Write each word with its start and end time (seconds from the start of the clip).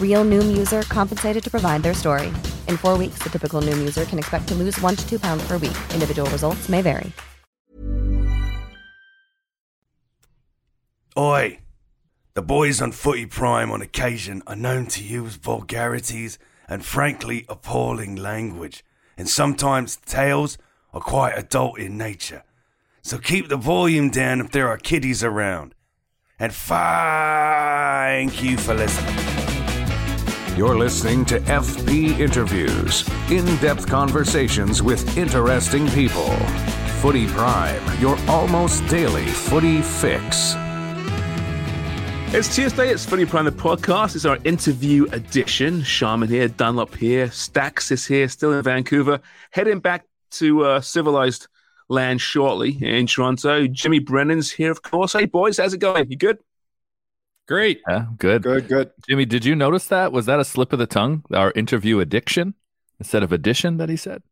Real 0.00 0.24
Noom 0.24 0.56
user 0.56 0.82
compensated 0.82 1.42
to 1.42 1.50
provide 1.50 1.82
their 1.82 1.94
story. 1.94 2.28
In 2.68 2.76
four 2.76 2.96
weeks, 2.96 3.18
the 3.24 3.30
typical 3.30 3.60
Noom 3.60 3.78
user 3.78 4.04
can 4.04 4.20
expect 4.20 4.46
to 4.48 4.54
lose 4.54 4.80
one 4.80 4.94
to 4.94 5.08
two 5.08 5.18
pounds 5.18 5.44
per 5.48 5.58
week. 5.58 5.76
Individual 5.92 6.30
results 6.30 6.68
may 6.68 6.80
vary. 6.80 7.10
Oi! 11.16 11.60
The 12.34 12.42
boys 12.42 12.82
on 12.82 12.90
Footy 12.90 13.26
Prime 13.26 13.70
on 13.70 13.80
occasion 13.80 14.42
are 14.48 14.56
known 14.56 14.86
to 14.86 15.04
use 15.04 15.36
vulgarities 15.36 16.36
and 16.68 16.84
frankly 16.84 17.46
appalling 17.48 18.16
language, 18.16 18.84
and 19.16 19.28
sometimes 19.28 19.94
tales 19.94 20.58
are 20.92 21.00
quite 21.00 21.38
adult 21.38 21.78
in 21.78 21.96
nature. 21.96 22.42
So 23.02 23.18
keep 23.18 23.48
the 23.48 23.56
volume 23.56 24.10
down 24.10 24.40
if 24.40 24.50
there 24.50 24.66
are 24.66 24.78
kiddies 24.78 25.22
around. 25.22 25.76
And 26.40 26.52
thank 26.52 28.42
you 28.42 28.56
for 28.56 28.74
listening. 28.74 29.33
You're 30.56 30.78
listening 30.78 31.24
to 31.24 31.40
FP 31.40 32.20
Interviews, 32.20 33.04
in 33.28 33.44
depth 33.56 33.88
conversations 33.88 34.84
with 34.84 35.18
interesting 35.18 35.88
people. 35.88 36.30
Footy 37.00 37.26
Prime, 37.26 38.00
your 38.00 38.16
almost 38.28 38.86
daily 38.86 39.26
footy 39.26 39.82
fix. 39.82 40.54
It's 42.32 42.54
Tuesday, 42.54 42.90
it's 42.90 43.04
Footy 43.04 43.26
Prime 43.26 43.46
the 43.46 43.50
podcast. 43.50 44.14
It's 44.14 44.24
our 44.24 44.38
interview 44.44 45.06
edition. 45.10 45.82
Sharman 45.82 46.28
here, 46.28 46.46
Dunlop 46.46 46.94
here, 46.94 47.32
Stacks 47.32 47.90
is 47.90 48.06
here, 48.06 48.28
still 48.28 48.52
in 48.52 48.62
Vancouver, 48.62 49.20
heading 49.50 49.80
back 49.80 50.06
to 50.32 50.64
uh, 50.64 50.80
civilized 50.80 51.48
land 51.88 52.20
shortly 52.20 52.78
in 52.80 53.08
Toronto. 53.08 53.66
Jimmy 53.66 53.98
Brennan's 53.98 54.52
here, 54.52 54.70
of 54.70 54.82
course. 54.82 55.14
Hey, 55.14 55.24
boys, 55.24 55.58
how's 55.58 55.74
it 55.74 55.78
going? 55.78 56.08
You 56.08 56.16
good? 56.16 56.38
Great. 57.46 57.82
Yeah, 57.88 58.06
good. 58.18 58.42
Good, 58.42 58.68
good. 58.68 58.90
Jimmy, 59.08 59.26
did 59.26 59.44
you 59.44 59.54
notice 59.54 59.86
that? 59.88 60.12
Was 60.12 60.26
that 60.26 60.40
a 60.40 60.44
slip 60.44 60.72
of 60.72 60.78
the 60.78 60.86
tongue? 60.86 61.24
Our 61.32 61.52
interview 61.54 62.00
addiction 62.00 62.54
instead 62.98 63.22
of 63.22 63.32
addition 63.32 63.76
that 63.76 63.88
he 63.88 63.96
said? 63.96 64.22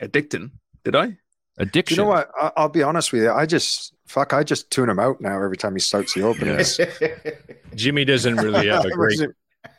Addicting. 0.00 0.50
Did 0.84 0.96
I? 0.96 1.18
Addiction. 1.58 1.96
You 1.98 2.02
know 2.04 2.08
what? 2.08 2.30
I- 2.40 2.52
I'll 2.56 2.68
be 2.68 2.82
honest 2.82 3.12
with 3.12 3.22
you. 3.22 3.30
I 3.30 3.46
just 3.46 3.94
fuck. 4.06 4.32
I 4.32 4.42
just 4.42 4.70
tune 4.70 4.88
him 4.88 4.98
out 4.98 5.20
now 5.20 5.40
every 5.42 5.56
time 5.56 5.74
he 5.74 5.80
starts 5.80 6.14
the 6.14 6.22
openings. 6.22 6.80
Jimmy 7.76 8.04
doesn't 8.04 8.36
really 8.36 8.66
have 8.68 8.84
a 8.84 8.90
great 8.90 9.12
wasn't, 9.18 9.36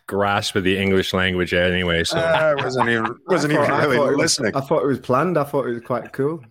grasp 0.07 0.55
of 0.55 0.63
the 0.63 0.77
English 0.77 1.13
language 1.13 1.53
anyway. 1.53 2.03
So 2.03 2.17
I 2.19 2.53
wasn't 2.55 2.89
even 2.89 3.15
wasn't 3.27 3.53
I 3.53 3.55
even 3.55 3.67
thought- 3.67 3.79
I 3.81 3.83
really 3.85 3.97
thought 3.97 4.05
it 4.05 4.09
was- 4.11 4.17
listening. 4.19 4.55
I 4.55 4.61
thought 4.61 4.83
it 4.83 4.87
was 4.87 4.99
planned. 4.99 5.37
I 5.37 5.43
thought 5.43 5.65
it 5.67 5.73
was 5.73 5.81
quite 5.81 6.13
cool. 6.13 6.41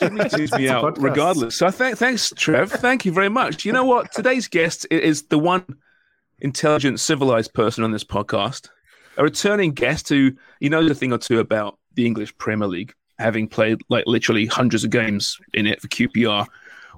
Tunes 0.00 0.52
me 0.52 0.68
out 0.68 0.84
podcast. 0.84 1.02
regardless. 1.02 1.56
So 1.56 1.70
th- 1.70 1.96
thanks, 1.96 2.32
Trev. 2.36 2.70
Thank 2.70 3.04
you 3.04 3.12
very 3.12 3.28
much. 3.28 3.64
You 3.64 3.72
know 3.72 3.84
what? 3.84 4.12
Today's 4.12 4.48
guest 4.48 4.86
is 4.90 5.24
the 5.24 5.38
one 5.38 5.64
intelligent, 6.40 7.00
civilized 7.00 7.54
person 7.54 7.84
on 7.84 7.92
this 7.92 8.04
podcast, 8.04 8.68
a 9.16 9.22
returning 9.22 9.72
guest 9.72 10.08
who 10.08 10.32
he 10.60 10.68
knows 10.68 10.90
a 10.90 10.94
thing 10.94 11.12
or 11.12 11.18
two 11.18 11.40
about 11.40 11.78
the 11.94 12.06
English 12.06 12.36
Premier 12.38 12.68
League, 12.68 12.94
having 13.18 13.48
played 13.48 13.80
like 13.88 14.04
literally 14.06 14.46
hundreds 14.46 14.84
of 14.84 14.90
games 14.90 15.38
in 15.54 15.66
it 15.66 15.80
for 15.80 15.88
QPR, 15.88 16.46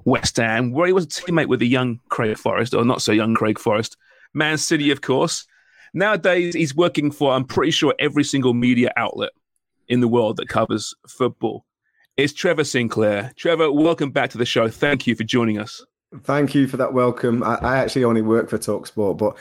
West 0.05 0.37
Ham, 0.37 0.71
where 0.71 0.87
he 0.87 0.93
was 0.93 1.05
a 1.05 1.09
teammate 1.09 1.47
with 1.47 1.59
the 1.59 1.67
young 1.67 1.99
Craig 2.09 2.37
Forrest, 2.37 2.73
or 2.73 2.85
not 2.85 3.01
so 3.01 3.11
young 3.11 3.33
Craig 3.35 3.59
Forrest, 3.59 3.97
Man 4.33 4.57
City, 4.57 4.91
of 4.91 5.01
course. 5.01 5.45
Nowadays, 5.93 6.53
he's 6.53 6.73
working 6.73 7.11
for, 7.11 7.33
I'm 7.33 7.43
pretty 7.43 7.71
sure, 7.71 7.93
every 7.99 8.23
single 8.23 8.53
media 8.53 8.91
outlet 8.95 9.31
in 9.89 9.99
the 9.99 10.07
world 10.07 10.37
that 10.37 10.47
covers 10.47 10.93
football. 11.07 11.65
It's 12.17 12.33
Trevor 12.33 12.65
Sinclair. 12.65 13.31
Trevor, 13.37 13.71
welcome 13.71 14.11
back 14.11 14.29
to 14.31 14.37
the 14.37 14.45
show. 14.45 14.67
Thank 14.67 15.07
you 15.07 15.15
for 15.15 15.23
joining 15.23 15.57
us. 15.57 15.83
Thank 16.23 16.53
you 16.53 16.67
for 16.67 16.75
that 16.75 16.93
welcome. 16.93 17.41
I, 17.41 17.55
I 17.55 17.77
actually 17.77 18.03
only 18.03 18.21
work 18.21 18.49
for 18.49 18.57
Talksport, 18.57 19.17
but 19.17 19.37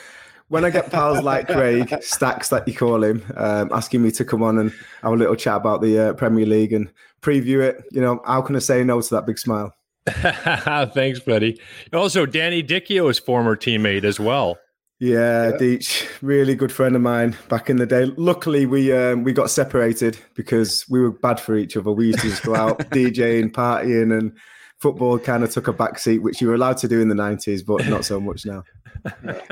when 0.49 0.65
I 0.65 0.71
get 0.71 0.89
pals 0.89 1.21
like 1.25 1.49
Craig, 1.49 1.93
Stacks 2.01 2.49
that 2.51 2.69
you 2.69 2.75
call 2.75 3.03
him, 3.03 3.25
um, 3.37 3.71
asking 3.73 4.03
me 4.03 4.13
to 4.13 4.25
come 4.25 4.45
on 4.45 4.57
and 4.59 4.73
have 5.03 5.13
a 5.13 5.17
little 5.17 5.35
chat 5.35 5.57
about 5.57 5.83
the 5.83 5.99
uh, 5.99 6.13
Premier 6.15 6.47
League 6.47 6.73
and 6.73 6.89
preview 7.23 7.61
it, 7.61 7.85
you 7.91 8.01
know, 8.01 8.21
how 8.25 8.41
can 8.41 8.55
I 8.55 8.61
say 8.61 8.85
no 8.85 9.01
to 9.01 9.15
that 9.17 9.27
big 9.27 9.39
smile? 9.39 9.75
thanks, 10.07 11.19
buddy. 11.19 11.61
Also, 11.93 12.25
Danny 12.25 12.63
Dichio's 12.63 13.19
former 13.19 13.57
teammate 13.57 14.05
as 14.05 14.21
well. 14.21 14.59
Yeah, 15.01 15.53
Deech, 15.53 16.07
really 16.23 16.55
good 16.55 16.71
friend 16.71 16.95
of 16.95 17.01
mine 17.01 17.37
back 17.49 17.71
in 17.71 17.77
the 17.77 17.87
day. 17.87 18.05
Luckily, 18.05 18.67
we 18.67 18.93
um, 18.93 19.25
we 19.25 19.33
got 19.33 19.51
separated 19.51 20.19
because 20.35 20.85
we 20.91 21.01
were 21.01 21.11
bad 21.11 21.41
for 21.41 21.57
each 21.57 21.77
other. 21.77 21.91
We 21.91 22.09
used 22.09 22.21
to 22.21 22.29
just 22.29 22.43
go 22.43 22.55
out 22.55 22.79
DJing, 22.91 23.51
partying, 23.51 24.17
and 24.17 24.37
football 24.77 25.19
kind 25.19 25.43
of 25.43 25.51
took 25.51 25.69
a 25.69 25.73
back 25.73 25.99
seat, 25.99 26.19
which 26.19 26.43
you 26.43 26.49
were 26.49 26.55
allowed 26.55 26.77
to 26.79 26.89
do 26.89 27.01
in 27.01 27.09
the 27.09 27.15
nineties, 27.15 27.63
but 27.63 27.89
not 27.89 28.05
so 28.05 28.21
much 28.21 28.45
now. 28.47 28.63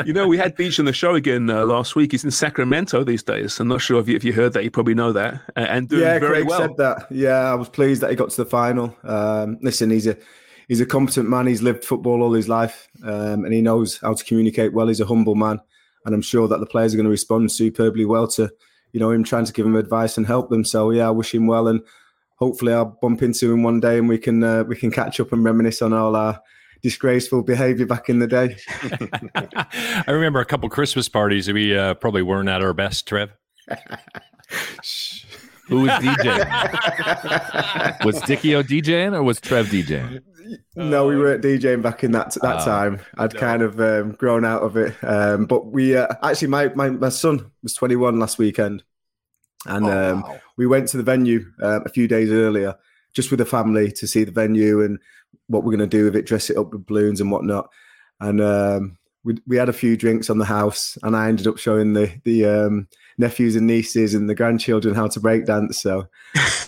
You 0.04 0.12
know, 0.12 0.28
we 0.28 0.36
had 0.36 0.56
Deech 0.56 0.78
on 0.78 0.84
the 0.84 0.92
show 0.92 1.14
again 1.14 1.48
uh, 1.48 1.64
last 1.64 1.96
week. 1.96 2.12
He's 2.12 2.22
in 2.22 2.30
Sacramento 2.30 3.02
these 3.02 3.22
days. 3.22 3.58
I'm 3.58 3.68
not 3.68 3.80
sure 3.80 3.98
if 3.98 4.06
you, 4.06 4.14
if 4.14 4.22
you 4.22 4.34
heard 4.34 4.52
that. 4.52 4.62
You 4.62 4.70
probably 4.70 4.94
know 4.94 5.10
that. 5.12 5.34
Uh, 5.56 5.60
and 5.60 5.88
doing 5.88 6.02
yeah, 6.02 6.18
very 6.18 6.42
Craig 6.42 6.48
well. 6.48 6.60
said 6.60 6.76
that. 6.76 7.06
Yeah, 7.10 7.50
I 7.50 7.54
was 7.54 7.70
pleased 7.70 8.02
that 8.02 8.10
he 8.10 8.16
got 8.16 8.28
to 8.28 8.36
the 8.36 8.44
final. 8.44 8.94
Um, 9.04 9.56
listen, 9.62 9.88
he's 9.88 10.06
a 10.06 10.18
he's 10.68 10.80
a 10.80 10.86
competent 10.86 11.28
man. 11.28 11.46
He's 11.46 11.62
lived 11.62 11.84
football 11.84 12.22
all 12.22 12.32
his 12.32 12.48
life, 12.48 12.88
um, 13.02 13.44
and 13.44 13.52
he 13.52 13.60
knows 13.60 13.98
how 13.98 14.14
to 14.14 14.24
communicate 14.24 14.72
well. 14.72 14.88
He's 14.88 15.00
a 15.00 15.06
humble 15.06 15.34
man, 15.34 15.60
and 16.04 16.14
I'm 16.14 16.22
sure 16.22 16.46
that 16.48 16.60
the 16.60 16.66
players 16.66 16.94
are 16.94 16.96
going 16.96 17.04
to 17.04 17.10
respond 17.10 17.50
superbly 17.50 18.04
well 18.04 18.28
to 18.28 18.50
you 18.92 19.00
know 19.00 19.10
him 19.10 19.24
trying 19.24 19.44
to 19.46 19.52
give 19.52 19.66
him 19.66 19.76
advice 19.76 20.16
and 20.16 20.26
help 20.26 20.50
them. 20.50 20.64
So 20.64 20.90
yeah, 20.90 21.08
I 21.08 21.10
wish 21.10 21.34
him 21.34 21.46
well, 21.46 21.68
and 21.68 21.80
hopefully 22.38 22.72
I'll 22.72 22.96
bump 23.02 23.22
into 23.22 23.52
him 23.52 23.62
one 23.62 23.80
day 23.80 23.98
and 23.98 24.08
we 24.08 24.18
can 24.18 24.42
uh, 24.42 24.64
we 24.64 24.76
can 24.76 24.90
catch 24.90 25.20
up 25.20 25.32
and 25.32 25.44
reminisce 25.44 25.82
on 25.82 25.92
all 25.92 26.16
our 26.16 26.40
disgraceful 26.82 27.42
behaviour 27.42 27.86
back 27.86 28.08
in 28.08 28.20
the 28.20 28.26
day. 28.26 28.56
I 29.34 30.10
remember 30.10 30.40
a 30.40 30.44
couple 30.44 30.66
of 30.66 30.72
Christmas 30.72 31.08
parties 31.08 31.52
we 31.52 31.76
uh, 31.76 31.94
probably 31.94 32.22
weren't 32.22 32.48
at 32.48 32.62
our 32.62 32.72
best, 32.72 33.06
Trev. 33.06 33.30
Who 35.68 35.82
was 35.82 35.90
DJ? 35.90 36.38
was 38.04 38.20
Dichio 38.22 38.62
DJing 38.62 39.14
or 39.14 39.22
was 39.22 39.40
Trev 39.40 39.66
DJing? 39.66 40.22
No, 40.76 41.06
we 41.06 41.16
weren't 41.16 41.42
DJing 41.42 41.82
back 41.82 42.04
in 42.04 42.12
that 42.12 42.34
that 42.42 42.62
Oh, 42.62 42.64
time. 42.64 43.00
I'd 43.18 43.34
kind 43.34 43.62
of 43.62 43.80
um, 43.80 44.12
grown 44.12 44.44
out 44.44 44.62
of 44.62 44.76
it. 44.76 44.94
Um, 45.02 45.46
but 45.46 45.66
we 45.66 45.96
uh, 45.96 46.06
actually, 46.22 46.48
my, 46.48 46.68
my 46.74 46.90
my 46.90 47.08
son 47.10 47.50
was 47.62 47.74
21 47.74 48.18
last 48.18 48.38
weekend, 48.38 48.82
and 49.66 49.86
Oh, 49.86 50.10
um, 50.12 50.22
wow. 50.22 50.40
we 50.56 50.66
went 50.66 50.88
to 50.88 50.96
the 50.96 51.02
venue 51.02 51.44
uh, 51.62 51.80
a 51.84 51.88
few 51.88 52.08
days 52.08 52.30
earlier, 52.30 52.74
just 53.14 53.30
with 53.30 53.38
the 53.38 53.46
family 53.46 53.90
to 53.92 54.06
see 54.06 54.24
the 54.24 54.32
venue 54.32 54.82
and 54.82 54.98
what 55.48 55.64
we're 55.64 55.76
going 55.76 55.88
to 55.90 55.96
do 55.98 56.04
with 56.04 56.16
it, 56.16 56.26
dress 56.26 56.50
it 56.50 56.56
up 56.56 56.72
with 56.72 56.86
balloons 56.86 57.20
and 57.20 57.30
whatnot. 57.30 57.68
And 58.20 58.40
um, 58.40 58.97
we 59.28 59.38
we 59.46 59.56
had 59.56 59.68
a 59.68 59.74
few 59.74 59.96
drinks 59.96 60.30
on 60.30 60.38
the 60.38 60.44
house, 60.46 60.96
and 61.02 61.14
I 61.14 61.28
ended 61.28 61.46
up 61.46 61.58
showing 61.58 61.92
the 61.92 62.10
the 62.24 62.46
um, 62.46 62.88
nephews 63.18 63.56
and 63.56 63.66
nieces 63.66 64.14
and 64.14 64.28
the 64.28 64.34
grandchildren 64.34 64.94
how 64.94 65.06
to 65.08 65.20
break 65.20 65.44
dance. 65.44 65.78
So 65.78 66.08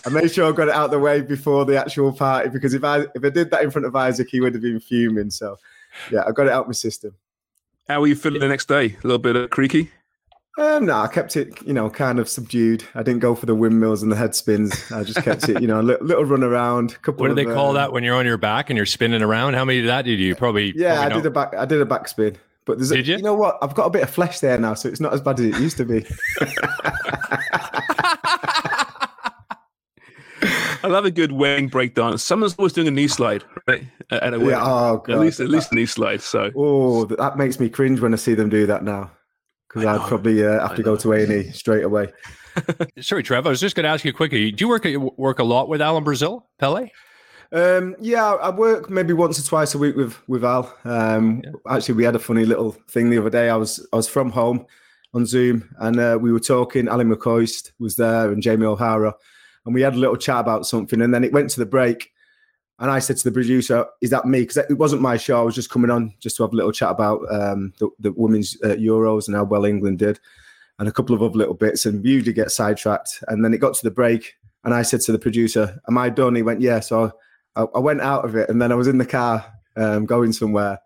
I 0.05 0.09
made 0.09 0.31
sure 0.31 0.47
I 0.47 0.55
got 0.55 0.67
it 0.67 0.75
out 0.75 0.91
the 0.91 0.99
way 0.99 1.21
before 1.21 1.65
the 1.65 1.79
actual 1.79 2.13
party 2.13 2.49
because 2.49 2.75
if 2.75 2.83
I 2.83 3.05
if 3.15 3.25
I 3.25 3.29
did 3.29 3.49
that 3.49 3.63
in 3.63 3.71
front 3.71 3.87
of 3.87 3.95
Isaac, 3.95 4.27
he 4.29 4.39
would 4.39 4.53
have 4.53 4.61
been 4.61 4.79
fuming. 4.79 5.31
So 5.31 5.57
yeah, 6.11 6.23
I 6.27 6.31
got 6.31 6.45
it 6.45 6.53
out 6.53 6.67
my 6.67 6.73
system. 6.73 7.15
How 7.89 7.99
were 7.99 8.07
you 8.07 8.15
feeling 8.15 8.39
the 8.39 8.47
next 8.47 8.67
day? 8.67 8.95
A 9.03 9.07
little 9.07 9.17
bit 9.17 9.35
uh, 9.35 9.47
creaky? 9.47 9.89
Um, 10.57 10.85
no, 10.85 10.97
I 10.99 11.07
kept 11.07 11.37
it, 11.37 11.61
you 11.65 11.73
know, 11.73 11.89
kind 11.89 12.19
of 12.19 12.27
subdued. 12.27 12.83
I 12.93 13.03
didn't 13.03 13.21
go 13.21 13.35
for 13.35 13.45
the 13.45 13.55
windmills 13.55 14.03
and 14.03 14.11
the 14.11 14.17
head 14.17 14.35
spins. 14.35 14.91
I 14.91 15.03
just 15.03 15.23
kept 15.23 15.47
it, 15.47 15.61
you 15.61 15.67
know, 15.67 15.79
a 15.79 15.81
little, 15.81 16.05
little 16.05 16.25
run 16.25 16.43
around. 16.43 17.01
Couple 17.01 17.21
What 17.21 17.29
do 17.29 17.35
they 17.35 17.49
of, 17.49 17.55
call 17.55 17.69
um, 17.69 17.75
that 17.75 17.93
when 17.93 18.03
you're 18.03 18.15
on 18.15 18.25
your 18.25 18.37
back 18.37 18.69
and 18.69 18.75
you're 18.75 18.85
spinning 18.85 19.21
around? 19.21 19.53
How 19.53 19.63
many 19.63 19.79
of 19.79 19.85
that 19.85 20.03
did 20.03 20.19
you 20.19 20.35
probably? 20.35 20.73
Yeah, 20.75 20.95
probably 20.95 21.05
I 21.05 21.09
know? 21.09 21.15
did 21.15 21.25
a 21.25 21.31
back. 21.31 21.55
I 21.55 21.65
did 21.65 21.81
a 21.81 21.85
backspin. 21.85 22.35
But 22.65 22.77
there's, 22.77 22.91
a, 22.91 22.97
Did 22.97 23.07
you? 23.07 23.15
you 23.17 23.23
know 23.23 23.33
what? 23.33 23.57
I've 23.61 23.73
got 23.73 23.85
a 23.85 23.89
bit 23.89 24.03
of 24.03 24.09
flesh 24.09 24.39
there 24.39 24.57
now, 24.59 24.75
so 24.75 24.87
it's 24.87 24.99
not 24.99 25.13
as 25.13 25.21
bad 25.21 25.39
as 25.39 25.45
it 25.45 25.59
used 25.59 25.77
to 25.77 25.85
be. 25.85 26.05
I 30.83 30.87
love 30.87 31.05
a 31.05 31.11
good 31.11 31.31
wedding 31.31 31.67
breakdown. 31.67 32.17
Someone's 32.17 32.55
always 32.57 32.73
doing 32.73 32.87
a 32.87 32.91
knee 32.91 33.07
slide, 33.07 33.43
right? 33.67 33.85
At 34.09 34.33
a 34.33 34.39
wedding. 34.39 34.49
Yeah, 34.49 34.63
oh, 34.65 35.03
at 35.07 35.19
least 35.19 35.39
at 35.39 35.49
least 35.49 35.71
a 35.71 35.75
knee 35.75 35.85
slide. 35.85 36.21
So 36.21 36.49
Oh, 36.55 37.05
that 37.05 37.37
makes 37.37 37.59
me 37.59 37.69
cringe 37.69 37.99
when 37.99 38.13
I 38.13 38.17
see 38.17 38.33
them 38.33 38.49
do 38.49 38.65
that 38.65 38.83
now. 38.83 39.11
Because 39.67 39.85
I'd 39.85 40.07
probably 40.07 40.45
uh, 40.45 40.59
have 40.61 40.71
I 40.71 40.75
to 40.75 40.83
go 40.83 40.95
to 40.97 41.13
A 41.13 41.23
and 41.23 41.31
E 41.31 41.51
straight 41.51 41.83
away. 41.83 42.11
Sorry, 42.99 43.23
Trev. 43.23 43.45
I 43.45 43.49
was 43.49 43.61
just 43.61 43.75
going 43.75 43.83
to 43.83 43.89
ask 43.89 44.03
you 44.03 44.11
quickly. 44.11 44.51
Do 44.51 44.65
you 44.65 44.69
work 44.69 44.85
work 45.17 45.39
a 45.39 45.43
lot 45.43 45.69
with 45.69 45.81
Alan 45.81 46.03
Brazil, 46.03 46.49
Pele? 46.59 46.89
Um, 47.53 47.95
yeah, 47.99 48.33
I 48.35 48.49
work 48.49 48.89
maybe 48.89 49.11
once 49.11 49.37
or 49.37 49.47
twice 49.47 49.75
a 49.75 49.77
week 49.77 49.95
with 49.95 50.17
with 50.27 50.43
Al. 50.45 50.73
Um, 50.85 51.41
Actually, 51.69 51.95
we 51.95 52.03
had 52.05 52.15
a 52.15 52.19
funny 52.19 52.45
little 52.45 52.71
thing 52.89 53.09
the 53.09 53.17
other 53.17 53.29
day. 53.29 53.49
I 53.49 53.57
was 53.57 53.85
I 53.91 53.97
was 53.97 54.07
from 54.07 54.31
home 54.31 54.65
on 55.13 55.25
Zoom, 55.25 55.67
and 55.79 55.99
uh, 55.99 56.17
we 56.21 56.31
were 56.31 56.39
talking. 56.39 56.87
Ally 56.87 57.03
McCoist 57.03 57.71
was 57.79 57.97
there, 57.97 58.31
and 58.31 58.41
Jamie 58.41 58.65
O'Hara, 58.65 59.13
and 59.65 59.75
we 59.75 59.81
had 59.81 59.95
a 59.95 59.99
little 59.99 60.15
chat 60.15 60.39
about 60.39 60.65
something. 60.65 61.01
And 61.01 61.13
then 61.13 61.25
it 61.25 61.33
went 61.33 61.49
to 61.49 61.59
the 61.59 61.65
break, 61.65 62.11
and 62.79 62.89
I 62.89 62.99
said 62.99 63.17
to 63.17 63.23
the 63.25 63.33
producer, 63.33 63.85
"Is 63.99 64.11
that 64.11 64.25
me?" 64.25 64.41
Because 64.41 64.57
it 64.57 64.77
wasn't 64.77 65.01
my 65.01 65.17
show. 65.17 65.41
I 65.41 65.43
was 65.43 65.55
just 65.55 65.69
coming 65.69 65.91
on 65.91 66.13
just 66.21 66.37
to 66.37 66.43
have 66.43 66.53
a 66.53 66.55
little 66.55 66.71
chat 66.71 66.91
about 66.91 67.19
um, 67.33 67.73
the, 67.79 67.89
the 67.99 68.13
women's 68.13 68.57
uh, 68.63 68.75
Euros 68.75 69.27
and 69.27 69.35
how 69.35 69.43
well 69.43 69.65
England 69.65 69.99
did, 69.99 70.21
and 70.79 70.87
a 70.87 70.93
couple 70.93 71.13
of 71.13 71.21
other 71.21 71.37
little 71.37 71.53
bits. 71.53 71.85
And 71.85 72.01
we 72.01 72.11
usually 72.11 72.31
get 72.31 72.49
sidetracked. 72.49 73.25
And 73.27 73.43
then 73.43 73.53
it 73.53 73.57
got 73.57 73.73
to 73.73 73.83
the 73.83 73.91
break, 73.91 74.35
and 74.63 74.73
I 74.73 74.83
said 74.83 75.01
to 75.01 75.11
the 75.11 75.19
producer, 75.19 75.81
"Am 75.89 75.97
I 75.97 76.07
done?" 76.07 76.35
He 76.35 76.43
went, 76.43 76.61
"Yeah." 76.61 76.79
So 76.79 77.11
I, 77.55 77.63
I 77.75 77.79
went 77.79 78.01
out 78.01 78.25
of 78.25 78.35
it, 78.35 78.49
and 78.49 78.61
then 78.61 78.71
I 78.71 78.75
was 78.75 78.87
in 78.87 78.97
the 78.97 79.05
car 79.05 79.45
um, 79.75 80.05
going 80.05 80.33
somewhere, 80.33 80.79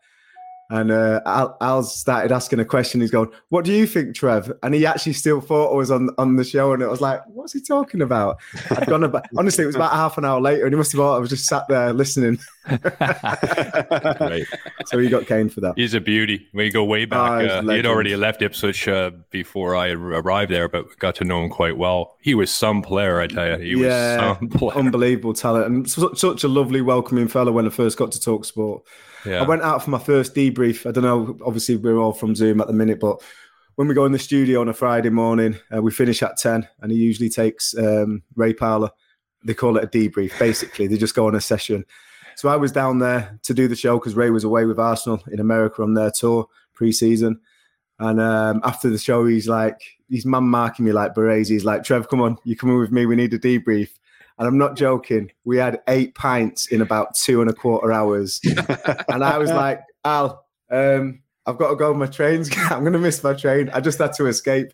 and 0.70 0.92
uh, 0.92 1.22
Al, 1.26 1.58
Al 1.62 1.84
started 1.84 2.32
asking 2.32 2.60
a 2.60 2.66
question. 2.66 3.02
He's 3.02 3.12
going, 3.12 3.30
"What 3.50 3.66
do 3.66 3.72
you 3.72 3.86
think, 3.86 4.16
Trev?" 4.16 4.52
And 4.64 4.74
he 4.74 4.86
actually 4.86 5.14
still 5.14 5.40
thought 5.40 5.72
I 5.72 5.76
was 5.76 5.92
on 5.92 6.10
on 6.18 6.38
the 6.38 6.44
show, 6.44 6.74
and 6.74 6.82
it 6.82 6.90
was 6.90 7.02
like, 7.02 7.22
"What's 7.28 7.54
he 7.54 7.62
talking 7.62 8.02
about?" 8.02 8.38
I'd 8.72 8.88
gone 8.88 9.04
about. 9.04 9.28
Honestly, 9.38 9.64
it 9.64 9.68
was 9.68 9.76
about 9.76 9.92
half 9.92 10.18
an 10.18 10.26
hour 10.26 10.42
later, 10.42 10.66
and 10.66 10.74
he 10.74 10.78
must 10.78 10.92
have 10.94 11.00
thought 11.00 11.18
I 11.18 11.20
was 11.20 11.30
just 11.30 11.46
sat 11.46 11.68
there 11.68 11.94
listening. 11.94 12.40
Right. 14.20 14.46
So 14.88 15.00
he 15.00 15.10
got 15.10 15.26
caned 15.26 15.52
for 15.52 15.62
that. 15.62 15.74
He's 15.76 15.96
a 15.96 16.00
beauty. 16.00 16.48
We 16.54 16.70
go 16.70 16.84
way 16.84 17.06
back. 17.06 17.42
he's 17.42 17.52
a 17.52 17.58
uh, 17.58 17.62
he 17.64 17.78
had 17.78 17.88
already 17.88 18.16
left 18.16 18.44
Ipswich 18.44 18.88
uh, 18.88 19.12
before 19.32 19.76
I 19.76 19.90
arrived 19.90 20.52
there, 20.52 20.70
but 20.70 20.98
got 21.00 21.16
to 21.16 21.24
know 21.24 21.44
him 21.44 21.50
quite 21.50 21.76
well. 21.76 22.18
He 22.22 22.36
was 22.36 22.52
some 22.52 22.84
player, 22.84 23.20
I 23.20 23.26
tell 23.26 23.60
you. 23.60 23.78
He 23.78 23.84
yeah, 23.84 24.30
was 24.30 24.38
some 24.38 24.50
player. 24.50 24.78
unbelievable 24.78 25.34
talent, 25.34 25.66
and 25.66 25.90
such, 25.90 26.20
such 26.20 26.44
a 26.44 26.48
lovely, 26.48 26.82
welcoming 26.82 27.28
fellow 27.28 27.52
when 27.52 27.66
I 27.66 27.70
first 27.70 27.98
got 27.98 28.12
to 28.12 28.20
Talksport. 28.20 28.82
Yeah. 29.26 29.42
I 29.42 29.48
went 29.48 29.62
out 29.62 29.84
for 29.84 29.90
my 29.90 30.00
first 30.00 30.36
debrief. 30.36 30.88
I 30.88 30.92
don't 30.92 31.04
know. 31.04 31.38
Obviously, 31.46 31.78
we're 31.78 31.98
all 31.98 32.14
from 32.14 32.36
Zoom 32.36 32.62
at 32.62 32.68
the 32.68 32.74
minute, 32.74 33.00
but 33.00 33.22
when 33.76 33.88
we 33.88 33.94
go 33.94 34.06
in 34.06 34.12
the 34.12 34.20
studio 34.20 34.62
on 34.62 34.70
a 34.70 34.74
Friday 34.74 35.10
morning, 35.10 35.58
uh, 35.76 35.82
we 35.82 35.92
finish 35.92 36.24
at 36.24 36.38
ten, 36.38 36.68
and 36.82 36.92
he 36.92 36.98
usually 36.98 37.30
takes 37.30 37.78
um, 37.78 38.24
Ray 38.36 38.54
Parlour. 38.54 38.92
They 39.44 39.54
call 39.54 39.78
it 39.78 39.84
a 39.84 39.88
debrief. 39.88 40.38
Basically, 40.40 40.88
they 40.88 40.98
just 40.98 41.16
go 41.16 41.28
on 41.28 41.36
a 41.36 41.42
session. 41.42 41.86
So 42.36 42.50
I 42.50 42.56
was 42.56 42.72
down 42.72 43.00
there 43.00 43.40
to 43.44 43.54
do 43.54 43.68
the 43.68 43.76
show 43.76 43.98
because 43.98 44.16
Ray 44.16 44.30
was 44.30 44.44
away 44.44 44.66
with 44.66 44.80
Arsenal 44.80 45.24
in 45.32 45.40
America 45.40 45.84
on 45.84 45.94
their 45.94 46.12
tour 46.12 46.48
pre-season. 46.74 47.40
And 48.00 48.20
um, 48.20 48.60
after 48.64 48.90
the 48.90 48.98
show, 48.98 49.26
he's 49.26 49.48
like, 49.48 49.80
he's 50.10 50.26
man 50.26 50.44
marking 50.44 50.84
me 50.84 50.92
like 50.92 51.16
berets. 51.16 51.48
He's 51.48 51.64
like, 51.64 51.84
Trev, 51.84 52.10
come 52.10 52.22
on, 52.22 52.38
you 52.44 52.56
coming 52.56 52.78
with 52.78 52.92
me? 52.92 53.06
We 53.06 53.16
need 53.16 53.34
a 53.34 53.40
debrief. 53.40 53.90
And 54.38 54.48
I'm 54.48 54.58
not 54.58 54.76
joking. 54.76 55.32
We 55.46 55.58
had 55.58 55.82
eight 55.88 56.16
pints 56.16 56.68
in 56.68 56.82
about 56.82 57.16
two 57.16 57.42
and 57.42 57.50
a 57.50 57.54
quarter 57.54 57.92
hours. 57.92 58.42
and 59.10 59.24
I 59.24 59.38
was 59.38 59.50
like, 59.50 59.82
Al, 60.04 60.46
um, 60.70 61.22
I've 61.46 61.58
got 61.58 61.70
to 61.70 61.76
go. 61.76 61.94
My 61.94 62.08
train's, 62.08 62.50
I'm 62.58 62.82
going 62.82 62.94
to 62.94 63.00
miss 63.00 63.24
my 63.24 63.34
train. 63.34 63.70
I 63.74 63.80
just 63.80 64.00
had 64.00 64.14
to 64.14 64.26
escape. 64.28 64.74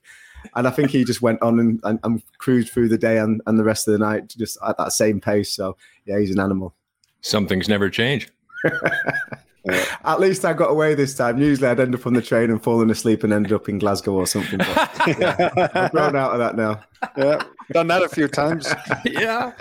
And 0.55 0.67
I 0.67 0.71
think 0.71 0.89
he 0.89 1.03
just 1.03 1.21
went 1.21 1.41
on 1.43 1.59
and, 1.59 1.79
and, 1.83 1.99
and 2.03 2.23
cruised 2.39 2.73
through 2.73 2.89
the 2.89 2.97
day 2.97 3.19
and, 3.19 3.41
and 3.45 3.59
the 3.59 3.63
rest 3.63 3.87
of 3.87 3.91
the 3.91 3.99
night 3.99 4.33
just 4.35 4.57
at 4.65 4.77
that 4.79 4.91
same 4.91 5.21
pace. 5.21 5.53
So, 5.53 5.77
yeah, 6.05 6.17
he's 6.17 6.31
an 6.31 6.39
animal. 6.39 6.73
Some 7.21 7.45
things 7.45 7.69
never 7.69 7.89
change. 7.89 8.29
At 10.03 10.19
least 10.19 10.43
I 10.43 10.53
got 10.53 10.71
away 10.71 10.95
this 10.95 11.15
time. 11.15 11.39
Usually 11.39 11.67
I'd 11.67 11.79
end 11.79 11.93
up 11.93 12.07
on 12.07 12.13
the 12.13 12.21
train 12.21 12.49
and 12.49 12.61
falling 12.61 12.89
asleep 12.89 13.23
and 13.23 13.31
ended 13.31 13.53
up 13.53 13.69
in 13.69 13.77
Glasgow 13.77 14.13
or 14.13 14.25
something. 14.25 14.57
But, 14.57 15.19
yeah, 15.19 15.69
I've 15.73 15.91
grown 15.91 16.15
out 16.15 16.31
of 16.33 16.39
that 16.39 16.55
now. 16.55 16.81
Yeah, 17.15 17.43
done 17.71 17.87
that 17.87 18.01
a 18.01 18.09
few 18.09 18.27
times. 18.27 18.73
yeah. 19.05 19.51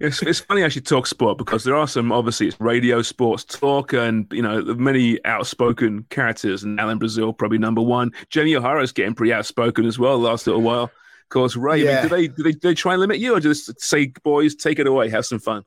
It's, 0.00 0.22
it's 0.22 0.40
funny 0.40 0.62
actually 0.62 0.82
Talksport 0.82 1.38
because 1.38 1.64
there 1.64 1.74
are 1.74 1.88
some 1.88 2.12
obviously 2.12 2.46
it's 2.46 2.60
radio 2.60 3.02
sports 3.02 3.44
talk 3.44 3.92
and 3.92 4.28
you 4.30 4.42
know 4.42 4.62
many 4.62 5.22
outspoken 5.24 6.04
characters 6.08 6.62
and 6.62 6.78
Alan 6.78 6.98
Brazil 6.98 7.32
probably 7.32 7.58
number 7.58 7.82
one. 7.82 8.12
Jamie 8.30 8.54
O'Hara's 8.54 8.92
getting 8.92 9.14
pretty 9.14 9.32
outspoken 9.32 9.86
as 9.86 9.98
well 9.98 10.20
the 10.20 10.28
last 10.28 10.46
little 10.46 10.62
while. 10.62 10.84
Of 10.84 11.30
course, 11.30 11.56
Ray. 11.56 11.88
I 11.88 11.94
mean, 11.94 12.02
do 12.02 12.08
they 12.08 12.28
do 12.28 12.42
they, 12.44 12.52
do 12.52 12.68
they 12.68 12.74
try 12.74 12.92
and 12.92 13.00
limit 13.00 13.18
you 13.18 13.34
or 13.34 13.40
just 13.40 13.80
say 13.80 14.12
boys 14.22 14.54
take 14.54 14.78
it 14.78 14.86
away, 14.86 15.08
have 15.08 15.26
some 15.26 15.40
fun? 15.40 15.64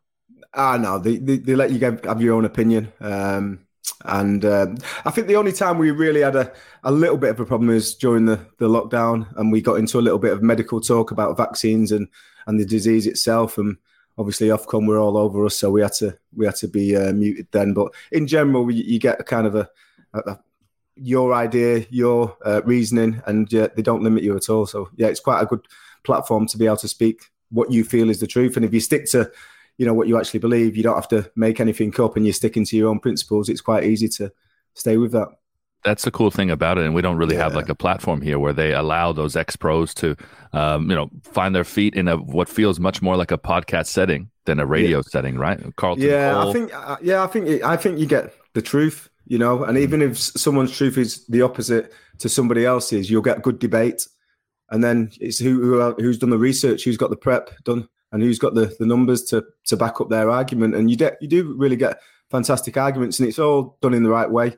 Ah, 0.53 0.77
no, 0.77 0.99
they, 0.99 1.17
they, 1.17 1.37
they 1.37 1.55
let 1.55 1.71
you 1.71 1.79
have 1.79 2.21
your 2.21 2.35
own 2.35 2.45
opinion. 2.45 2.91
Um, 2.99 3.65
and 4.05 4.43
um, 4.45 4.77
I 5.05 5.11
think 5.11 5.27
the 5.27 5.35
only 5.35 5.51
time 5.53 5.77
we 5.77 5.91
really 5.91 6.21
had 6.21 6.35
a, 6.35 6.51
a 6.83 6.91
little 6.91 7.17
bit 7.17 7.29
of 7.29 7.39
a 7.39 7.45
problem 7.45 7.69
is 7.69 7.95
during 7.95 8.25
the, 8.25 8.39
the 8.57 8.67
lockdown, 8.67 9.27
and 9.37 9.51
we 9.51 9.61
got 9.61 9.75
into 9.75 9.99
a 9.99 10.01
little 10.01 10.19
bit 10.19 10.33
of 10.33 10.43
medical 10.43 10.81
talk 10.81 11.11
about 11.11 11.37
vaccines 11.37 11.91
and, 11.91 12.07
and 12.47 12.59
the 12.59 12.65
disease 12.65 13.07
itself. 13.07 13.57
And 13.57 13.77
obviously, 14.17 14.47
Ofcom 14.47 14.87
were 14.87 14.97
all 14.97 15.17
over 15.17 15.45
us, 15.45 15.55
so 15.55 15.71
we 15.71 15.81
had 15.81 15.93
to 15.93 16.17
we 16.35 16.45
had 16.45 16.55
to 16.57 16.67
be 16.67 16.95
uh, 16.95 17.13
muted 17.13 17.47
then. 17.51 17.73
But 17.73 17.93
in 18.11 18.27
general, 18.27 18.65
we, 18.65 18.75
you 18.75 18.99
get 18.99 19.21
a 19.21 19.23
kind 19.23 19.47
of 19.47 19.55
a, 19.55 19.69
a, 20.13 20.39
your 20.95 21.33
idea, 21.33 21.85
your 21.89 22.35
uh, 22.45 22.61
reasoning, 22.65 23.21
and 23.25 23.47
they 23.47 23.81
don't 23.81 24.03
limit 24.03 24.23
you 24.23 24.35
at 24.35 24.49
all. 24.49 24.65
So 24.65 24.89
yeah, 24.95 25.07
it's 25.07 25.19
quite 25.19 25.41
a 25.41 25.45
good 25.47 25.65
platform 26.03 26.47
to 26.47 26.57
be 26.57 26.65
able 26.65 26.77
to 26.77 26.87
speak 26.87 27.31
what 27.51 27.71
you 27.71 27.83
feel 27.83 28.09
is 28.09 28.19
the 28.19 28.27
truth. 28.27 28.55
And 28.55 28.65
if 28.65 28.73
you 28.73 28.79
stick 28.79 29.05
to 29.11 29.31
you 29.81 29.87
know 29.87 29.95
what 29.95 30.07
you 30.07 30.19
actually 30.19 30.39
believe. 30.39 30.77
You 30.77 30.83
don't 30.83 30.93
have 30.93 31.07
to 31.07 31.31
make 31.35 31.59
anything 31.59 31.91
up 31.99 32.15
and 32.15 32.23
you're 32.23 32.33
sticking 32.33 32.65
to 32.65 32.77
your 32.77 32.89
own 32.89 32.99
principles. 32.99 33.49
It's 33.49 33.61
quite 33.61 33.83
easy 33.83 34.07
to 34.09 34.31
stay 34.75 34.97
with 34.97 35.11
that. 35.13 35.29
That's 35.83 36.03
the 36.03 36.11
cool 36.11 36.29
thing 36.29 36.51
about 36.51 36.77
it, 36.77 36.85
and 36.85 36.93
we 36.93 37.01
don't 37.01 37.17
really 37.17 37.35
have 37.35 37.55
like 37.55 37.67
a 37.67 37.73
platform 37.73 38.21
here 38.21 38.37
where 38.37 38.53
they 38.53 38.73
allow 38.73 39.11
those 39.11 39.35
ex 39.35 39.55
pros 39.55 39.95
to, 39.95 40.15
um, 40.53 40.87
you 40.87 40.95
know, 40.95 41.09
find 41.23 41.55
their 41.55 41.63
feet 41.63 41.95
in 41.95 42.07
a 42.07 42.17
what 42.17 42.47
feels 42.47 42.79
much 42.79 43.01
more 43.01 43.17
like 43.17 43.31
a 43.31 43.37
podcast 43.39 43.87
setting 43.87 44.29
than 44.45 44.59
a 44.59 44.65
radio 44.67 45.01
setting, 45.01 45.39
right? 45.39 45.59
Carlton 45.77 46.05
yeah 46.05 46.33
Cole. 46.33 46.49
i 46.49 46.53
think 46.53 46.73
uh, 46.73 46.97
yeah 47.01 47.23
i 47.23 47.27
think 47.27 47.63
i 47.63 47.75
think 47.75 47.97
you 47.97 48.05
get 48.05 48.33
the 48.53 48.61
truth 48.61 49.09
you 49.31 49.37
know? 49.37 49.63
And 49.63 49.77
even 49.77 50.01
if 50.01 50.17
someone's 50.17 50.75
truth 50.75 50.97
is 50.97 51.25
the 51.27 51.41
opposite 51.41 51.93
to 52.19 52.27
somebody 52.27 52.65
else's 52.65 53.09
you'll 53.09 53.21
get 53.21 53.41
good 53.41 53.59
debate. 53.59 54.07
And 54.69 54.83
then 54.83 55.11
it's 55.19 55.39
who, 55.39 55.61
who 55.61 55.93
who's 55.99 56.17
done 56.17 56.29
the 56.29 56.37
research 56.37 56.83
who's 56.83 56.97
got 56.97 57.09
the 57.09 57.15
prep 57.15 57.49
done 57.63 57.87
and 58.11 58.21
who's 58.21 58.39
got 58.39 58.53
the, 58.53 58.75
the 58.79 58.85
numbers 58.85 59.23
to 59.25 59.45
to 59.65 59.77
back 59.77 60.01
up 60.01 60.09
their 60.09 60.29
argument. 60.29 60.75
And 60.75 60.89
you 60.89 60.97
get 60.97 61.21
you 61.21 61.27
do 61.27 61.53
really 61.53 61.75
get 61.75 61.99
fantastic 62.29 62.77
arguments 62.77 63.19
and 63.19 63.27
it's 63.27 63.39
all 63.39 63.77
done 63.81 63.93
in 63.93 64.03
the 64.03 64.09
right 64.09 64.29
way. 64.29 64.55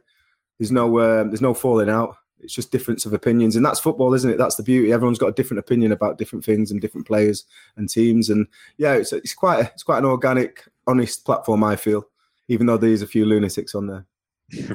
There's 0.59 0.71
no 0.71 0.99
um, 0.99 1.29
there's 1.29 1.41
no 1.41 1.53
falling 1.53 1.89
out. 1.89 2.15
It's 2.39 2.53
just 2.53 2.71
difference 2.71 3.05
of 3.05 3.13
opinions 3.13 3.55
and 3.55 3.65
that's 3.65 3.79
football 3.79 4.13
isn't 4.13 4.29
it? 4.29 4.37
That's 4.37 4.55
the 4.55 4.63
beauty. 4.63 4.91
Everyone's 4.91 5.19
got 5.19 5.27
a 5.27 5.33
different 5.33 5.59
opinion 5.59 5.91
about 5.91 6.17
different 6.17 6.43
things 6.43 6.71
and 6.71 6.81
different 6.81 7.07
players 7.07 7.45
and 7.77 7.89
teams 7.89 8.29
and 8.29 8.47
yeah 8.77 8.93
it's, 8.93 9.13
it's 9.13 9.33
quite 9.33 9.59
a, 9.59 9.71
it's 9.73 9.83
quite 9.83 9.99
an 9.99 10.05
organic 10.05 10.65
honest 10.85 11.23
platform 11.25 11.63
i 11.63 11.75
feel 11.77 12.05
even 12.49 12.65
though 12.65 12.77
there's 12.77 13.01
a 13.01 13.07
few 13.07 13.25
lunatics 13.25 13.73
on 13.73 13.87
there 13.87 14.05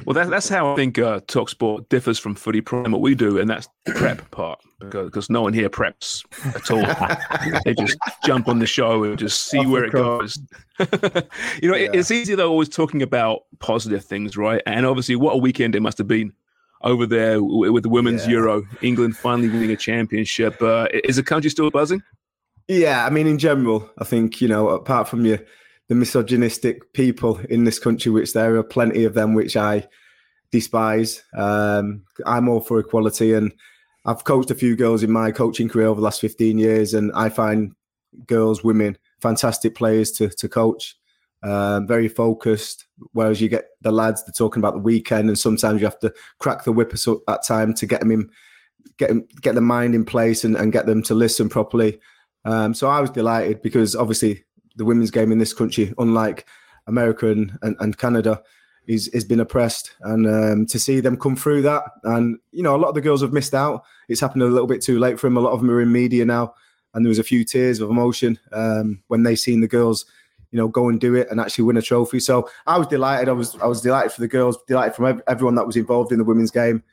Well, 0.05 0.13
that, 0.13 0.29
that's 0.29 0.49
how 0.49 0.73
I 0.73 0.75
think 0.75 0.97
uh, 0.97 1.19
Talksport 1.21 1.89
differs 1.89 2.19
from 2.19 2.35
Footy 2.35 2.61
Prime, 2.61 2.91
what 2.91 3.01
we 3.01 3.15
do, 3.15 3.37
and 3.37 3.49
that's 3.49 3.67
the 3.85 3.93
prep 3.93 4.29
part, 4.31 4.59
because, 4.79 5.05
because 5.05 5.29
no 5.29 5.41
one 5.41 5.53
here 5.53 5.69
preps 5.69 6.23
at 6.55 6.71
all. 6.71 7.61
they 7.65 7.73
just 7.73 7.97
jump 8.23 8.47
on 8.47 8.59
the 8.59 8.67
show 8.67 9.03
and 9.03 9.17
just 9.17 9.47
see 9.49 9.59
Off 9.59 9.67
where 9.67 9.83
it 9.85 9.91
goes. 9.91 10.39
you 11.61 11.69
know, 11.69 11.75
it, 11.75 11.93
it's 11.93 12.11
easy, 12.11 12.35
though, 12.35 12.49
always 12.49 12.69
talking 12.69 13.01
about 13.01 13.43
positive 13.59 14.03
things, 14.03 14.37
right? 14.37 14.61
And 14.65 14.85
obviously, 14.85 15.15
what 15.15 15.33
a 15.33 15.37
weekend 15.37 15.75
it 15.75 15.81
must 15.81 15.97
have 15.97 16.07
been 16.07 16.33
over 16.81 17.05
there 17.05 17.43
with 17.43 17.83
the 17.83 17.89
Women's 17.89 18.25
Yeah. 18.25 18.33
Euro, 18.33 18.63
England 18.81 19.17
finally 19.17 19.49
winning 19.49 19.71
a 19.71 19.75
championship. 19.75 20.61
Uh, 20.61 20.87
is 21.03 21.17
the 21.17 21.23
country 21.23 21.49
still 21.49 21.69
buzzing? 21.69 22.01
Yeah, 22.67 23.05
I 23.05 23.09
mean, 23.09 23.27
in 23.27 23.39
general, 23.39 23.89
I 23.97 24.03
think 24.03 24.41
you 24.41 24.47
know, 24.47 24.69
apart 24.69 25.07
from 25.07 25.25
your 25.25 25.39
the 25.89 25.95
misogynistic 25.95 26.93
people 26.93 27.39
in 27.49 27.65
this 27.65 27.79
country, 27.79 28.11
which 28.11 28.33
there 28.33 28.55
are 28.55 28.63
plenty 28.63 29.03
of 29.03 29.15
them, 29.15 29.33
which 29.33 29.57
I 29.57 29.87
despise. 30.51 31.23
Um, 31.35 32.03
I'm 32.25 32.47
all 32.47 32.61
for 32.61 32.79
equality, 32.79 33.33
and 33.33 33.51
I've 34.05 34.23
coached 34.23 34.51
a 34.51 34.55
few 34.55 34.75
girls 34.75 35.03
in 35.03 35.11
my 35.11 35.31
coaching 35.31 35.67
career 35.67 35.87
over 35.87 35.99
the 35.99 36.05
last 36.05 36.21
15 36.21 36.59
years, 36.59 36.93
and 36.93 37.11
I 37.13 37.29
find 37.29 37.73
girls, 38.27 38.63
women, 38.63 38.97
fantastic 39.19 39.75
players 39.75 40.11
to 40.13 40.29
to 40.29 40.47
coach. 40.47 40.95
Um, 41.41 41.87
very 41.87 42.09
focused. 42.09 42.85
Whereas 43.13 43.39
you 43.41 43.47
get 43.47 43.69
the 43.81 43.91
lads, 43.91 44.23
they're 44.23 44.33
talking 44.33 44.61
about 44.61 44.73
the 44.73 44.79
weekend, 44.79 45.27
and 45.27 45.39
sometimes 45.39 45.81
you 45.81 45.87
have 45.87 45.99
to 45.99 46.13
crack 46.37 46.63
the 46.65 46.71
whip 46.71 46.93
at 47.27 47.45
time 47.47 47.73
to 47.73 47.85
get 47.87 48.01
them 48.01 48.11
in, 48.11 48.29
get 48.97 49.09
them, 49.09 49.27
get 49.41 49.55
the 49.55 49.61
mind 49.61 49.95
in 49.95 50.05
place, 50.05 50.43
and, 50.43 50.55
and 50.55 50.71
get 50.71 50.85
them 50.85 51.01
to 51.03 51.15
listen 51.15 51.49
properly. 51.49 51.99
Um, 52.45 52.73
so 52.73 52.89
I 52.89 52.99
was 53.01 53.09
delighted 53.09 53.61
because 53.61 53.95
obviously 53.95 54.43
the 54.75 54.85
women's 54.85 55.11
game 55.11 55.31
in 55.31 55.39
this 55.39 55.53
country, 55.53 55.93
unlike 55.97 56.45
America 56.87 57.29
and, 57.29 57.57
and, 57.61 57.75
and 57.79 57.97
Canada, 57.97 58.41
is 58.87 59.09
has 59.13 59.23
been 59.23 59.39
oppressed, 59.39 59.93
and 60.01 60.25
um, 60.27 60.65
to 60.65 60.79
see 60.79 60.99
them 60.99 61.15
come 61.15 61.35
through 61.35 61.61
that, 61.61 61.83
and 62.03 62.39
you 62.51 62.63
know, 62.63 62.75
a 62.75 62.77
lot 62.77 62.89
of 62.89 62.95
the 62.95 63.01
girls 63.01 63.21
have 63.21 63.31
missed 63.31 63.53
out. 63.53 63.83
It's 64.07 64.19
happened 64.19 64.41
a 64.41 64.47
little 64.47 64.67
bit 64.67 64.81
too 64.81 64.97
late 64.97 65.19
for 65.19 65.27
them. 65.27 65.37
A 65.37 65.41
lot 65.41 65.53
of 65.53 65.61
them 65.61 65.69
are 65.69 65.81
in 65.81 65.91
media 65.91 66.25
now, 66.25 66.55
and 66.93 67.05
there 67.05 67.09
was 67.09 67.19
a 67.19 67.23
few 67.23 67.43
tears 67.43 67.79
of 67.79 67.89
emotion 67.89 68.39
um, 68.51 69.01
when 69.07 69.23
they 69.23 69.35
seen 69.35 69.61
the 69.61 69.67
girls, 69.67 70.05
you 70.51 70.57
know, 70.57 70.67
go 70.67 70.89
and 70.89 70.99
do 70.99 71.13
it 71.13 71.27
and 71.29 71.39
actually 71.39 71.65
win 71.65 71.77
a 71.77 71.81
trophy. 71.83 72.19
So 72.19 72.49
I 72.65 72.77
was 72.77 72.87
delighted. 72.87 73.29
I 73.29 73.33
was 73.33 73.55
I 73.57 73.67
was 73.67 73.81
delighted 73.81 74.11
for 74.11 74.21
the 74.21 74.27
girls, 74.27 74.57
delighted 74.67 74.95
from 74.95 75.05
ev- 75.05 75.21
everyone 75.27 75.55
that 75.55 75.67
was 75.67 75.77
involved 75.77 76.11
in 76.11 76.17
the 76.17 76.25
women's 76.25 76.51
game. 76.51 76.83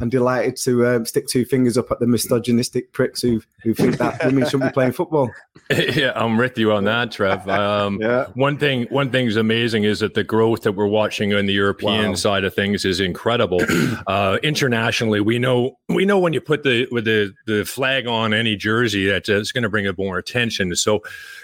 And 0.00 0.10
delighted 0.10 0.56
to 0.56 0.86
um, 0.86 1.04
stick 1.04 1.26
two 1.26 1.44
fingers 1.44 1.76
up 1.76 1.90
at 1.90 1.98
the 1.98 2.06
misogynistic 2.06 2.92
pricks 2.92 3.20
who 3.20 3.42
who 3.62 3.74
think 3.74 3.98
that 3.98 4.22
women 4.24 4.44
shouldn't 4.44 4.70
be 4.70 4.72
playing 4.74 4.92
football. 4.92 5.30
yeah, 5.70 6.12
I'm 6.14 6.36
with 6.36 6.56
you 6.56 6.72
on 6.72 6.84
that, 6.84 7.10
Trev. 7.12 7.48
Um, 7.48 7.98
Yeah. 8.08 8.26
One 8.34 8.56
thing, 8.58 8.86
one 8.90 9.10
thing's 9.10 9.36
amazing 9.36 9.84
is 9.84 10.00
that 10.00 10.14
the 10.14 10.22
growth 10.24 10.62
that 10.62 10.72
we're 10.72 10.86
watching 10.86 11.34
on 11.34 11.46
the 11.46 11.52
European 11.52 12.10
Wow. 12.10 12.14
side 12.14 12.44
of 12.44 12.54
things 12.54 12.84
is 12.84 13.00
incredible. 13.00 13.60
uh, 14.06 14.38
internationally, 14.42 15.20
we 15.20 15.38
know 15.38 15.76
we 15.88 16.04
know 16.04 16.18
when 16.18 16.32
you 16.32 16.40
put 16.40 16.62
the 16.62 16.86
with 16.92 17.04
the 17.04 17.34
the 17.46 17.64
flag 17.64 18.06
on 18.06 18.32
any 18.32 18.54
jersey 18.56 19.06
that 19.06 19.28
it's 19.28 19.52
going 19.52 19.62
to 19.62 19.68
bring 19.68 19.86
up 19.88 19.98
more 19.98 20.18
attention. 20.18 20.74
So, 20.76 21.00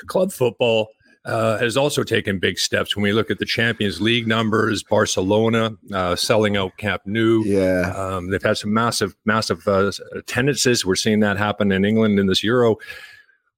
club 0.06 0.32
football. 0.32 0.88
Uh, 1.24 1.56
has 1.58 1.74
also 1.74 2.02
taken 2.02 2.38
big 2.38 2.58
steps 2.58 2.94
when 2.94 3.02
we 3.02 3.10
look 3.12 3.30
at 3.30 3.38
the 3.38 3.46
Champions 3.46 3.98
League 3.98 4.26
numbers. 4.26 4.82
Barcelona 4.82 5.70
uh, 5.90 6.14
selling 6.16 6.54
out 6.56 6.76
Camp 6.76 7.00
Nou. 7.06 7.42
Yeah, 7.46 7.92
Um, 7.96 8.30
they've 8.30 8.42
had 8.42 8.58
some 8.58 8.74
massive, 8.74 9.16
massive 9.24 9.66
uh, 9.66 9.90
attendances. 10.14 10.84
We're 10.84 10.96
seeing 10.96 11.20
that 11.20 11.38
happen 11.38 11.72
in 11.72 11.82
England 11.84 12.18
in 12.18 12.26
this 12.26 12.42
Euro. 12.44 12.76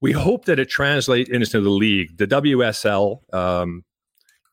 We 0.01 0.13
hope 0.13 0.45
that 0.45 0.61
it 0.61 0.69
translates 0.69 1.29
into 1.29 1.61
the 1.61 1.71
league. 1.71 2.17
The 2.19 2.29
WSL 2.29 3.35
um, 3.35 3.85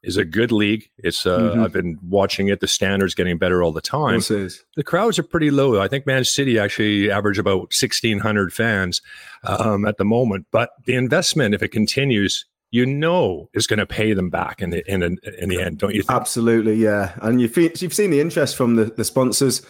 is 0.02 0.18
a 0.18 0.26
good 0.26 0.52
league. 0.52 0.90
It's 0.98 1.26
uh, 1.28 1.40
Mhm. 1.40 1.64
I've 1.66 1.72
been 1.74 2.00
watching 2.02 2.48
it. 2.48 2.62
The 2.62 2.68
standards 2.68 3.14
getting 3.14 3.38
better 3.38 3.62
all 3.62 3.72
the 3.72 3.82
time. 3.82 4.16
Is. 4.16 4.64
The 4.76 4.84
crowds 4.84 5.20
are 5.20 5.24
pretty 5.24 5.52
low. 5.52 5.80
I 5.80 5.88
think 5.88 6.08
Man 6.08 6.24
City 6.26 6.58
actually 6.58 7.12
average 7.12 7.38
about 7.38 7.74
sixteen 7.74 8.20
hundred 8.20 8.54
fans 8.54 9.02
um, 9.44 9.86
at 9.86 9.98
the 9.98 10.06
moment. 10.06 10.48
But 10.52 10.72
the 10.86 10.96
investment, 10.96 11.54
if 11.54 11.62
it 11.62 11.70
continues, 11.70 12.46
you 12.74 12.88
know, 12.88 13.52
is 13.54 13.68
going 13.68 13.78
to 13.78 13.86
pay 13.86 14.14
them 14.14 14.32
back 14.32 14.60
in 14.60 14.72
the 14.72 14.84
in, 14.92 15.04
in 15.04 15.50
the 15.50 15.62
end, 15.62 15.78
don't 15.78 15.94
you 15.94 16.02
think? 16.02 16.10
Absolutely, 16.10 16.74
yeah. 16.74 17.14
And 17.22 17.40
you've 17.40 17.56
you've 17.56 17.94
seen 17.94 18.10
the 18.10 18.20
interest 18.20 18.56
from 18.56 18.78
the, 18.78 18.86
the 18.86 19.06
sponsors. 19.06 19.62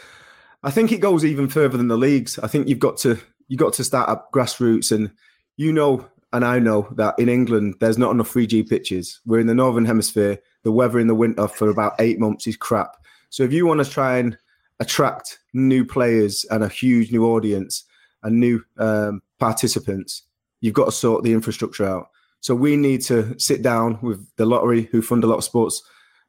I 0.64 0.72
think 0.72 0.94
it 0.94 1.02
goes 1.02 1.26
even 1.26 1.50
further 1.50 1.78
than 1.78 1.90
the 1.90 1.98
leagues. 1.98 2.40
I 2.40 2.48
think 2.48 2.70
you've 2.70 2.80
got 2.80 2.96
to 3.00 3.20
you 3.50 3.58
got 3.58 3.74
to 3.74 3.84
start 3.84 4.08
up 4.08 4.32
grassroots, 4.32 4.90
and 4.94 5.12
you 5.58 5.74
know, 5.74 6.08
and 6.32 6.46
I 6.46 6.60
know 6.60 6.88
that 6.96 7.20
in 7.20 7.28
England 7.28 7.76
there's 7.82 7.98
not 7.98 8.12
enough 8.12 8.32
3G 8.32 8.70
pitches. 8.70 9.20
We're 9.26 9.42
in 9.42 9.48
the 9.48 9.54
northern 9.54 9.84
hemisphere. 9.84 10.40
The 10.64 10.72
weather 10.72 10.98
in 10.98 11.08
the 11.08 11.14
winter 11.14 11.50
for 11.50 11.70
about 11.70 11.96
eight 12.00 12.22
months 12.22 12.48
is 12.48 12.56
crap. 12.56 12.96
So 13.30 13.44
if 13.44 13.52
you 13.52 13.66
want 13.66 13.84
to 13.84 13.92
try 13.92 14.20
and 14.20 14.38
attract 14.80 15.40
new 15.54 15.84
players 15.84 16.46
and 16.50 16.64
a 16.64 16.70
huge 16.70 17.12
new 17.12 17.26
audience 17.26 17.84
and 18.24 18.40
new 18.40 18.64
um, 18.78 19.22
participants, 19.40 20.22
you've 20.62 20.74
got 20.74 20.86
to 20.86 20.92
sort 20.94 21.26
the 21.26 21.34
infrastructure 21.34 21.84
out. 21.84 22.08
So 22.44 22.54
we 22.54 22.76
need 22.76 23.02
to 23.04 23.40
sit 23.40 23.62
down 23.62 24.00
with 24.02 24.28
the 24.36 24.46
lottery, 24.46 24.90
who 24.92 25.02
fund 25.02 25.24
a 25.24 25.28
lot 25.28 25.38
of 25.38 25.46
sports 25.46 25.82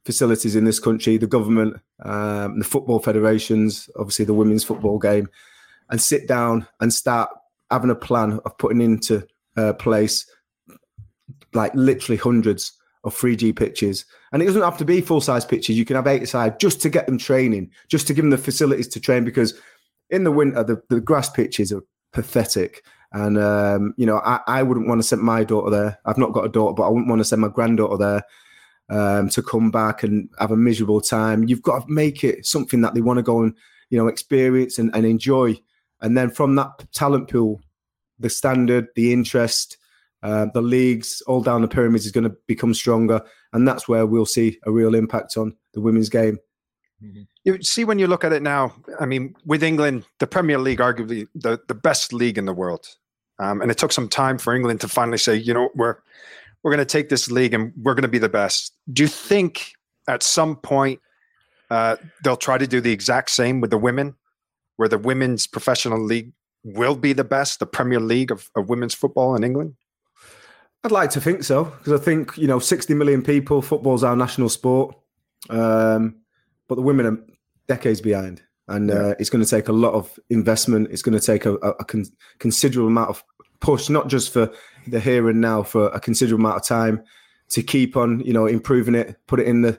facilities 0.05 0.55
in 0.55 0.65
this 0.65 0.79
country, 0.79 1.17
the 1.17 1.27
government, 1.27 1.81
um, 2.05 2.61
the 2.61 2.65
football 2.65 3.01
federations, 3.01 3.91
obviously 3.99 4.25
the 4.25 4.33
women's 4.33 4.63
football 4.63 5.01
game, 5.01 5.29
and 5.91 6.01
sit 6.01 6.29
down 6.29 6.69
and 6.79 6.95
start 6.95 7.31
having 7.69 7.91
a 7.91 7.97
plan 7.97 8.39
of 8.45 8.57
putting 8.59 8.81
into 8.81 9.27
uh, 9.57 9.73
place 9.73 10.25
like 11.53 11.75
literally 11.75 12.17
hundreds 12.17 12.79
of 13.03 13.13
3G 13.13 13.57
pitches. 13.57 14.05
And 14.33 14.41
it 14.41 14.47
doesn't 14.47 14.63
have 14.63 14.79
to 14.79 14.85
be 14.85 15.01
full 15.01 15.21
size 15.21 15.45
pitches. 15.45 15.77
You 15.77 15.85
can 15.85 15.97
have 15.97 16.07
eight 16.07 16.29
side 16.29 16.61
just 16.61 16.81
to 16.83 16.91
get 16.91 17.07
them 17.07 17.19
training, 17.19 17.73
just 17.89 18.07
to 18.07 18.15
give 18.15 18.23
them 18.23 18.31
the 18.31 18.39
facilities 18.39 18.87
to 18.89 19.01
train 19.01 19.25
because 19.25 19.61
in 20.11 20.23
the 20.23 20.31
winter, 20.31 20.63
the, 20.63 20.81
the 20.91 21.01
grass 21.01 21.29
pitches 21.29 21.73
are 21.73 21.83
pathetic. 22.13 22.85
And, 23.15 23.39
um, 23.39 23.95
you 23.97 24.07
know, 24.07 24.19
I, 24.19 24.41
I 24.49 24.63
wouldn't 24.65 24.89
want 24.89 25.01
to 25.01 25.07
send 25.07 25.23
my 25.23 25.45
daughter 25.45 25.71
there. 25.71 25.99
I've 26.05 26.19
not 26.19 26.33
got 26.33 26.45
a 26.45 26.49
daughter, 26.49 26.75
but 26.75 26.83
I 26.83 26.89
wouldn't 26.89 27.09
want 27.09 27.21
to 27.21 27.25
send 27.25 27.41
my 27.41 27.49
granddaughter 27.49 27.97
there 27.97 28.23
um, 28.91 29.29
to 29.29 29.41
come 29.41 29.71
back 29.71 30.03
and 30.03 30.29
have 30.41 30.51
a 30.51 30.57
miserable 30.57 31.01
time. 31.01 31.45
You've 31.45 31.63
got 31.63 31.87
to 31.87 31.93
make 31.93 32.25
it 32.25 32.45
something 32.45 32.81
that 32.81 32.93
they 32.95 33.01
want 33.01 33.19
to 33.19 33.23
go 33.23 33.43
and, 33.43 33.55
you 33.89 33.97
know, 33.97 34.09
experience 34.09 34.81
and, 34.81 34.95
and 34.97 35.07
enjoy. 35.07 35.57
And 36.01 36.19
then 36.19 36.29
from 36.29 36.57
that 36.57 36.71
talent 36.93 37.31
pool, 37.31 37.63
the 38.19 38.29
standard, 38.29 38.89
the 38.97 39.13
interest, 39.13 39.79
uh, 40.25 40.47
the 40.53 40.61
leagues, 40.61 41.23
all 41.29 41.41
down 41.41 41.63
the 41.63 41.69
pyramids 41.69 42.07
is 42.07 42.13
going 42.13 42.29
to 42.29 42.37
become 42.49 42.75
stronger. 42.75 43.23
And 43.53 43.69
that's 43.69 43.87
where 43.87 44.07
we'll 44.07 44.27
see 44.27 44.59
a 44.65 44.73
real 44.73 44.97
impact 44.97 45.37
on 45.37 45.55
the 45.73 45.81
women's 45.81 46.09
game. 46.09 46.39
You 47.45 47.63
see, 47.63 47.85
when 47.85 47.99
you 47.99 48.07
look 48.07 48.25
at 48.25 48.33
it 48.33 48.43
now, 48.43 48.75
I 48.99 49.07
mean, 49.07 49.37
with 49.45 49.63
England, 49.63 50.05
the 50.19 50.27
Premier 50.27 50.59
League, 50.59 50.79
arguably 50.81 51.29
the, 51.35 51.61
the 51.69 51.75
best 51.75 52.13
league 52.13 52.39
in 52.39 52.47
the 52.47 52.55
world. 52.55 52.89
Um, 53.39 53.61
and 53.61 53.71
it 53.71 53.79
took 53.79 53.93
some 53.93 54.09
time 54.09 54.39
for 54.39 54.55
England 54.55 54.81
to 54.83 54.89
finally 54.89 55.19
say, 55.19 55.35
you 55.35 55.55
know, 55.55 55.71
we're 55.75 55.97
we're 56.63 56.71
going 56.71 56.79
to 56.79 56.91
take 56.91 57.11
this 57.11 57.31
league 57.31 57.53
and 57.53 57.73
we're 57.77 57.95
going 57.95 58.03
to 58.03 58.09
be 58.09 58.19
the 58.19 58.29
best. 58.29 58.73
Do 58.93 59.03
you 59.03 59.09
think 59.09 59.73
at 60.09 60.23
some 60.23 60.57
point 60.57 61.01
uh, 61.71 61.97
they'll 62.23 62.37
try 62.37 62.59
to 62.59 62.67
do 62.67 62.81
the 62.81 62.93
exact 62.93 63.31
same 63.31 63.61
with 63.61 63.71
the 63.71 63.79
women, 63.79 64.15
where 64.77 64.89
the 64.89 64.99
women's 64.99 65.47
professional 65.47 66.03
league 66.03 66.33
will 66.65 66.97
be 66.97 67.13
the 67.13 67.25
best, 67.25 67.59
the 67.59 67.67
Premier 67.67 68.01
League 68.01 68.31
of, 68.31 68.51
of 68.57 68.69
women's 68.69 68.95
football 68.95 69.37
in 69.37 69.45
England? 69.45 69.75
I'd 70.83 70.93
like 70.93 71.11
to 71.11 71.21
think 71.21 71.45
so 71.45 71.65
because 71.65 71.99
I 71.99 72.03
think 72.03 72.37
you 72.37 72.47
know, 72.47 72.59
60 72.59 72.95
million 72.95 73.23
people. 73.23 73.63
Football's 73.63 74.05
our 74.05 74.17
national 74.17 74.49
sport, 74.49 74.95
um, 75.51 76.17
but 76.69 76.75
the 76.75 76.83
women 76.83 77.07
are 77.07 77.19
decades 77.69 78.01
behind, 78.01 78.43
and 78.69 78.91
uh, 78.91 79.15
it's 79.19 79.31
going 79.31 79.45
to 79.45 79.51
take 79.51 79.69
a 79.69 79.73
lot 79.73 79.95
of 79.95 80.19
investment. 80.31 80.89
It's 80.91 81.03
going 81.03 81.19
to 81.19 81.25
take 81.25 81.45
a, 81.45 81.55
a, 81.57 81.71
a 81.81 81.85
con- 81.85 82.07
considerable 82.39 82.89
amount 82.89 83.11
of 83.11 83.25
push, 83.61 83.89
not 83.89 84.09
just 84.09 84.33
for 84.33 84.51
the 84.87 85.01
here 85.01 85.29
and 85.29 85.41
now, 85.41 85.63
for 85.63 85.89
a 85.89 86.01
considerable 86.01 86.45
amount 86.45 86.63
of 86.63 86.67
time 86.67 87.03
to 87.51 87.63
keep 87.63 87.97
on, 87.97 88.21
you 88.21 88.33
know, 88.33 88.47
improving 88.47 88.95
it, 88.95 89.17
put 89.27 89.41
it 89.41 89.47
in 89.47 89.63
the 89.63 89.79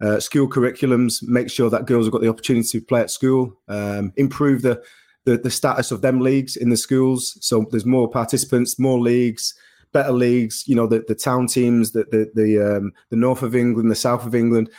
uh, 0.00 0.18
school 0.18 0.48
curriculums, 0.48 1.22
make 1.22 1.50
sure 1.50 1.70
that 1.70 1.86
girls 1.86 2.06
have 2.06 2.12
got 2.12 2.22
the 2.22 2.28
opportunity 2.28 2.66
to 2.66 2.84
play 2.84 3.00
at 3.00 3.10
school, 3.10 3.60
um, 3.68 4.12
improve 4.16 4.62
the, 4.62 4.82
the 5.24 5.38
the 5.38 5.50
status 5.50 5.92
of 5.92 6.00
them 6.00 6.20
leagues 6.20 6.56
in 6.56 6.70
the 6.70 6.76
schools. 6.76 7.38
So 7.40 7.66
there's 7.70 7.86
more 7.86 8.10
participants, 8.10 8.78
more 8.78 8.98
leagues, 8.98 9.54
better 9.92 10.12
leagues. 10.12 10.64
You 10.66 10.74
know, 10.74 10.86
the, 10.88 11.04
the 11.06 11.14
town 11.14 11.46
teams, 11.46 11.92
the 11.92 12.04
the 12.10 12.30
the, 12.34 12.76
um, 12.76 12.92
the 13.10 13.16
north 13.16 13.42
of 13.42 13.54
England, 13.54 13.90
the 13.90 13.94
south 13.94 14.26
of 14.26 14.34
England, 14.34 14.70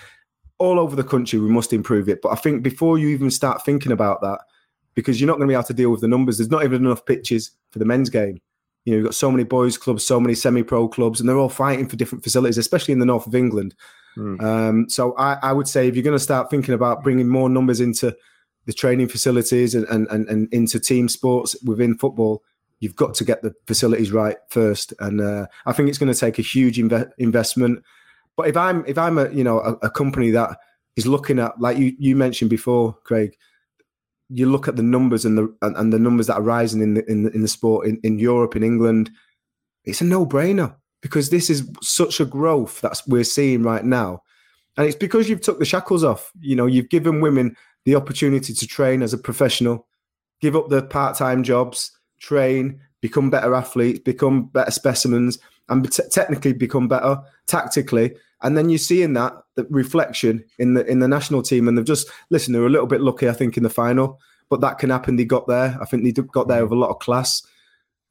all 0.63 0.79
over 0.79 0.96
the 0.96 1.03
country. 1.03 1.39
We 1.39 1.50
must 1.50 1.74
improve 1.74 2.08
it. 2.10 2.22
But 2.22 2.32
I 2.32 2.36
think 2.36 2.63
before 2.63 2.98
you 2.98 3.10
even 3.10 3.29
start 3.29 3.65
thinking 3.65 3.91
about 3.91 4.22
that, 4.22 4.39
because 4.96 5.20
you're 5.20 5.27
not 5.27 5.38
going 5.38 5.48
to 5.48 5.51
be 5.51 5.55
able 5.55 5.63
to 5.63 5.74
deal 5.74 5.89
with 5.89 6.01
the 6.01 6.08
numbers. 6.08 6.38
There's 6.38 6.51
not 6.51 6.63
even 6.63 6.86
enough 6.86 7.05
pitches 7.05 7.51
for 7.72 7.79
the 7.79 7.86
men's 7.86 8.10
game. 8.10 8.39
You 8.86 8.91
know, 8.91 8.98
you've 8.98 9.05
got 9.05 9.15
so 9.15 9.32
many 9.32 9.43
boys 9.43 9.77
clubs, 9.77 10.03
so 10.03 10.20
many 10.20 10.36
semi-pro 10.36 10.88
clubs, 10.89 11.20
and 11.20 11.27
they're 11.27 11.38
all 11.38 11.50
fighting 11.50 11.88
for 11.88 11.96
different 11.96 12.24
facilities, 12.24 12.58
especially 12.58 12.91
in 12.91 13.00
the 13.00 13.05
north 13.05 13.25
of 13.25 13.34
England. 13.34 13.74
Um, 14.39 14.89
so 14.89 15.15
I, 15.17 15.38
I 15.41 15.53
would 15.53 15.67
say 15.67 15.88
if 15.88 15.96
you're 15.96 16.03
going 16.03 16.15
to 16.15 16.24
start 16.24 16.50
thinking 16.50 16.75
about 16.75 17.03
bringing 17.03 17.27
more 17.27 17.50
numbers 17.50 17.82
into 17.82 18.15
the 18.65 18.74
training 18.74 19.08
facilities 19.08 19.74
and, 19.74 19.88
and, 19.88 20.08
and, 20.08 20.29
and 20.29 20.53
into 20.53 20.79
team 20.79 21.10
sports 21.10 21.55
within 21.63 21.98
football, 21.98 22.43
you've 22.79 22.96
got 22.96 23.15
to 23.15 23.24
get 23.24 23.41
the 23.41 23.53
facilities 23.65 24.12
right 24.12 24.38
first. 24.50 24.93
And 25.00 25.20
uh, 25.22 25.48
I 25.65 25.74
think 25.74 25.89
it's 25.89 25.98
going 25.98 26.13
to 26.13 26.20
take 26.20 26.38
a 26.38 26.43
huge 26.43 26.77
inve- 26.77 27.12
investment. 27.17 27.84
But 28.36 28.48
if 28.48 28.58
I'm 28.58 28.84
if 28.86 28.98
I'm 28.98 29.18
a 29.18 29.30
you 29.30 29.44
know 29.44 29.60
a, 29.60 29.74
a 29.84 29.90
company 29.90 30.32
that 30.32 30.58
is 30.96 31.08
looking 31.08 31.40
at 31.40 31.60
like 31.60 31.78
you 31.78 31.94
you 31.98 32.16
mentioned 32.16 32.50
before, 32.50 32.98
Craig, 33.04 33.36
you 34.30 34.50
look 34.50 34.68
at 34.68 34.75
the 34.75 34.84
numbers 34.84 35.25
and 35.25 35.38
the 35.38 35.56
and, 35.62 35.94
the 35.94 36.00
numbers 36.00 36.28
that 36.28 36.36
are 36.36 36.42
rising 36.42 36.82
in 36.82 36.96
the 36.96 37.10
in 37.10 37.24
the, 37.24 37.32
in 37.32 37.42
the 37.42 37.48
sport 37.48 37.88
in, 37.88 38.00
in 38.04 38.20
Europe 38.20 38.56
in 38.56 38.63
England, 38.63 39.12
it's 39.86 40.02
a 40.02 40.06
no 40.06 40.25
brainer 40.25 40.75
because 41.02 41.30
this 41.30 41.50
is 41.50 41.70
such 41.82 42.20
a 42.20 42.25
growth 42.25 42.82
that 42.82 43.02
we're 43.08 43.24
seeing 43.24 43.62
right 43.62 43.86
now, 43.86 44.22
and 44.78 44.88
it's 44.88 44.96
because 44.96 45.30
you've 45.30 45.42
took 45.42 45.60
the 45.60 45.66
shackles 45.66 46.04
off. 46.04 46.32
You 46.40 46.56
know, 46.56 46.66
you've 46.66 46.90
given 46.90 47.22
women 47.22 47.56
the 47.86 47.96
opportunity 47.96 48.54
to 48.54 48.68
train 48.68 49.04
as 49.04 49.13
a 49.13 49.18
professional, 49.18 49.88
give 50.42 50.56
up 50.56 50.70
the 50.70 50.82
part 50.82 51.18
time 51.18 51.44
jobs, 51.44 51.92
train, 52.20 52.80
become 53.02 53.30
better 53.30 53.54
athletes, 53.54 54.00
become 54.00 54.46
better 54.46 54.72
specimens, 54.72 55.38
and 55.70 55.91
te- 55.91 56.10
technically 56.12 56.53
become 56.53 56.88
better 56.88 57.17
tactically. 57.48 58.15
And 58.41 58.58
then 58.58 58.70
you're 58.70 58.77
seeing 58.77 59.13
that 59.13 59.34
the 59.55 59.65
reflection 59.70 60.43
in 60.60 60.74
the 60.74 60.86
in 60.86 61.00
the 61.00 61.08
national 61.08 61.43
team, 61.43 61.67
and 61.67 61.77
they've 61.77 61.86
just 61.86 62.10
listen. 62.29 62.53
They 62.53 62.60
were 62.60 62.67
a 62.67 62.72
little 62.72 62.88
bit 62.88 63.01
lucky, 63.01 63.29
I 63.29 63.34
think, 63.34 63.55
in 63.55 63.63
the 63.63 63.70
final, 63.70 64.20
but 64.50 64.60
that 64.62 64.79
can 64.79 64.89
happen. 64.89 65.15
They 65.15 65.25
got 65.25 65.48
there. 65.48 65.77
I 65.82 65.86
think 65.86 66.03
they 66.03 66.12
got 66.12 66.48
there 66.48 66.63
with 66.63 66.74
a 66.74 66.75
lot 66.75 66.89
of 66.89 67.00
class. 67.00 67.41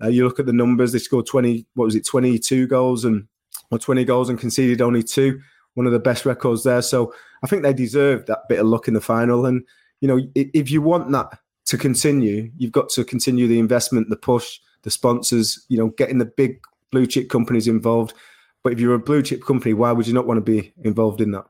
Uh, 0.02 0.08
you 0.08 0.24
look 0.24 0.40
at 0.40 0.46
the 0.46 0.52
numbers; 0.52 0.92
they 0.92 0.98
scored 0.98 1.26
twenty. 1.26 1.66
What 1.74 1.84
was 1.84 1.94
it? 1.94 2.06
Twenty-two 2.06 2.66
goals 2.66 3.04
and 3.04 3.26
or 3.70 3.78
twenty 3.78 4.04
goals 4.04 4.30
and 4.30 4.38
conceded 4.38 4.80
only 4.80 5.02
two. 5.02 5.40
One 5.74 5.86
of 5.86 5.92
the 5.92 5.98
best 5.98 6.24
records 6.24 6.64
there. 6.64 6.82
So 6.82 7.14
I 7.42 7.46
think 7.46 7.62
they 7.62 7.72
deserved 7.72 8.26
that 8.26 8.48
bit 8.48 8.60
of 8.60 8.66
luck 8.66 8.88
in 8.88 8.94
the 8.94 9.00
final. 9.00 9.46
And 9.46 9.62
you 10.00 10.08
know, 10.08 10.20
if 10.34 10.70
you 10.70 10.80
want 10.80 11.12
that 11.12 11.38
to 11.66 11.78
continue, 11.78 12.50
you've 12.56 12.72
got 12.72 12.88
to 12.90 13.04
continue 13.04 13.46
the 13.46 13.58
investment, 13.58 14.08
the 14.08 14.16
push, 14.16 14.58
the 14.82 14.90
sponsors. 14.90 15.64
You 15.68 15.78
know, 15.78 15.88
getting 15.88 16.18
the 16.18 16.24
big 16.24 16.60
blue 16.92 17.06
chip 17.06 17.28
companies 17.28 17.66
involved. 17.66 18.14
But 18.62 18.74
if 18.74 18.78
you're 18.78 18.94
a 18.94 19.00
blue 19.00 19.22
chip 19.22 19.42
company, 19.42 19.74
why 19.74 19.90
would 19.90 20.06
you 20.06 20.14
not 20.14 20.26
want 20.26 20.38
to 20.38 20.52
be 20.52 20.72
involved 20.84 21.20
in 21.20 21.32
that? 21.32 21.46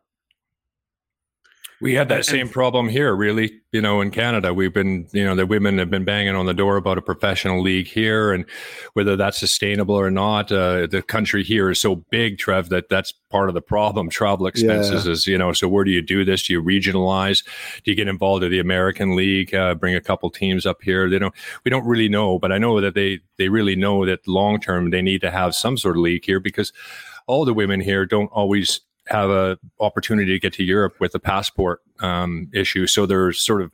We 1.83 1.95
had 1.95 2.09
that 2.11 2.25
same 2.25 2.49
problem 2.49 2.89
here, 2.89 3.13
really. 3.15 3.61
You 3.73 3.81
know, 3.81 4.01
in 4.01 4.13
Canada, 4.13 4.55
we've 4.55 4.73
been, 4.73 5.09
you 5.13 5.25
know, 5.25 5.35
the 5.35 5.47
women 5.47 5.79
have 5.79 5.91
been 5.91 6.05
banging 6.05 6.37
on 6.37 6.47
the 6.47 6.55
door 6.55 6.77
about 6.77 6.97
a 6.97 7.03
professional 7.03 7.61
league 7.61 7.89
here, 7.89 8.33
and 8.33 8.45
whether 8.93 9.17
that's 9.17 9.37
sustainable 9.37 9.97
or 9.97 10.11
not. 10.11 10.53
Uh, 10.53 10.87
the 10.87 11.03
country 11.03 11.43
here 11.43 11.71
is 11.71 11.81
so 11.81 11.97
big, 11.97 12.39
Trev, 12.39 12.69
that 12.69 12.89
that's 12.89 13.13
part 13.31 13.49
of 13.49 13.55
the 13.55 13.61
problem. 13.61 14.09
Travel 14.11 14.47
expenses 14.47 15.07
Yeah. 15.07 15.13
is, 15.13 15.27
you 15.27 15.37
know, 15.37 15.53
so 15.53 15.67
where 15.67 15.83
do 15.83 15.91
you 15.91 16.03
do 16.03 16.25
this? 16.25 16.45
Do 16.47 16.53
you 16.53 16.63
regionalize? 16.63 17.43
Do 17.83 17.91
you 17.91 17.97
get 17.97 18.07
involved 18.07 18.45
in 18.45 18.53
the 18.53 18.61
American 18.61 19.17
League? 19.17 19.53
Uh, 19.53 19.75
bring 19.75 19.97
a 19.97 20.01
couple 20.01 20.31
teams 20.31 20.65
up 20.65 20.83
here? 20.83 21.11
They 21.11 21.19
don't. 21.19 21.35
We 21.65 21.71
don't 21.71 21.85
really 21.87 22.09
know, 22.09 22.39
but 22.39 22.53
I 22.53 22.59
know 22.59 22.81
that 22.81 22.95
they 22.95 23.19
they 23.39 23.49
really 23.49 23.75
know 23.75 24.07
that 24.07 24.29
long 24.29 24.61
term 24.61 24.91
they 24.91 25.03
need 25.03 25.21
to 25.23 25.33
have 25.33 25.55
some 25.57 25.77
sort 25.77 25.97
of 25.97 26.03
league 26.03 26.25
here 26.25 26.39
because 26.39 26.73
all 27.27 27.45
the 27.45 27.55
women 27.55 27.81
here 27.81 28.07
don't 28.07 28.31
always 28.33 28.81
have 29.09 29.31
a 29.31 29.59
opportunity 29.81 30.33
to 30.33 30.39
get 30.39 30.53
to 30.55 30.65
Europe 30.65 30.95
with 31.01 31.15
a 31.15 31.19
passport 31.19 31.81
um, 32.01 32.49
issue, 32.53 32.87
so 32.87 33.07
they're 33.07 33.33
sort 33.33 33.63
of 33.63 33.71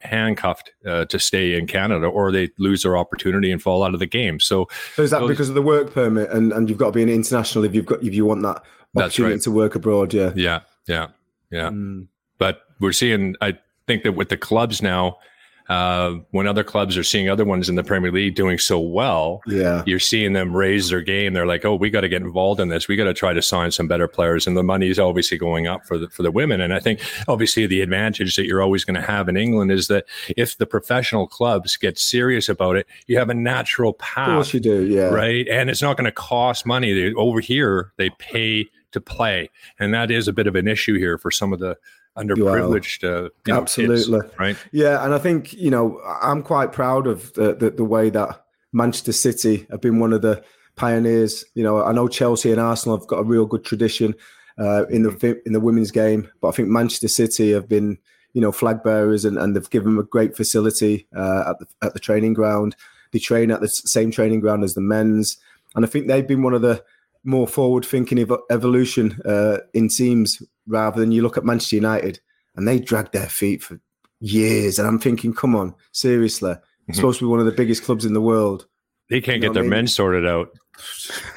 handcuffed 0.00 0.72
uh, 0.86 1.04
to 1.06 1.18
stay 1.18 1.58
in 1.58 1.66
Canada, 1.66 2.06
or 2.06 2.32
they 2.32 2.50
lose 2.58 2.82
their 2.82 2.96
opportunity 2.96 3.52
and 3.52 3.62
fall 3.62 3.82
out 3.82 3.92
of 3.94 4.00
the 4.00 4.06
game. 4.06 4.40
So, 4.40 4.68
So 4.94 5.02
is 5.02 5.10
that 5.10 5.20
those- 5.20 5.30
because 5.30 5.48
of 5.48 5.54
the 5.54 5.62
work 5.62 5.92
permit, 5.92 6.30
and, 6.30 6.52
and 6.52 6.68
you've 6.68 6.78
got 6.78 6.86
to 6.86 6.92
be 6.92 7.02
an 7.02 7.08
international 7.08 7.64
if 7.64 7.74
you've 7.74 7.86
got 7.86 8.02
if 8.02 8.14
you 8.14 8.24
want 8.24 8.42
that 8.42 8.62
opportunity 8.96 9.34
right. 9.34 9.42
to 9.42 9.50
work 9.50 9.74
abroad? 9.74 10.14
Yeah, 10.14 10.32
yeah, 10.34 10.60
yeah, 10.86 11.08
yeah. 11.50 11.70
Mm. 11.70 12.08
But 12.38 12.62
we're 12.80 12.92
seeing. 12.92 13.36
I 13.40 13.58
think 13.86 14.02
that 14.04 14.12
with 14.12 14.28
the 14.28 14.36
clubs 14.36 14.80
now, 14.82 15.18
uh, 15.68 16.16
when 16.30 16.46
other 16.46 16.62
clubs 16.62 16.96
are 16.96 17.02
seeing 17.02 17.30
other 17.30 17.44
ones 17.44 17.68
in 17.68 17.74
the 17.74 17.82
Premier 17.82 18.12
League 18.12 18.34
doing 18.34 18.58
so 18.58 18.78
well, 18.78 19.40
yeah. 19.46 19.82
you're 19.86 19.98
seeing 19.98 20.34
them 20.34 20.54
raise 20.54 20.90
their 20.90 21.00
game. 21.00 21.32
They're 21.32 21.46
like, 21.46 21.64
"Oh, 21.64 21.74
we 21.74 21.88
got 21.88 22.02
to 22.02 22.08
get 22.08 22.20
involved 22.20 22.60
in 22.60 22.68
this. 22.68 22.86
We 22.86 22.96
got 22.96 23.04
to 23.04 23.14
try 23.14 23.32
to 23.32 23.40
sign 23.40 23.70
some 23.70 23.88
better 23.88 24.06
players." 24.06 24.46
And 24.46 24.56
the 24.56 24.62
money 24.62 24.90
is 24.90 24.98
obviously 24.98 25.38
going 25.38 25.66
up 25.66 25.86
for 25.86 25.96
the 25.96 26.08
for 26.10 26.22
the 26.22 26.30
women. 26.30 26.60
And 26.60 26.74
I 26.74 26.80
think 26.80 27.00
obviously 27.28 27.66
the 27.66 27.80
advantage 27.80 28.36
that 28.36 28.44
you're 28.44 28.62
always 28.62 28.84
going 28.84 29.00
to 29.00 29.06
have 29.06 29.28
in 29.28 29.36
England 29.36 29.72
is 29.72 29.88
that 29.88 30.04
if 30.36 30.58
the 30.58 30.66
professional 30.66 31.26
clubs 31.26 31.76
get 31.78 31.98
serious 31.98 32.48
about 32.48 32.76
it, 32.76 32.86
you 33.06 33.18
have 33.18 33.30
a 33.30 33.34
natural 33.34 33.90
Of 33.90 33.98
course 33.98 34.48
path, 34.48 34.54
you 34.54 34.60
do. 34.60 34.84
Yeah, 34.84 35.08
right? 35.08 35.48
And 35.48 35.70
it's 35.70 35.82
not 35.82 35.96
going 35.96 36.04
to 36.04 36.12
cost 36.12 36.66
money. 36.66 36.92
They, 36.92 37.14
over 37.14 37.40
here, 37.40 37.92
they 37.96 38.10
pay 38.10 38.68
to 38.92 39.00
play, 39.00 39.50
and 39.78 39.94
that 39.94 40.10
is 40.10 40.28
a 40.28 40.32
bit 40.32 40.46
of 40.46 40.56
an 40.56 40.68
issue 40.68 40.98
here 40.98 41.16
for 41.16 41.30
some 41.30 41.52
of 41.52 41.58
the 41.58 41.78
underprivileged. 42.16 43.04
Uh, 43.04 43.06
you 43.06 43.52
know, 43.52 43.60
kids, 43.60 43.78
Absolutely. 43.78 44.20
right? 44.38 44.56
Yeah, 44.72 45.04
and 45.04 45.14
I 45.14 45.18
think 45.18 45.52
you 45.52 45.70
know 45.70 46.00
I'm 46.22 46.42
quite 46.42 46.72
proud 46.72 47.06
of 47.06 47.32
the, 47.34 47.54
the 47.54 47.70
the 47.70 47.84
way 47.84 48.10
that 48.10 48.44
Manchester 48.72 49.12
City 49.12 49.66
have 49.70 49.80
been 49.80 49.98
one 49.98 50.12
of 50.12 50.22
the 50.22 50.42
pioneers. 50.76 51.44
You 51.54 51.62
know, 51.62 51.82
I 51.82 51.92
know 51.92 52.08
Chelsea 52.08 52.50
and 52.50 52.60
Arsenal 52.60 52.98
have 52.98 53.06
got 53.06 53.20
a 53.20 53.24
real 53.24 53.46
good 53.46 53.64
tradition 53.64 54.14
uh, 54.58 54.86
in 54.86 55.02
the 55.02 55.42
in 55.46 55.52
the 55.52 55.60
women's 55.60 55.90
game, 55.90 56.28
but 56.40 56.48
I 56.48 56.52
think 56.52 56.68
Manchester 56.68 57.08
City 57.08 57.52
have 57.52 57.68
been 57.68 57.98
you 58.32 58.40
know 58.40 58.52
flag 58.52 58.82
bearers 58.82 59.24
and, 59.24 59.38
and 59.38 59.54
they've 59.54 59.70
given 59.70 59.94
them 59.94 60.04
a 60.04 60.08
great 60.08 60.36
facility 60.36 61.06
uh, 61.16 61.44
at 61.48 61.58
the 61.58 61.66
at 61.82 61.94
the 61.94 62.00
training 62.00 62.34
ground. 62.34 62.76
They 63.12 63.18
train 63.18 63.50
at 63.50 63.60
the 63.60 63.68
same 63.68 64.10
training 64.10 64.40
ground 64.40 64.64
as 64.64 64.74
the 64.74 64.80
men's, 64.80 65.36
and 65.74 65.84
I 65.84 65.88
think 65.88 66.08
they've 66.08 66.26
been 66.26 66.42
one 66.42 66.54
of 66.54 66.62
the 66.62 66.84
more 67.24 67.48
forward 67.48 67.86
thinking 67.86 68.18
ev- 68.18 68.32
evolution 68.50 69.20
uh, 69.24 69.58
in 69.72 69.88
teams 69.88 70.42
rather 70.66 71.00
than 71.00 71.12
you 71.12 71.22
look 71.22 71.36
at 71.36 71.44
Manchester 71.44 71.76
United 71.76 72.20
and 72.56 72.66
they 72.66 72.78
dragged 72.78 73.12
their 73.12 73.28
feet 73.28 73.62
for 73.62 73.80
years. 74.20 74.78
And 74.78 74.88
I'm 74.88 74.98
thinking, 74.98 75.34
come 75.34 75.54
on, 75.54 75.74
seriously, 75.92 76.54
it's 76.88 76.98
supposed 76.98 77.18
to 77.18 77.26
be 77.26 77.30
one 77.30 77.40
of 77.40 77.46
the 77.46 77.52
biggest 77.52 77.84
clubs 77.84 78.04
in 78.04 78.14
the 78.14 78.20
world. 78.20 78.66
They 79.10 79.20
can't 79.20 79.42
You 79.42 79.48
know 79.48 79.48
get 79.48 79.54
their 79.54 79.62
I 79.62 79.64
mean? 79.64 79.70
men 79.70 79.86
sorted 79.86 80.26
out. 80.26 80.48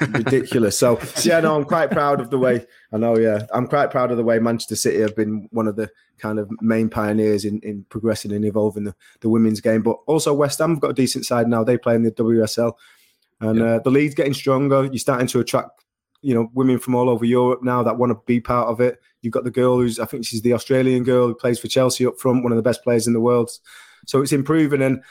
Ridiculous. 0.00 0.78
So 0.78 1.00
yeah, 1.22 1.40
no, 1.40 1.56
I'm 1.56 1.64
quite 1.64 1.90
proud 1.90 2.20
of 2.20 2.30
the 2.30 2.38
way. 2.38 2.66
I 2.92 2.96
know, 2.96 3.16
yeah, 3.18 3.46
I'm 3.52 3.66
quite 3.66 3.90
proud 3.90 4.10
of 4.10 4.16
the 4.16 4.24
way 4.24 4.38
Manchester 4.38 4.76
City 4.76 5.00
have 5.00 5.14
been 5.14 5.48
one 5.52 5.68
of 5.68 5.76
the 5.76 5.90
kind 6.18 6.38
of 6.38 6.50
main 6.60 6.88
pioneers 6.88 7.44
in, 7.44 7.60
in 7.60 7.84
progressing 7.88 8.32
and 8.32 8.44
evolving 8.44 8.84
the, 8.84 8.94
the 9.20 9.28
women's 9.28 9.60
game. 9.60 9.82
But 9.82 9.98
also 10.06 10.34
West 10.34 10.58
Ham 10.58 10.70
have 10.70 10.80
got 10.80 10.90
a 10.90 10.94
decent 10.94 11.24
side 11.26 11.46
now. 11.46 11.62
They 11.62 11.78
play 11.78 11.94
in 11.94 12.02
the 12.02 12.10
WSL, 12.10 12.72
and 13.40 13.62
uh, 13.62 13.78
the 13.84 13.90
league's 13.90 14.14
getting 14.14 14.34
stronger. 14.34 14.84
You're 14.84 14.98
starting 14.98 15.28
to 15.28 15.40
attract, 15.40 15.84
you 16.22 16.34
know, 16.34 16.50
women 16.54 16.78
from 16.78 16.94
all 16.96 17.08
over 17.08 17.24
Europe 17.24 17.62
now 17.62 17.82
that 17.84 17.98
want 17.98 18.10
to 18.10 18.20
be 18.26 18.40
part 18.40 18.68
of 18.68 18.80
it. 18.80 18.98
You've 19.22 19.32
got 19.32 19.44
the 19.44 19.50
girl 19.50 19.78
who's, 19.78 19.98
I 19.98 20.06
think 20.06 20.24
she's 20.24 20.42
the 20.42 20.52
Australian 20.52 21.04
girl 21.04 21.28
who 21.28 21.34
plays 21.34 21.58
for 21.58 21.68
Chelsea 21.68 22.06
up 22.06 22.18
front, 22.18 22.42
one 22.42 22.52
of 22.52 22.56
the 22.56 22.62
best 22.62 22.82
players 22.82 23.06
in 23.06 23.12
the 23.12 23.20
world. 23.20 23.50
So 24.06 24.22
it's 24.22 24.32
improving 24.32 24.82
and 24.82 25.02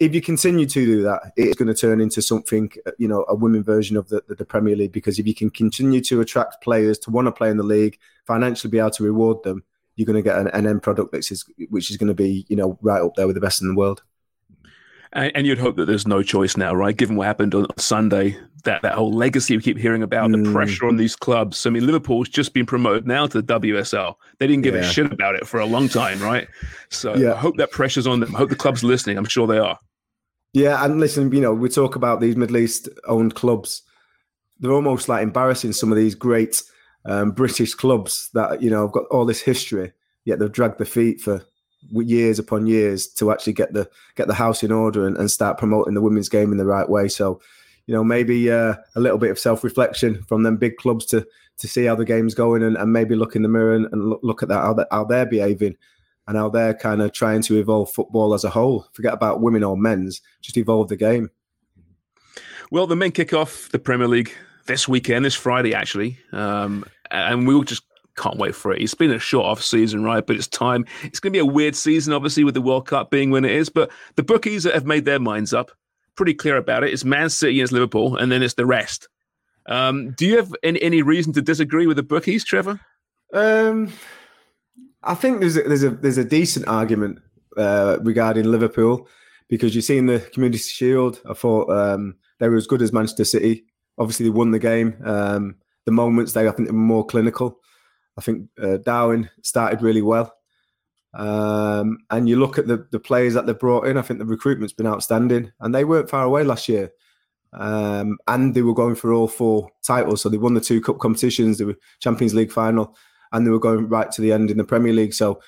if 0.00 0.14
you 0.14 0.20
continue 0.20 0.66
to 0.66 0.84
do 0.84 1.02
that, 1.02 1.32
it's 1.36 1.56
going 1.56 1.72
to 1.72 1.74
turn 1.74 2.00
into 2.00 2.20
something, 2.20 2.70
uh, 2.86 2.90
you 2.98 3.06
know, 3.06 3.24
a 3.28 3.34
women 3.34 3.62
version 3.62 3.96
of 3.96 4.08
the, 4.08 4.22
the, 4.26 4.34
the 4.34 4.44
Premier 4.44 4.74
League. 4.74 4.92
Because 4.92 5.18
if 5.18 5.26
you 5.26 5.34
can 5.34 5.50
continue 5.50 6.00
to 6.02 6.20
attract 6.20 6.62
players 6.62 6.98
to 7.00 7.10
want 7.10 7.26
to 7.26 7.32
play 7.32 7.50
in 7.50 7.56
the 7.56 7.62
league, 7.62 7.98
financially 8.26 8.70
be 8.70 8.78
able 8.78 8.90
to 8.90 9.04
reward 9.04 9.42
them, 9.44 9.62
you're 9.96 10.06
going 10.06 10.16
to 10.16 10.22
get 10.22 10.38
an, 10.38 10.48
an 10.48 10.66
end 10.66 10.82
product 10.82 11.14
is 11.14 11.44
which 11.70 11.90
is 11.90 11.96
going 11.96 12.08
to 12.08 12.14
be, 12.14 12.44
you 12.48 12.56
know, 12.56 12.76
right 12.82 13.02
up 13.02 13.14
there 13.14 13.26
with 13.26 13.34
the 13.34 13.40
best 13.40 13.62
in 13.62 13.68
the 13.68 13.74
world. 13.74 14.02
And, 15.14 15.32
and 15.34 15.46
you'd 15.46 15.58
hope 15.58 15.76
that 15.76 15.86
there's 15.86 16.06
no 16.06 16.22
choice 16.22 16.56
now, 16.56 16.74
right? 16.74 16.96
Given 16.96 17.16
what 17.16 17.26
happened 17.26 17.54
on 17.54 17.66
Sunday, 17.78 18.36
that, 18.64 18.82
that 18.82 18.94
whole 18.94 19.12
legacy 19.12 19.56
we 19.56 19.62
keep 19.62 19.78
hearing 19.78 20.02
about, 20.02 20.30
the 20.32 20.38
Mm. 20.38 20.52
pressure 20.52 20.86
on 20.86 20.96
these 20.96 21.14
clubs. 21.16 21.64
I 21.66 21.70
mean, 21.70 21.86
Liverpool's 21.86 22.28
just 22.28 22.52
been 22.52 22.66
promoted 22.66 23.06
now 23.06 23.26
to 23.26 23.40
the 23.40 23.46
WSL. 23.60 24.16
They 24.38 24.46
didn't 24.46 24.62
give 24.62 24.74
a 24.74 24.82
shit 24.82 25.12
about 25.12 25.36
it 25.36 25.46
for 25.46 25.60
a 25.60 25.66
long 25.66 25.88
time, 25.88 26.20
right? 26.20 26.48
So 26.90 27.14
Yeah. 27.14 27.34
I 27.34 27.36
hope 27.36 27.56
that 27.58 27.70
pressure's 27.70 28.06
on 28.06 28.20
them. 28.20 28.34
I 28.34 28.38
hope 28.38 28.48
the 28.50 28.56
club's 28.56 28.82
listening. 28.82 29.16
I'm 29.18 29.24
sure 29.26 29.46
they 29.46 29.58
are. 29.58 29.78
Yeah, 30.52 30.84
and 30.84 31.00
listen, 31.00 31.32
you 31.32 31.40
know, 31.40 31.52
we 31.52 31.68
talk 31.68 31.96
about 31.96 32.20
these 32.20 32.36
Middle 32.36 32.56
East 32.58 32.88
owned 33.08 33.34
clubs. 33.34 33.82
They're 34.60 34.72
almost 34.72 35.08
like 35.08 35.22
embarrassing 35.22 35.72
some 35.72 35.90
of 35.90 35.98
these 35.98 36.14
great 36.14 36.62
um, 37.04 37.32
British 37.32 37.74
clubs 37.74 38.30
that 38.34 38.62
you 38.62 38.70
know 38.70 38.82
have 38.82 38.92
got 38.92 39.04
all 39.10 39.24
this 39.26 39.40
history, 39.42 39.92
yet 40.24 40.38
they've 40.38 40.50
dragged 40.50 40.78
their 40.78 40.86
feet 40.86 41.20
for 41.20 41.44
years 41.92 42.38
upon 42.38 42.66
years 42.66 43.06
to 43.06 43.30
actually 43.30 43.52
get 43.52 43.72
the 43.72 43.88
get 44.14 44.26
the 44.26 44.34
house 44.34 44.62
in 44.62 44.72
order 44.72 45.06
and, 45.06 45.16
and 45.16 45.30
start 45.30 45.58
promoting 45.58 45.94
the 45.94 46.02
women's 46.02 46.28
game 46.28 46.52
in 46.52 46.58
the 46.58 46.66
right 46.66 46.88
way. 46.88 47.08
So, 47.08 47.40
you 47.86 47.94
know, 47.94 48.04
maybe 48.04 48.50
uh, 48.50 48.74
a 48.94 49.00
little 49.00 49.18
bit 49.18 49.30
of 49.30 49.38
self 49.38 49.64
reflection 49.64 50.22
from 50.24 50.42
them 50.42 50.56
big 50.56 50.76
clubs 50.76 51.06
to 51.06 51.26
to 51.58 51.68
see 51.68 51.84
how 51.84 51.94
the 51.94 52.04
game's 52.04 52.34
going 52.34 52.62
and, 52.62 52.76
and 52.76 52.92
maybe 52.92 53.14
look 53.14 53.36
in 53.36 53.42
the 53.42 53.48
mirror 53.48 53.74
and, 53.74 53.86
and 53.92 54.14
look, 54.22 54.42
at 54.42 54.48
that 54.48 54.60
how, 54.60 54.76
how 54.90 55.04
they're 55.04 55.26
behaving 55.26 55.76
and 56.26 56.36
how 56.36 56.48
they're 56.48 56.74
kind 56.74 57.00
of 57.00 57.12
trying 57.12 57.42
to 57.42 57.58
evolve 57.58 57.92
football 57.92 58.34
as 58.34 58.44
a 58.44 58.50
whole. 58.50 58.88
Forget 58.92 59.14
about 59.14 59.40
women 59.40 59.62
or 59.62 59.76
men's, 59.76 60.20
just 60.40 60.56
evolve 60.56 60.88
the 60.88 60.96
game. 60.96 61.30
Well, 62.70 62.86
the 62.86 62.96
men 62.96 63.12
kick 63.12 63.32
off 63.32 63.68
the 63.70 63.78
Premier 63.78 64.08
League 64.08 64.32
this 64.66 64.88
weekend, 64.88 65.24
this 65.24 65.34
Friday, 65.34 65.74
actually. 65.74 66.18
Um, 66.32 66.84
and 67.10 67.46
we'll 67.46 67.62
just 67.62 67.84
can't 68.16 68.38
wait 68.38 68.54
for 68.54 68.72
it. 68.72 68.80
It's 68.80 68.94
been 68.94 69.10
a 69.10 69.18
short 69.18 69.46
off 69.46 69.62
season, 69.62 70.04
right? 70.04 70.26
But 70.26 70.36
it's 70.36 70.48
time. 70.48 70.84
It's 71.02 71.20
going 71.20 71.32
to 71.32 71.36
be 71.36 71.40
a 71.40 71.44
weird 71.44 71.74
season, 71.76 72.12
obviously, 72.12 72.44
with 72.44 72.54
the 72.54 72.60
World 72.60 72.86
Cup 72.86 73.10
being 73.10 73.30
when 73.30 73.44
it 73.44 73.52
is. 73.52 73.68
But 73.68 73.90
the 74.16 74.22
bookies 74.22 74.64
have 74.64 74.86
made 74.86 75.04
their 75.04 75.18
minds 75.18 75.52
up, 75.52 75.70
pretty 76.16 76.34
clear 76.34 76.56
about 76.56 76.84
it. 76.84 76.92
It's 76.92 77.04
Man 77.04 77.30
City 77.30 77.54
against 77.54 77.72
Liverpool, 77.72 78.16
and 78.16 78.30
then 78.30 78.42
it's 78.42 78.54
the 78.54 78.66
rest. 78.66 79.08
Um, 79.66 80.12
do 80.12 80.26
you 80.26 80.36
have 80.36 80.54
any, 80.62 80.80
any 80.82 81.02
reason 81.02 81.32
to 81.34 81.42
disagree 81.42 81.86
with 81.86 81.96
the 81.96 82.02
bookies, 82.02 82.44
Trevor? 82.44 82.80
Um, 83.32 83.92
I 85.02 85.14
think 85.14 85.40
there's 85.40 85.56
a, 85.56 85.62
there's 85.62 85.84
a 85.84 85.90
there's 85.90 86.18
a 86.18 86.24
decent 86.24 86.68
argument 86.68 87.20
uh, 87.56 87.98
regarding 88.02 88.44
Liverpool 88.44 89.08
because 89.48 89.74
you've 89.74 89.84
seen 89.84 90.06
the 90.06 90.20
Community 90.20 90.58
Shield. 90.58 91.20
I 91.28 91.34
thought 91.34 91.70
um, 91.70 92.14
they 92.38 92.48
were 92.48 92.56
as 92.56 92.66
good 92.66 92.82
as 92.82 92.92
Manchester 92.92 93.24
City. 93.24 93.64
Obviously, 93.98 94.24
they 94.24 94.30
won 94.30 94.50
the 94.50 94.58
game. 94.58 94.96
Um, 95.04 95.56
the 95.84 95.92
moments 95.92 96.32
they, 96.32 96.48
I 96.48 96.52
think, 96.52 96.68
were 96.68 96.74
more 96.74 97.04
clinical. 97.04 97.60
I 98.16 98.20
think 98.20 98.48
uh, 98.62 98.78
Darwin 98.78 99.30
started 99.42 99.82
really 99.82 100.02
well. 100.02 100.34
Um, 101.14 101.98
and 102.10 102.28
you 102.28 102.36
look 102.36 102.58
at 102.58 102.66
the, 102.66 102.86
the 102.90 102.98
players 102.98 103.34
that 103.34 103.46
they've 103.46 103.58
brought 103.58 103.86
in, 103.86 103.96
I 103.96 104.02
think 104.02 104.18
the 104.18 104.26
recruitment's 104.26 104.72
been 104.72 104.86
outstanding. 104.86 105.52
And 105.60 105.74
they 105.74 105.84
weren't 105.84 106.10
far 106.10 106.24
away 106.24 106.44
last 106.44 106.68
year. 106.68 106.90
Um, 107.52 108.18
and 108.26 108.54
they 108.54 108.62
were 108.62 108.74
going 108.74 108.96
for 108.96 109.12
all 109.12 109.28
four 109.28 109.70
titles. 109.82 110.22
So 110.22 110.28
they 110.28 110.38
won 110.38 110.54
the 110.54 110.60
two 110.60 110.80
cup 110.80 110.98
competitions, 110.98 111.58
the 111.58 111.76
Champions 112.00 112.34
League 112.34 112.52
final, 112.52 112.96
and 113.32 113.46
they 113.46 113.50
were 113.50 113.60
going 113.60 113.88
right 113.88 114.10
to 114.12 114.20
the 114.20 114.32
end 114.32 114.50
in 114.50 114.58
the 114.58 114.64
Premier 114.64 114.92
League. 114.92 115.14
So 115.14 115.40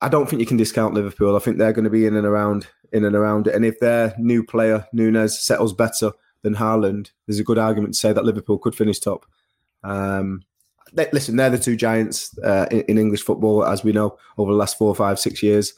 I 0.00 0.08
don't 0.08 0.28
think 0.28 0.40
you 0.40 0.46
can 0.46 0.58
discount 0.58 0.94
Liverpool. 0.94 1.34
I 1.34 1.38
think 1.38 1.56
they're 1.56 1.72
going 1.72 1.84
to 1.84 1.90
be 1.90 2.06
in 2.06 2.16
and 2.16 2.26
around, 2.26 2.66
in 2.92 3.04
and 3.04 3.16
around 3.16 3.46
it. 3.46 3.54
And 3.54 3.64
if 3.64 3.80
their 3.80 4.14
new 4.18 4.44
player, 4.44 4.86
Nunez, 4.92 5.40
settles 5.40 5.72
better 5.72 6.12
than 6.42 6.54
Haaland, 6.54 7.10
there's 7.26 7.40
a 7.40 7.44
good 7.44 7.58
argument 7.58 7.94
to 7.94 8.00
say 8.00 8.12
that 8.12 8.24
Liverpool 8.24 8.58
could 8.58 8.74
finish 8.74 8.98
top. 8.98 9.24
Um, 9.82 10.42
they, 10.94 11.08
listen, 11.12 11.36
they're 11.36 11.50
the 11.50 11.58
two 11.58 11.76
giants 11.76 12.36
uh, 12.38 12.66
in, 12.70 12.82
in 12.82 12.98
English 12.98 13.22
football, 13.22 13.64
as 13.64 13.84
we 13.84 13.92
know, 13.92 14.16
over 14.38 14.52
the 14.52 14.58
last 14.58 14.78
four, 14.78 14.94
five, 14.94 15.18
six 15.18 15.42
years. 15.42 15.74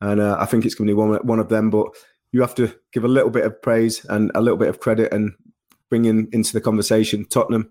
And 0.00 0.20
uh, 0.20 0.36
I 0.38 0.46
think 0.46 0.64
it's 0.64 0.74
going 0.74 0.88
to 0.88 0.92
be 0.92 0.98
one, 0.98 1.14
one 1.26 1.38
of 1.38 1.48
them. 1.48 1.70
But 1.70 1.88
you 2.32 2.40
have 2.40 2.54
to 2.56 2.74
give 2.92 3.04
a 3.04 3.08
little 3.08 3.30
bit 3.30 3.44
of 3.44 3.60
praise 3.62 4.04
and 4.06 4.30
a 4.34 4.40
little 4.40 4.58
bit 4.58 4.68
of 4.68 4.80
credit 4.80 5.12
and 5.12 5.32
bring 5.88 6.04
in 6.04 6.28
into 6.32 6.52
the 6.52 6.60
conversation 6.60 7.24
Tottenham 7.26 7.70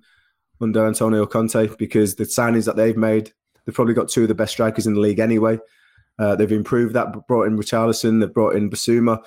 under 0.62 0.86
Antonio 0.86 1.26
Conte 1.26 1.68
because 1.78 2.16
the 2.16 2.24
signings 2.24 2.66
that 2.66 2.76
they've 2.76 2.98
made, 2.98 3.32
they've 3.66 3.76
probably 3.76 3.94
got 3.94 4.10
two 4.10 4.24
of 4.24 4.28
the 4.28 4.36
best 4.36 4.54
strikers 4.54 4.88
in 4.88 4.94
the 4.94 5.00
league 5.00 5.20
anyway. 5.20 5.60
Uh, 6.18 6.36
they've 6.36 6.52
improved 6.52 6.94
that, 6.94 7.28
brought 7.28 7.44
in 7.44 7.58
Richarlison, 7.58 8.22
they've 8.22 8.34
brought 8.34 8.56
in 8.56 8.70
Bissouma. 8.70 9.22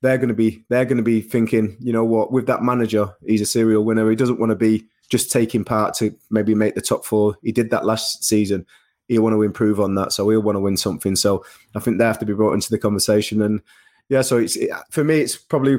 They're 0.00 0.16
going 0.16 0.28
to 0.28 0.34
be 0.34 0.64
they're 0.70 0.86
going 0.86 0.96
to 0.96 1.02
be 1.02 1.20
thinking, 1.20 1.76
you 1.78 1.92
know 1.92 2.04
what, 2.04 2.32
with 2.32 2.46
that 2.46 2.62
manager, 2.62 3.14
he's 3.26 3.42
a 3.42 3.46
serial 3.46 3.84
winner. 3.84 4.08
He 4.08 4.16
doesn't 4.16 4.40
want 4.40 4.48
to 4.50 4.56
be 4.56 4.86
just 5.10 5.30
taking 5.30 5.64
part 5.64 5.92
to 5.94 6.14
maybe 6.30 6.54
make 6.54 6.74
the 6.74 6.80
top 6.80 7.04
four. 7.04 7.36
He 7.42 7.52
did 7.52 7.70
that 7.70 7.84
last 7.84 8.24
season. 8.24 8.64
he'll 9.08 9.22
want 9.22 9.34
to 9.34 9.42
improve 9.42 9.80
on 9.80 9.96
that. 9.96 10.12
So 10.12 10.28
he'll 10.30 10.40
want 10.40 10.56
to 10.56 10.60
win 10.60 10.76
something. 10.76 11.16
So 11.16 11.44
I 11.74 11.80
think 11.80 11.98
they 11.98 12.04
have 12.04 12.18
to 12.20 12.26
be 12.26 12.32
brought 12.32 12.54
into 12.54 12.70
the 12.70 12.78
conversation. 12.78 13.42
And 13.42 13.60
yeah, 14.08 14.22
so 14.22 14.38
it's 14.38 14.56
it, 14.56 14.70
for 14.90 15.02
me, 15.04 15.18
it's 15.20 15.36
probably 15.36 15.78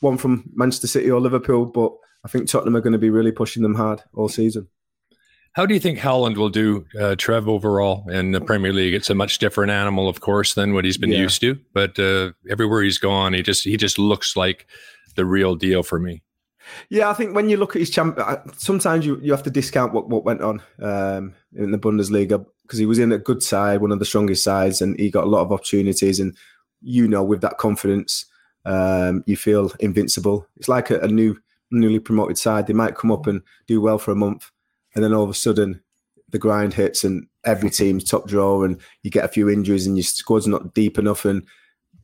one 0.00 0.18
from 0.18 0.48
Manchester 0.54 0.86
City 0.86 1.10
or 1.10 1.20
Liverpool, 1.20 1.64
but 1.64 1.92
I 2.24 2.28
think 2.28 2.46
Tottenham 2.48 2.76
are 2.76 2.80
going 2.82 2.92
to 2.92 2.98
be 2.98 3.10
really 3.10 3.32
pushing 3.32 3.62
them 3.62 3.74
hard 3.74 4.02
all 4.14 4.28
season. 4.28 4.68
How 5.54 5.64
do 5.66 5.72
you 5.74 5.80
think 5.80 5.98
Haaland 5.98 6.36
will 6.36 6.50
do, 6.50 6.84
uh, 7.00 7.16
Trev, 7.16 7.48
overall 7.48 8.08
in 8.10 8.32
the 8.32 8.40
Premier 8.40 8.72
League? 8.72 8.94
It's 8.94 9.10
a 9.10 9.14
much 9.14 9.38
different 9.38 9.72
animal, 9.72 10.08
of 10.08 10.20
course, 10.20 10.54
than 10.54 10.72
what 10.74 10.84
he's 10.84 10.98
been 10.98 11.10
Yeah. 11.10 11.20
used 11.20 11.40
to. 11.40 11.58
But 11.72 11.98
uh, 11.98 12.32
everywhere 12.50 12.82
he's 12.82 12.98
gone, 12.98 13.32
he 13.32 13.42
just 13.42 13.64
he 13.64 13.76
just 13.76 13.98
looks 13.98 14.36
like 14.36 14.66
the 15.16 15.24
real 15.24 15.56
deal 15.56 15.82
for 15.82 15.98
me. 15.98 16.22
Yeah, 16.90 17.10
I 17.10 17.14
think 17.14 17.34
when 17.34 17.48
you 17.48 17.56
look 17.56 17.76
at 17.76 17.80
his 17.80 17.90
champ, 17.90 18.18
sometimes 18.56 19.06
you, 19.06 19.18
you 19.22 19.32
have 19.32 19.42
to 19.44 19.50
discount 19.50 19.92
what, 19.92 20.08
what 20.08 20.24
went 20.24 20.42
on 20.42 20.62
um, 20.80 21.34
in 21.54 21.70
the 21.70 21.78
Bundesliga 21.78 22.44
because 22.62 22.78
he 22.78 22.86
was 22.86 22.98
in 22.98 23.12
a 23.12 23.18
good 23.18 23.42
side, 23.42 23.80
one 23.80 23.92
of 23.92 23.98
the 23.98 24.04
strongest 24.04 24.44
sides, 24.44 24.82
and 24.82 24.98
he 24.98 25.10
got 25.10 25.24
a 25.24 25.28
lot 25.28 25.40
of 25.40 25.52
opportunities. 25.52 26.20
And 26.20 26.36
you 26.82 27.08
know, 27.08 27.24
with 27.24 27.40
that 27.40 27.58
confidence, 27.58 28.26
um, 28.64 29.24
you 29.26 29.36
feel 29.36 29.72
invincible. 29.80 30.46
It's 30.56 30.68
like 30.68 30.90
a, 30.90 31.00
a 31.00 31.08
new, 31.08 31.38
newly 31.70 31.98
promoted 31.98 32.38
side. 32.38 32.66
They 32.66 32.74
might 32.74 32.96
come 32.96 33.10
up 33.10 33.26
and 33.26 33.42
do 33.66 33.80
well 33.80 33.98
for 33.98 34.10
a 34.12 34.16
month, 34.16 34.50
and 34.94 35.02
then 35.02 35.14
all 35.14 35.24
of 35.24 35.30
a 35.30 35.34
sudden, 35.34 35.82
the 36.30 36.38
grind 36.38 36.74
hits, 36.74 37.04
and 37.04 37.26
every 37.44 37.70
team's 37.70 38.04
top 38.04 38.28
drawer, 38.28 38.64
and 38.64 38.80
you 39.02 39.10
get 39.10 39.24
a 39.24 39.28
few 39.28 39.48
injuries, 39.48 39.86
and 39.86 39.96
your 39.96 40.04
squad's 40.04 40.46
not 40.46 40.74
deep 40.74 40.98
enough, 40.98 41.24
and 41.24 41.42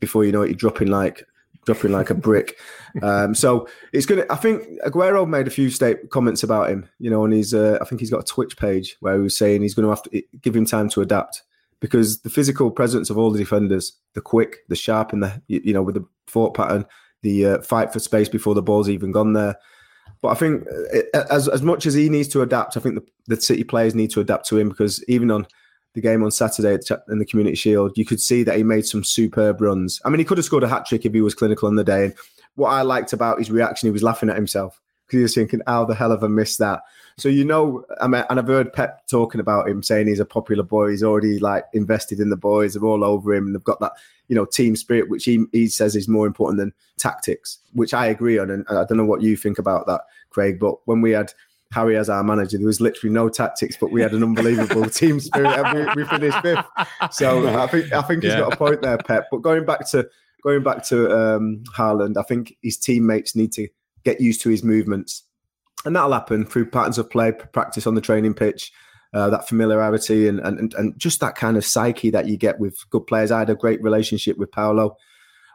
before 0.01 0.25
you 0.25 0.33
know 0.33 0.43
it, 0.43 0.49
you're 0.49 0.57
dropping 0.57 0.89
like 0.89 1.27
dropping 1.65 1.93
like 1.93 2.11
a 2.11 2.15
brick. 2.15 2.57
Um, 3.03 3.35
so 3.35 3.69
it's 3.93 4.07
gonna. 4.07 4.25
I 4.31 4.37
think 4.37 4.63
Aguero 4.87 5.27
made 5.29 5.47
a 5.47 5.51
few 5.51 5.71
state 5.71 6.11
comments 6.11 6.43
about 6.43 6.71
him. 6.71 6.89
You 6.99 7.11
know, 7.11 7.25
and 7.25 7.35
he's. 7.35 7.53
Uh, 7.55 7.79
I 7.81 7.85
think 7.85 8.01
he's 8.01 8.11
got 8.11 8.21
a 8.21 8.33
Twitch 8.33 8.57
page 8.57 8.97
where 9.01 9.17
he 9.17 9.21
was 9.21 9.37
saying 9.37 9.63
he's 9.63 9.75
going 9.75 9.85
to 9.85 9.91
have 9.91 10.03
to 10.05 10.23
give 10.41 10.55
him 10.55 10.67
time 10.67 10.89
to 10.91 11.01
adapt 11.01 11.43
because 11.81 12.21
the 12.21 12.31
physical 12.31 12.71
presence 12.71 13.11
of 13.11 13.19
all 13.19 13.31
the 13.31 13.39
defenders, 13.39 13.93
the 14.15 14.21
quick, 14.21 14.59
the 14.69 14.77
sharp, 14.77 15.13
and 15.13 15.23
the 15.23 15.43
you 15.49 15.73
know 15.73 15.83
with 15.83 15.97
the 15.97 16.07
thought 16.27 16.55
pattern, 16.55 16.87
the 17.23 17.47
uh, 17.47 17.63
fight 17.63 17.93
for 17.93 17.99
space 17.99 18.29
before 18.29 18.55
the 18.55 18.63
ball's 18.63 18.89
even 18.89 19.13
gone 19.13 19.33
there. 19.33 19.57
But 20.23 20.29
I 20.29 20.35
think 20.35 20.67
uh, 21.13 21.23
as 21.31 21.49
as 21.49 21.63
much 21.63 21.87
as 21.87 21.95
he 21.95 22.09
needs 22.09 22.29
to 22.29 22.43
adapt, 22.43 22.77
I 22.77 22.81
think 22.81 22.95
the, 22.95 23.35
the 23.35 23.41
City 23.41 23.65
players 23.65 23.95
need 23.95 24.11
to 24.13 24.21
adapt 24.21 24.49
to 24.49 24.59
him 24.59 24.69
because 24.69 25.05
even 25.09 25.31
on 25.31 25.47
the 25.95 26.01
game 26.01 26.23
on 26.23 26.31
Saturday 26.31 26.79
in 27.09 27.19
the 27.19 27.25
Community 27.25 27.57
Shield, 27.57 27.97
you 27.97 28.05
could 28.05 28.21
see 28.21 28.43
that 28.43 28.57
he 28.57 28.63
made 28.63 28.85
some 28.85 29.05
superb 29.05 29.61
runs. 29.61 30.01
I 30.05 30.11
mean, 30.11 30.19
he 30.19 30.25
could 30.25 30.39
have 30.39 30.45
scored 30.45 30.65
a 30.65 30.69
hat 30.69 30.87
trick 30.87 31.07
if 31.07 31.15
he 31.15 31.21
was 31.21 31.35
clinical 31.35 31.69
on 31.69 31.77
the 31.77 31.85
day. 31.85 32.07
And 32.07 32.15
what 32.57 32.71
I 32.71 32.83
liked 32.83 33.13
about 33.13 33.39
his 33.39 33.51
reaction, 33.51 33.87
he 33.87 33.93
was 33.93 34.03
laughing 34.03 34.29
at 34.29 34.37
himself 34.37 34.81
because 35.07 35.19
he 35.19 35.23
was 35.23 35.35
thinking, 35.35 35.63
"How 35.67 35.85
the 35.85 35.95
hell 35.95 36.11
have 36.11 36.25
I 36.25 36.29
missed 36.29 36.59
that?" 36.59 36.83
So 37.17 37.29
you 37.29 37.45
know, 37.45 37.85
I 38.01 38.09
mean, 38.09 38.25
and 38.29 38.41
I've 38.41 38.49
heard 38.49 38.73
Pep 38.73 39.07
talking 39.07 39.41
about 39.41 39.69
him 39.69 39.83
saying 39.83 40.09
he's 40.09 40.21
a 40.21 40.25
popular 40.25 40.65
boy. 40.65 40.91
He's 40.91 41.05
already 41.05 41.39
like 41.39 41.65
invested 41.73 42.19
in 42.19 42.31
the 42.31 42.37
boys. 42.37 42.75
They're 42.75 42.85
all 42.85 43.05
over 43.05 43.33
him. 43.33 43.47
And 43.47 43.55
they've 43.55 43.63
got 43.63 43.81
that, 43.81 43.93
you 44.27 44.35
know, 44.35 44.45
team 44.45 44.75
spirit, 44.75 45.09
which 45.09 45.25
he 45.25 45.45
he 45.53 45.69
says 45.69 45.95
is 45.95 46.09
more 46.09 46.27
important 46.27 46.59
than 46.59 46.73
tactics, 46.99 47.59
which 47.73 47.95
I 47.95 48.07
agree 48.07 48.39
on. 48.39 48.51
And 48.51 48.67
I 48.69 48.85
don't 48.85 48.97
know 48.97 49.05
what 49.05 49.23
you 49.23 49.37
think 49.37 49.59
about 49.61 49.87
that, 49.87 50.03
Craig. 50.31 50.59
But 50.59 50.77
when 50.87 51.01
we 51.03 51.13
had 51.13 51.33
Harry 51.75 51.97
as 51.97 52.09
our 52.09 52.23
manager, 52.23 52.57
there 52.59 52.67
was 52.67 52.81
literally 52.81 53.13
no 53.13 53.29
tactics, 53.29 53.77
but 53.79 53.91
we 53.91 54.01
had 54.01 54.13
an 54.13 54.23
unbelievable 54.23 54.89
team 54.91 55.21
spirit. 55.21 55.59
And 55.59 55.79
we, 55.97 56.03
we 56.03 56.09
finished 56.09 56.39
fifth. 56.41 56.65
So 57.11 57.47
I 57.59 57.67
think 57.67 57.93
I 57.93 58.03
think 58.03 58.23
he's 58.23 58.33
Yeah. 58.33 58.41
got 58.41 58.55
a 58.55 58.57
point 58.57 58.83
there, 58.83 58.99
Pep. 58.99 59.27
But 59.31 59.39
going 59.39 59.65
back 59.67 59.89
to 59.91 60.09
going 60.43 60.63
back 60.63 60.85
to 60.85 61.11
um, 61.11 61.65
Haaland, 61.77 62.17
I 62.17 62.23
think 62.23 62.57
his 62.63 62.77
teammates 62.79 63.35
need 63.35 63.53
to 63.53 63.69
get 64.05 64.21
used 64.21 64.41
to 64.43 64.51
his 64.51 64.63
movements, 64.63 65.25
and 65.85 65.97
that'll 65.97 66.13
happen 66.13 66.45
through 66.47 66.71
patterns 66.71 66.99
of 66.99 67.11
play, 67.11 67.33
practice 67.33 67.87
on 67.87 67.95
the 67.95 68.01
training 68.01 68.35
pitch. 68.35 68.71
Uh, 69.13 69.31
that 69.31 69.47
familiarity 69.49 70.27
and, 70.27 70.41
and 70.41 70.75
and 70.75 70.99
just 70.99 71.21
that 71.21 71.37
kind 71.37 71.57
of 71.57 71.65
psyche 71.65 72.11
that 72.11 72.27
you 72.27 72.37
get 72.37 72.59
with 72.59 72.77
good 72.91 73.07
players. 73.07 73.31
I 73.31 73.39
had 73.39 73.49
a 73.51 73.55
great 73.55 73.81
relationship 73.81 74.37
with 74.39 74.51
Paolo 74.51 74.97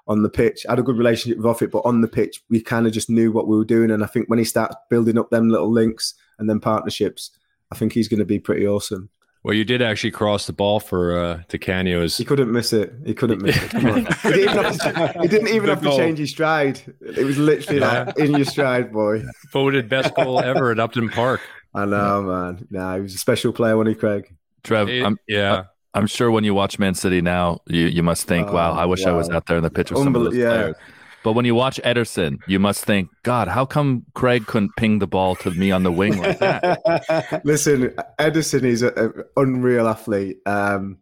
on 0.09 0.23
the 0.23 0.29
pitch. 0.29 0.65
I 0.67 0.71
had 0.73 0.79
a 0.79 0.83
good 0.83 0.97
relationship 0.97 1.37
with 1.37 1.45
Offit, 1.45 1.71
but 1.71 1.85
on 1.85 2.01
the 2.01 2.07
pitch, 2.07 2.43
we 2.49 2.59
kind 2.61 2.87
of 2.87 2.91
just 2.91 3.09
knew 3.09 3.31
what 3.31 3.47
we 3.47 3.55
were 3.55 3.63
doing. 3.63 3.91
And 3.91 4.03
I 4.03 4.07
think 4.07 4.27
when 4.27 4.39
he 4.39 4.45
starts 4.45 4.75
building 4.89 5.17
up 5.17 5.29
them 5.29 5.49
little 5.49 5.71
links 5.71 6.15
and 6.39 6.49
then 6.49 6.59
partnerships, 6.59 7.31
I 7.71 7.75
think 7.75 7.93
he's 7.93 8.07
going 8.07 8.19
to 8.19 8.25
be 8.25 8.39
pretty 8.39 8.67
awesome. 8.67 9.09
Well, 9.43 9.53
you 9.53 9.63
did 9.63 9.81
actually 9.81 10.11
cross 10.11 10.47
the 10.47 10.53
ball 10.53 10.81
for 10.81 11.17
uh, 11.17 11.41
Di 11.47 11.59
Canio's. 11.59 12.17
He 12.17 12.25
couldn't 12.25 12.51
miss 12.51 12.73
it. 12.73 12.91
He 13.05 13.13
couldn't 13.13 13.41
miss 13.41 13.55
it. 13.55 13.69
Come 13.69 13.85
on. 13.85 14.05
he, 14.23 14.31
didn't 14.31 14.49
even 14.49 14.63
have 14.63 15.13
to, 15.13 15.27
didn't 15.29 15.47
even 15.47 15.69
have 15.69 15.81
to 15.81 15.95
change 15.95 16.17
his 16.19 16.31
stride. 16.31 16.81
It 16.99 17.23
was 17.23 17.37
literally 17.37 17.79
like 17.79 18.17
in 18.17 18.33
your 18.33 18.43
stride, 18.45 18.91
boy. 18.91 19.23
voted 19.53 19.87
best 19.87 20.13
goal 20.15 20.41
ever 20.41 20.71
at 20.71 20.79
Upton 20.79 21.07
Park. 21.07 21.39
I 21.73 21.85
know, 21.85 22.23
man. 22.23 22.67
Nah, 22.69 22.95
he 22.95 23.01
was 23.01 23.15
a 23.15 23.17
special 23.19 23.53
player, 23.53 23.77
wasn't 23.77 23.95
he, 23.95 23.99
Craig? 23.99 24.35
Trev, 24.63 24.89
It- 24.89 25.05
I'm, 25.05 25.17
yeah. 25.27 25.59
I'm 25.59 25.65
sure 26.07 26.31
when 26.31 26.43
you 26.43 26.53
watch 26.53 26.79
Man 26.79 26.93
City 26.93 27.21
now, 27.21 27.59
you, 27.67 27.87
you 27.87 28.03
must 28.03 28.27
think, 28.27 28.51
wow, 28.51 28.73
I 28.73 28.85
wish 28.85 29.05
I 29.05 29.11
was 29.11 29.29
out 29.29 29.47
there 29.47 29.57
in 29.57 29.63
the 29.63 29.69
pitch 29.69 29.91
with 29.91 30.03
some 30.03 30.15
of 30.15 30.23
those 30.23 30.35
yeah. 30.35 30.49
players. 30.49 30.75
But 31.23 31.33
when 31.33 31.45
you 31.45 31.53
watch 31.53 31.81
Ederson, 31.83 32.39
you 32.47 32.59
must 32.59 32.85
think, 32.85 33.09
God, 33.23 33.49
how 33.49 33.65
come 33.65 34.05
Craig 34.13 34.45
couldn't 34.45 34.75
ping 34.77 34.99
the 34.99 35.07
ball 35.07 35.35
to 35.37 35.51
me 35.51 35.69
on 35.71 35.83
the 35.83 35.91
wing 35.91 36.17
like 36.17 36.39
that? 36.39 37.41
Listen, 37.45 37.89
Ederson 38.19 38.63
is 38.63 38.83
an 38.83 39.25
unreal 39.35 39.87
athlete. 39.87 40.37
Um, 40.45 40.97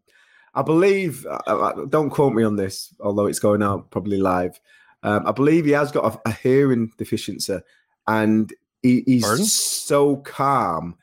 I 0.56 0.64
believe, 0.64 1.26
uh, 1.28 1.40
uh, 1.46 1.86
don't 1.86 2.10
quote 2.10 2.34
me 2.34 2.44
on 2.44 2.56
this, 2.56 2.94
although 3.00 3.28
it's 3.28 3.38
going 3.40 3.62
out 3.62 3.92
probably 3.92 4.18
live. 4.18 4.60
Um, 5.04 5.28
I 5.28 5.32
believe 5.32 5.66
he 5.66 5.72
has 5.72 5.92
got 5.92 6.16
a, 6.26 6.30
a 6.30 6.32
hearing 6.32 6.92
deficiency 6.98 7.60
and 8.08 8.52
he, 8.82 9.04
he's 9.06 9.24
Pardon? 9.24 9.46
so 9.46 10.16
calm 10.18 10.96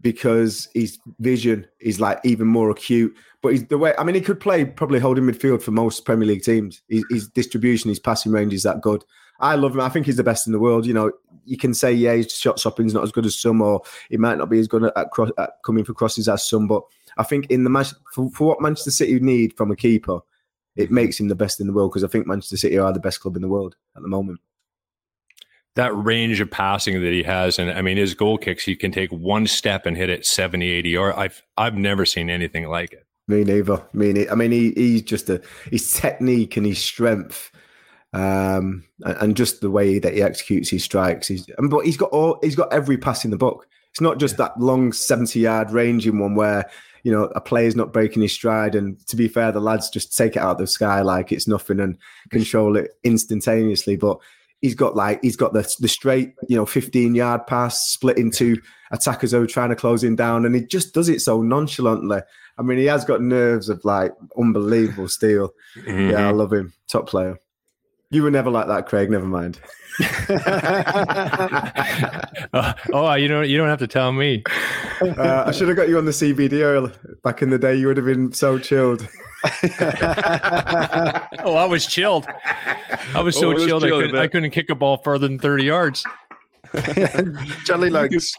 because 0.00 0.68
his 0.74 0.98
vision 1.18 1.66
is 1.80 2.00
like 2.00 2.20
even 2.24 2.46
more 2.46 2.70
acute. 2.70 3.14
But 3.42 3.52
he's 3.52 3.66
the 3.66 3.78
way, 3.78 3.94
I 3.98 4.04
mean, 4.04 4.14
he 4.14 4.20
could 4.20 4.40
play 4.40 4.64
probably 4.64 5.00
holding 5.00 5.24
midfield 5.24 5.62
for 5.62 5.70
most 5.70 6.04
Premier 6.04 6.28
League 6.28 6.42
teams. 6.42 6.82
His, 6.88 7.04
his 7.10 7.28
distribution, 7.28 7.88
his 7.88 7.98
passing 7.98 8.32
range 8.32 8.52
is 8.52 8.62
that 8.62 8.80
good. 8.80 9.04
I 9.40 9.54
love 9.54 9.72
him. 9.72 9.80
I 9.80 9.88
think 9.88 10.06
he's 10.06 10.16
the 10.16 10.24
best 10.24 10.46
in 10.46 10.52
the 10.52 10.58
world. 10.58 10.84
You 10.84 10.94
know, 10.94 11.12
you 11.44 11.56
can 11.56 11.72
say, 11.72 11.92
yeah, 11.92 12.14
his 12.14 12.32
shot 12.32 12.58
stopping's 12.58 12.94
not 12.94 13.02
as 13.02 13.12
good 13.12 13.24
as 13.24 13.40
some, 13.40 13.62
or 13.62 13.80
he 14.10 14.18
might 14.18 14.38
not 14.38 14.50
be 14.50 14.58
as 14.58 14.68
good 14.68 14.90
at, 14.94 15.10
cross, 15.10 15.30
at 15.38 15.52
coming 15.64 15.84
for 15.84 15.94
crosses 15.94 16.28
as 16.28 16.46
some. 16.46 16.68
But 16.68 16.82
I 17.16 17.22
think 17.22 17.46
in 17.50 17.64
the 17.64 17.70
match, 17.70 17.92
for, 18.14 18.30
for 18.30 18.48
what 18.48 18.60
Manchester 18.60 18.90
City 18.90 19.18
need 19.18 19.56
from 19.56 19.70
a 19.70 19.76
keeper, 19.76 20.20
it 20.76 20.90
makes 20.90 21.18
him 21.18 21.28
the 21.28 21.34
best 21.34 21.60
in 21.60 21.66
the 21.66 21.72
world 21.72 21.90
because 21.90 22.04
I 22.04 22.08
think 22.08 22.26
Manchester 22.26 22.56
City 22.56 22.78
are 22.78 22.92
the 22.92 23.00
best 23.00 23.20
club 23.20 23.36
in 23.36 23.42
the 23.42 23.48
world 23.48 23.76
at 23.96 24.02
the 24.02 24.08
moment. 24.08 24.40
That 25.76 25.94
range 25.96 26.40
of 26.40 26.50
passing 26.50 27.00
that 27.02 27.12
he 27.12 27.22
has 27.22 27.58
and 27.58 27.70
i 27.70 27.80
mean 27.80 27.96
his 27.96 28.14
goal 28.14 28.36
kicks 28.38 28.64
he 28.64 28.74
can 28.74 28.90
take 28.90 29.10
one 29.10 29.46
step 29.46 29.86
and 29.86 29.96
hit 29.96 30.10
it 30.10 30.26
70 30.26 30.68
80 30.68 30.88
yards 30.90 31.18
i've 31.18 31.42
i've 31.56 31.74
never 31.76 32.04
seen 32.04 32.28
anything 32.30 32.68
like 32.68 32.92
it 32.92 33.06
Me 33.28 33.44
neither. 33.44 33.80
Me 33.92 34.12
neither. 34.12 34.32
I 34.32 34.34
mean, 34.34 34.50
he, 34.50 34.72
he's 34.72 35.02
just 35.02 35.30
a 35.30 35.40
his 35.70 35.92
technique 35.94 36.56
and 36.56 36.66
his 36.66 36.78
strength, 36.82 37.52
um, 38.12 38.84
and, 39.04 39.16
and 39.20 39.36
just 39.36 39.60
the 39.60 39.70
way 39.70 40.00
that 40.00 40.14
he 40.14 40.22
executes 40.22 40.68
his 40.70 40.82
strikes. 40.82 41.28
He's, 41.28 41.48
and- 41.58 41.70
but 41.70 41.84
he's 41.86 41.96
got 41.96 42.10
all 42.10 42.38
he's 42.42 42.56
got 42.56 42.72
every 42.72 42.98
pass 42.98 43.24
in 43.24 43.30
the 43.30 43.36
book. 43.36 43.68
It's 43.92 44.00
not 44.00 44.18
just 44.18 44.36
that 44.38 44.58
long 44.58 44.92
seventy 44.92 45.40
yard 45.40 45.70
ranging 45.70 46.18
one 46.18 46.34
where 46.34 46.68
you 47.04 47.12
know 47.12 47.24
a 47.36 47.40
player's 47.40 47.76
not 47.76 47.92
breaking 47.92 48.22
his 48.22 48.32
stride. 48.32 48.74
And 48.74 48.98
to 49.06 49.14
be 49.16 49.28
fair, 49.28 49.52
the 49.52 49.60
lads 49.60 49.90
just 49.90 50.16
take 50.16 50.34
it 50.34 50.40
out 50.42 50.52
of 50.52 50.58
the 50.58 50.66
sky 50.66 51.00
like 51.02 51.30
it's 51.30 51.46
nothing 51.48 51.78
and 51.78 51.96
control 52.30 52.76
it 52.76 52.90
instantaneously. 53.04 53.96
But 53.96 54.18
he's 54.60 54.74
got 54.74 54.96
like 54.96 55.20
he's 55.22 55.36
got 55.36 55.52
the 55.52 55.74
the 55.80 55.88
straight 55.88 56.34
you 56.48 56.56
know 56.56 56.66
fifteen 56.66 57.14
yard 57.14 57.46
pass 57.46 57.88
split 57.88 58.18
into 58.18 58.60
attackers 58.92 59.32
who 59.32 59.42
are 59.42 59.46
trying 59.46 59.70
to 59.70 59.76
close 59.76 60.02
him 60.02 60.16
down, 60.16 60.44
and 60.44 60.54
he 60.54 60.66
just 60.66 60.94
does 60.94 61.08
it 61.08 61.20
so 61.20 61.42
nonchalantly. 61.42 62.20
I 62.58 62.62
mean, 62.62 62.78
he 62.78 62.84
has 62.86 63.04
got 63.04 63.22
nerves 63.22 63.68
of 63.68 63.84
like 63.84 64.12
unbelievable 64.38 65.08
steel. 65.08 65.52
Yeah, 65.76 65.82
I 65.84 65.90
mm-hmm. 65.90 66.36
love 66.36 66.52
him. 66.52 66.72
Top 66.88 67.08
player. 67.08 67.38
You 68.10 68.22
were 68.24 68.30
never 68.30 68.50
like 68.50 68.66
that, 68.66 68.86
Craig. 68.86 69.10
Never 69.10 69.26
mind. 69.26 69.60
Uh, 72.52 72.72
oh 72.92 73.14
you 73.14 73.28
don't 73.28 73.48
you 73.48 73.58
don't 73.58 73.68
have 73.68 73.78
to 73.80 73.86
tell 73.86 74.12
me 74.12 74.42
Uh, 75.02 75.44
I 75.46 75.52
should 75.52 75.68
have 75.68 75.76
got 75.76 75.88
you 75.90 75.98
on 75.98 76.06
the 76.06 76.10
CBD 76.10 76.64
oil 76.64 76.90
back 77.22 77.42
in 77.42 77.50
the 77.50 77.58
day. 77.58 77.74
You 77.76 77.86
would 77.88 77.96
have 77.98 78.06
been 78.06 78.32
so 78.32 78.58
chilled. 78.58 79.06
oh 81.42 81.54
i 81.56 81.66
was 81.66 81.86
chilled 81.86 82.26
i 83.14 83.22
was 83.22 83.34
so 83.34 83.48
Oh, 83.48 83.52
it 83.52 83.54
was 83.54 83.64
chilled, 83.64 83.84
I, 83.84 83.88
couldn't, 83.88 84.16
I 84.16 84.26
couldn't 84.26 84.50
kick 84.50 84.68
a 84.68 84.74
ball 84.74 84.98
further 85.02 85.26
than 85.28 85.38
30 85.38 85.64
yards 85.64 86.04
Jelly 87.64 87.90
legs. 87.90 88.34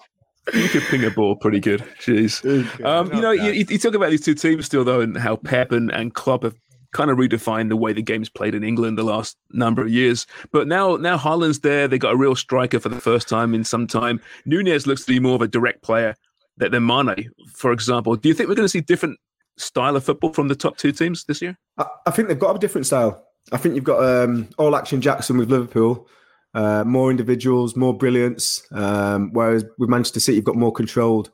You 0.54 0.68
could 0.70 0.84
ping 0.84 1.04
a 1.04 1.12
ball 1.12 1.36
pretty 1.36 1.60
good. 1.60 1.82
Jeez. 2.00 2.44
Um, 2.84 3.14
you 3.14 3.22
know, 3.22 3.32
you, 3.32 3.52
you 3.52 3.78
talk 3.78 3.94
about 3.94 4.10
these 4.10 4.22
two 4.22 4.34
teams 4.34 4.66
still, 4.66 4.84
though, 4.84 5.02
and 5.02 5.18
how 5.18 5.36
Pep 5.36 5.72
and, 5.72 5.92
and 5.92 6.14
Klopp 6.14 6.44
have 6.44 6.56
kind 6.94 7.10
of 7.10 7.18
redefined 7.18 7.70
the 7.70 7.78
way 7.78 7.94
the 7.94 8.02
game's 8.02 8.30
played 8.30 8.54
in 8.54 8.64
England 8.64 8.98
the 8.98 9.04
last 9.04 9.38
number 9.52 9.82
of 9.82 9.90
years. 9.90 10.28
But 10.52 10.68
now, 10.68 10.98
now 10.98 11.18
Haaland's 11.18 11.60
there. 11.60 11.88
They 11.88 11.98
got 11.98 12.14
a 12.14 12.18
real 12.18 12.36
striker 12.36 12.80
for 12.80 12.90
the 12.90 13.00
first 13.00 13.30
time 13.30 13.54
in 13.54 13.64
some 13.64 13.88
time. 13.88 14.20
Nunez 14.46 14.88
looks 14.88 15.06
to 15.06 15.14
be 15.14 15.20
more 15.20 15.36
of 15.36 15.42
a 15.42 15.48
direct 15.48 15.84
player 15.84 16.16
than 16.58 16.86
Mane, 16.86 17.30
for 17.54 17.72
example. 17.72 18.16
Do 18.16 18.30
you 18.30 18.36
think 18.36 18.50
we're 18.50 18.56
going 18.56 18.66
to 18.66 18.70
see 18.70 18.82
different 18.82 19.20
style 19.58 19.96
of 19.96 20.04
football 20.04 20.34
from 20.34 20.48
the 20.48 20.56
top 20.56 20.78
two 20.78 20.92
teams 20.92 21.24
this 21.24 21.42
year? 21.42 21.58
I, 21.78 21.86
I 22.06 22.12
think 22.12 22.28
they've 22.28 22.38
got 22.38 22.56
a 22.56 22.60
different 22.60 22.86
style. 22.88 23.26
I 23.52 23.58
think 23.58 23.76
you've 23.76 23.84
got 23.84 24.04
um, 24.04 24.50
all 24.58 24.76
action 24.76 25.02
Jackson 25.02 25.38
with 25.38 25.50
Liverpool, 25.50 26.08
uh, 26.54 26.84
more 26.84 27.10
individuals, 27.10 27.76
more 27.76 27.98
brilliance. 27.98 28.62
Um, 28.72 29.32
whereas 29.34 29.66
with 29.80 29.90
Manchester 29.90 30.20
City, 30.20 30.36
you've 30.36 30.46
got 30.46 30.56
more 30.56 30.72
controlled 30.72 31.32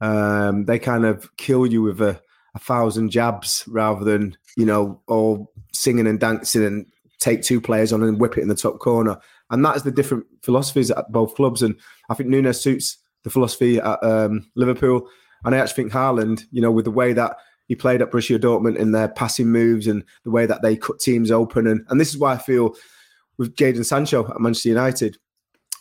Um, 0.00 0.64
they 0.64 0.80
kind 0.80 1.04
of 1.04 1.30
kill 1.36 1.64
you 1.64 1.82
with 1.82 2.00
a, 2.00 2.20
a 2.54 2.58
thousand 2.58 3.10
jabs 3.10 3.64
rather 3.66 4.04
than 4.04 4.36
you 4.56 4.66
know 4.66 5.00
all 5.08 5.52
singing 5.72 6.06
and 6.06 6.20
dancing 6.20 6.64
and 6.64 6.86
take 7.18 7.42
two 7.42 7.60
players 7.60 7.92
on 7.92 8.02
and 8.02 8.20
whip 8.20 8.36
it 8.36 8.42
in 8.42 8.48
the 8.48 8.54
top 8.54 8.78
corner. 8.78 9.16
And 9.50 9.64
that 9.64 9.76
is 9.76 9.82
the 9.84 9.92
different 9.92 10.26
philosophies 10.42 10.90
at 10.90 11.12
both 11.12 11.34
clubs. 11.34 11.62
And 11.62 11.78
I 12.10 12.14
think 12.14 12.28
Nunez 12.28 12.60
suits 12.60 12.98
the 13.22 13.30
philosophy 13.30 13.78
at 13.78 14.02
um, 14.02 14.50
Liverpool. 14.56 15.08
And 15.44 15.54
I 15.54 15.58
actually 15.58 15.84
think 15.84 15.92
Haaland, 15.92 16.44
you 16.50 16.60
know, 16.60 16.72
with 16.72 16.84
the 16.84 16.90
way 16.90 17.12
that 17.12 17.36
he 17.68 17.76
played 17.76 18.02
at 18.02 18.10
Borussia 18.10 18.38
Dortmund 18.38 18.76
in 18.76 18.92
their 18.92 19.08
passing 19.08 19.48
moves 19.48 19.86
and 19.86 20.04
the 20.24 20.30
way 20.30 20.46
that 20.46 20.62
they 20.62 20.76
cut 20.76 20.98
teams 20.98 21.30
open. 21.30 21.66
And, 21.66 21.86
and 21.88 22.00
this 22.00 22.10
is 22.10 22.18
why 22.18 22.34
I 22.34 22.38
feel 22.38 22.74
with 23.38 23.54
Jadon 23.54 23.84
Sancho 23.84 24.28
at 24.28 24.40
Manchester 24.40 24.70
United, 24.70 25.16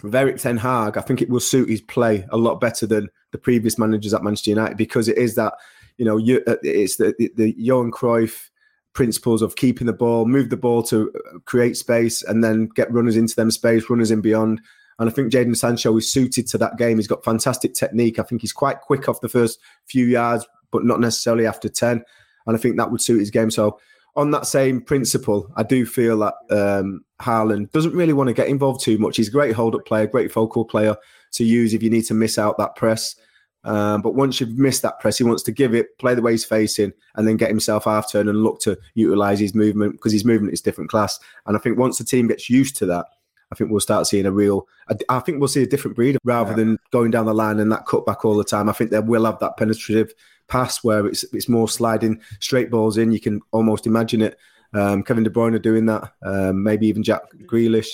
with 0.03 0.15
Erik 0.15 0.37
Ten 0.37 0.57
Hag, 0.57 0.97
I 0.97 1.01
think 1.01 1.21
it 1.21 1.29
will 1.29 1.39
suit 1.39 1.69
his 1.69 1.81
play 1.81 2.25
a 2.31 2.37
lot 2.37 2.61
better 2.61 2.85
than 2.85 3.09
the 3.31 3.37
previous 3.37 3.77
managers 3.77 4.13
at 4.13 4.23
Manchester 4.23 4.51
United 4.51 4.77
because 4.77 5.07
it 5.07 5.17
is 5.17 5.35
that, 5.35 5.53
you 6.01 6.05
know, 6.05 6.17
you, 6.17 6.41
uh, 6.47 6.55
it's 6.63 6.95
the, 6.95 7.13
the, 7.19 7.31
the 7.35 7.53
Johan 7.59 7.91
Cruyff 7.91 8.49
principles 8.93 9.43
of 9.43 9.55
keeping 9.55 9.85
the 9.85 9.93
ball, 9.93 10.25
move 10.25 10.49
the 10.49 10.57
ball 10.57 10.81
to 10.81 11.11
uh, 11.13 11.37
create 11.45 11.77
space, 11.77 12.23
and 12.23 12.43
then 12.43 12.69
get 12.73 12.91
runners 12.91 13.15
into 13.15 13.35
them 13.35 13.51
space, 13.51 13.87
runners 13.87 14.09
in 14.09 14.19
beyond. 14.19 14.61
And 14.97 15.07
I 15.07 15.13
think 15.13 15.31
Jadon 15.31 15.55
Sancho 15.55 15.95
is 15.97 16.11
suited 16.11 16.47
to 16.47 16.57
that 16.57 16.79
game. 16.79 16.97
He's 16.97 17.07
got 17.07 17.23
fantastic 17.23 17.75
technique. 17.75 18.17
I 18.17 18.23
think 18.23 18.41
he's 18.41 18.51
quite 18.51 18.81
quick 18.81 19.07
off 19.07 19.21
the 19.21 19.29
first 19.29 19.59
few 19.85 20.07
yards, 20.07 20.43
but 20.71 20.83
not 20.83 20.99
necessarily 20.99 21.45
after 21.45 21.69
10. 21.69 22.03
And 22.47 22.57
I 22.57 22.59
think 22.59 22.77
that 22.77 22.89
would 22.89 22.99
suit 22.99 23.19
his 23.19 23.29
game. 23.29 23.51
So, 23.51 23.79
on 24.15 24.31
that 24.31 24.47
same 24.47 24.81
principle, 24.81 25.51
I 25.55 25.61
do 25.61 25.85
feel 25.85 26.17
that 26.17 26.33
um, 26.49 27.05
Haaland 27.21 27.71
doesn't 27.73 27.93
really 27.93 28.13
want 28.13 28.29
to 28.29 28.33
get 28.33 28.47
involved 28.47 28.83
too 28.83 28.97
much. 28.97 29.17
He's 29.17 29.27
a 29.27 29.31
great 29.31 29.53
hold 29.53 29.75
up 29.75 29.85
player, 29.85 30.07
great 30.07 30.31
focal 30.31 30.65
player 30.65 30.97
to 31.33 31.43
use 31.43 31.75
if 31.75 31.83
you 31.83 31.91
need 31.91 32.05
to 32.05 32.15
miss 32.15 32.39
out 32.39 32.57
that 32.57 32.75
press. 32.75 33.15
Um, 33.63 34.01
but 34.01 34.15
once 34.15 34.39
you've 34.39 34.57
missed 34.57 34.81
that 34.81 34.99
press, 34.99 35.17
he 35.17 35.23
wants 35.23 35.43
to 35.43 35.51
give 35.51 35.75
it, 35.75 35.97
play 35.99 36.15
the 36.15 36.21
way 36.21 36.31
he's 36.31 36.45
facing, 36.45 36.93
and 37.15 37.27
then 37.27 37.37
get 37.37 37.49
himself 37.49 37.85
half 37.85 38.11
turn 38.11 38.27
and 38.27 38.43
look 38.43 38.59
to 38.61 38.77
utilize 38.95 39.39
his 39.39 39.53
movement 39.53 39.93
because 39.93 40.11
his 40.11 40.25
movement 40.25 40.53
is 40.53 40.61
different 40.61 40.89
class. 40.89 41.19
And 41.45 41.55
I 41.55 41.59
think 41.59 41.77
once 41.77 41.97
the 41.97 42.03
team 42.03 42.27
gets 42.27 42.49
used 42.49 42.75
to 42.77 42.85
that, 42.87 43.05
I 43.51 43.55
think 43.55 43.69
we'll 43.69 43.81
start 43.81 44.07
seeing 44.07 44.25
a 44.25 44.31
real. 44.31 44.67
I 45.09 45.19
think 45.19 45.39
we'll 45.39 45.49
see 45.49 45.63
a 45.63 45.67
different 45.67 45.95
breed 45.95 46.17
rather 46.23 46.51
yeah. 46.51 46.55
than 46.55 46.79
going 46.91 47.11
down 47.11 47.25
the 47.25 47.33
line 47.33 47.59
and 47.59 47.71
that 47.71 47.85
cutback 47.85 48.23
all 48.23 48.37
the 48.37 48.45
time. 48.45 48.69
I 48.69 48.71
think 48.71 48.91
they 48.91 48.99
will 48.99 49.25
have 49.25 49.39
that 49.39 49.57
penetrative 49.57 50.13
pass 50.47 50.83
where 50.83 51.05
it's 51.05 51.23
it's 51.33 51.49
more 51.49 51.67
sliding 51.67 52.21
straight 52.39 52.71
balls 52.71 52.97
in. 52.97 53.11
You 53.11 53.19
can 53.19 53.41
almost 53.51 53.85
imagine 53.85 54.21
it. 54.21 54.37
Um, 54.73 55.03
Kevin 55.03 55.25
De 55.25 55.29
Bruyne 55.29 55.61
doing 55.61 55.85
that, 55.87 56.13
um, 56.23 56.63
maybe 56.63 56.87
even 56.87 57.03
Jack 57.03 57.23
Grealish, 57.45 57.89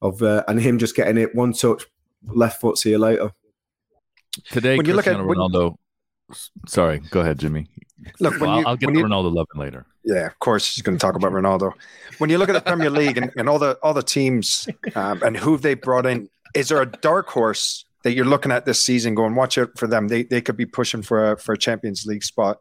of 0.00 0.22
uh, 0.22 0.44
and 0.46 0.60
him 0.60 0.78
just 0.78 0.94
getting 0.94 1.18
it 1.18 1.34
one 1.34 1.52
touch, 1.52 1.86
left 2.28 2.60
foot, 2.60 2.78
see 2.78 2.90
you 2.90 2.98
later. 2.98 3.32
Today, 4.50 4.76
when 4.76 4.86
you 4.86 4.94
look 4.94 5.06
at 5.06 5.16
Ronaldo. 5.16 5.76
When, 6.26 6.36
sorry, 6.66 6.98
go 7.10 7.20
ahead, 7.20 7.38
Jimmy. 7.38 7.68
Look, 8.20 8.40
well, 8.40 8.60
you, 8.60 8.66
I'll 8.66 8.76
get 8.76 8.94
you, 8.94 9.04
Ronaldo 9.04 9.32
loving 9.32 9.56
later. 9.56 9.86
Yeah, 10.04 10.26
of 10.26 10.38
course, 10.38 10.74
he's 10.74 10.82
going 10.82 10.98
to 10.98 11.00
talk 11.00 11.16
about 11.16 11.32
Ronaldo. 11.32 11.72
When 12.18 12.30
you 12.30 12.38
look 12.38 12.48
at 12.48 12.54
the 12.54 12.60
Premier 12.60 12.90
League 12.90 13.16
and, 13.16 13.30
and 13.36 13.48
all 13.48 13.58
the 13.58 13.78
all 13.82 13.94
the 13.94 14.02
teams 14.02 14.68
um, 14.94 15.22
and 15.22 15.36
who 15.36 15.56
they 15.56 15.74
brought 15.74 16.06
in, 16.06 16.28
is 16.54 16.68
there 16.68 16.82
a 16.82 16.86
dark 16.86 17.28
horse 17.28 17.84
that 18.02 18.12
you're 18.12 18.26
looking 18.26 18.52
at 18.52 18.66
this 18.66 18.82
season? 18.82 19.14
Going, 19.14 19.34
watch 19.34 19.56
out 19.58 19.78
for 19.78 19.86
them. 19.86 20.08
They 20.08 20.24
they 20.24 20.40
could 20.40 20.56
be 20.56 20.66
pushing 20.66 21.02
for 21.02 21.32
a 21.32 21.38
for 21.38 21.52
a 21.52 21.58
Champions 21.58 22.04
League 22.06 22.24
spot. 22.24 22.58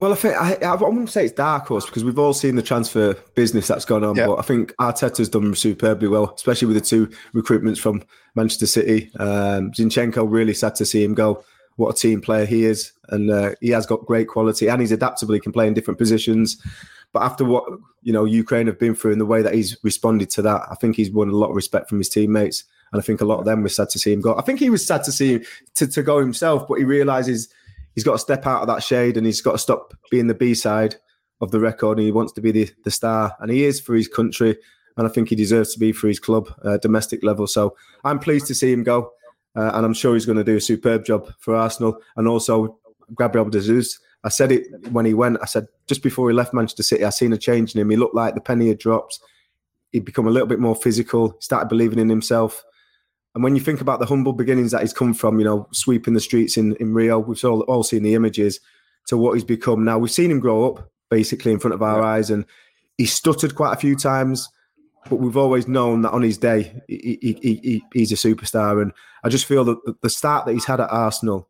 Well, 0.00 0.12
I 0.12 0.16
think 0.16 0.34
I, 0.34 0.54
I 0.66 0.74
wouldn't 0.74 1.10
say 1.10 1.26
it's 1.26 1.34
dark 1.34 1.66
horse 1.66 1.84
because 1.84 2.04
we've 2.04 2.18
all 2.18 2.32
seen 2.32 2.56
the 2.56 2.62
transfer 2.62 3.12
business 3.34 3.68
that's 3.68 3.84
gone 3.84 4.02
on. 4.02 4.16
But 4.16 4.38
I 4.38 4.42
think 4.42 4.74
Arteta's 4.76 5.28
done 5.28 5.54
superbly 5.54 6.08
well, 6.08 6.32
especially 6.34 6.68
with 6.68 6.76
the 6.76 6.80
two 6.80 7.06
recruitments 7.34 7.78
from 7.78 8.02
Manchester 8.34 8.66
City. 8.66 9.10
Um, 9.18 9.72
Zinchenko 9.72 10.26
really 10.26 10.54
sad 10.54 10.74
to 10.76 10.86
see 10.86 11.04
him 11.04 11.12
go. 11.12 11.44
What 11.76 11.94
a 11.94 11.98
team 11.98 12.22
player 12.22 12.46
he 12.46 12.64
is, 12.64 12.92
and 13.10 13.30
uh, 13.30 13.52
he 13.60 13.68
has 13.70 13.84
got 13.84 14.06
great 14.06 14.28
quality, 14.28 14.68
and 14.68 14.80
he's 14.80 14.92
adaptable. 14.92 15.34
He 15.34 15.40
can 15.40 15.52
play 15.52 15.66
in 15.66 15.74
different 15.74 15.98
positions. 15.98 16.56
But 17.12 17.22
after 17.22 17.44
what 17.44 17.64
you 18.02 18.12
know 18.12 18.24
Ukraine 18.24 18.68
have 18.68 18.78
been 18.78 18.94
through 18.94 19.12
and 19.12 19.20
the 19.20 19.26
way 19.26 19.42
that 19.42 19.54
he's 19.54 19.76
responded 19.82 20.30
to 20.30 20.42
that, 20.42 20.62
I 20.70 20.76
think 20.76 20.96
he's 20.96 21.10
won 21.10 21.28
a 21.28 21.36
lot 21.36 21.50
of 21.50 21.56
respect 21.56 21.90
from 21.90 21.98
his 21.98 22.08
teammates, 22.08 22.64
and 22.92 23.02
I 23.02 23.04
think 23.04 23.20
a 23.20 23.26
lot 23.26 23.38
of 23.38 23.44
them 23.44 23.62
were 23.62 23.68
sad 23.68 23.90
to 23.90 23.98
see 23.98 24.14
him 24.14 24.22
go. 24.22 24.34
I 24.36 24.42
think 24.42 24.60
he 24.60 24.70
was 24.70 24.86
sad 24.86 25.04
to 25.04 25.12
see 25.12 25.34
him 25.34 25.44
to, 25.74 25.86
to 25.86 26.02
go 26.02 26.20
himself, 26.20 26.66
but 26.66 26.78
he 26.78 26.84
realizes 26.84 27.48
he's 28.00 28.04
got 28.04 28.12
to 28.12 28.18
step 28.18 28.46
out 28.46 28.62
of 28.62 28.66
that 28.66 28.82
shade 28.82 29.18
and 29.18 29.26
he's 29.26 29.42
got 29.42 29.52
to 29.52 29.58
stop 29.58 29.92
being 30.10 30.26
the 30.26 30.34
B 30.34 30.54
side 30.54 30.96
of 31.42 31.50
the 31.50 31.60
record 31.60 31.98
and 31.98 32.06
he 32.06 32.12
wants 32.12 32.32
to 32.32 32.40
be 32.40 32.50
the, 32.50 32.70
the 32.84 32.90
star 32.90 33.36
and 33.40 33.50
he 33.50 33.64
is 33.64 33.78
for 33.78 33.94
his 33.94 34.08
country 34.08 34.56
and 34.96 35.06
I 35.06 35.10
think 35.10 35.28
he 35.28 35.36
deserves 35.36 35.74
to 35.74 35.78
be 35.78 35.92
for 35.92 36.08
his 36.08 36.18
club 36.18 36.48
uh, 36.64 36.78
domestic 36.78 37.22
level. 37.22 37.46
So 37.46 37.76
I'm 38.02 38.18
pleased 38.18 38.46
to 38.46 38.54
see 38.54 38.72
him 38.72 38.84
go 38.84 39.12
uh, 39.54 39.72
and 39.74 39.84
I'm 39.84 39.92
sure 39.92 40.14
he's 40.14 40.24
going 40.24 40.38
to 40.38 40.44
do 40.44 40.56
a 40.56 40.62
superb 40.62 41.04
job 41.04 41.30
for 41.40 41.54
Arsenal 41.54 41.98
and 42.16 42.26
also 42.26 42.78
Gabriel 43.18 43.50
Jesus. 43.50 43.98
I 44.24 44.30
said 44.30 44.50
it 44.50 44.66
when 44.92 45.04
he 45.04 45.12
went. 45.12 45.36
I 45.42 45.46
said 45.46 45.66
just 45.86 46.02
before 46.02 46.30
he 46.30 46.34
left 46.34 46.54
Manchester 46.54 46.82
City, 46.82 47.04
I 47.04 47.10
seen 47.10 47.34
a 47.34 47.38
change 47.38 47.74
in 47.74 47.82
him. 47.82 47.90
He 47.90 47.96
looked 47.96 48.14
like 48.14 48.34
the 48.34 48.40
penny 48.40 48.68
had 48.68 48.78
dropped. 48.78 49.18
He'd 49.92 50.06
become 50.06 50.26
a 50.26 50.30
little 50.30 50.48
bit 50.48 50.58
more 50.58 50.76
physical. 50.76 51.36
Started 51.40 51.68
believing 51.68 51.98
in 51.98 52.08
himself. 52.08 52.64
And 53.34 53.44
when 53.44 53.54
you 53.54 53.60
think 53.60 53.80
about 53.80 54.00
the 54.00 54.06
humble 54.06 54.32
beginnings 54.32 54.72
that 54.72 54.80
he's 54.80 54.92
come 54.92 55.14
from, 55.14 55.38
you 55.38 55.44
know, 55.44 55.68
sweeping 55.72 56.14
the 56.14 56.20
streets 56.20 56.56
in, 56.56 56.74
in 56.76 56.92
Rio, 56.92 57.18
we've 57.18 57.44
all, 57.44 57.60
all 57.62 57.84
seen 57.84 58.02
the 58.02 58.14
images 58.14 58.58
to 59.06 59.16
what 59.16 59.34
he's 59.34 59.44
become 59.44 59.84
now. 59.84 59.98
We've 59.98 60.10
seen 60.10 60.30
him 60.30 60.40
grow 60.40 60.68
up 60.68 60.90
basically 61.10 61.52
in 61.52 61.58
front 61.58 61.74
of 61.74 61.82
our 61.82 62.02
eyes, 62.02 62.30
and 62.30 62.44
he 62.98 63.06
stuttered 63.06 63.54
quite 63.54 63.72
a 63.72 63.80
few 63.80 63.96
times, 63.96 64.48
but 65.08 65.16
we've 65.16 65.36
always 65.36 65.66
known 65.66 66.02
that 66.02 66.12
on 66.12 66.22
his 66.22 66.38
day, 66.38 66.80
he, 66.88 67.18
he, 67.20 67.60
he, 67.62 67.82
he's 67.94 68.12
a 68.12 68.16
superstar. 68.16 68.82
And 68.82 68.92
I 69.24 69.28
just 69.28 69.46
feel 69.46 69.64
that 69.64 69.96
the 70.02 70.10
start 70.10 70.46
that 70.46 70.52
he's 70.52 70.66
had 70.66 70.80
at 70.80 70.90
Arsenal, 70.90 71.48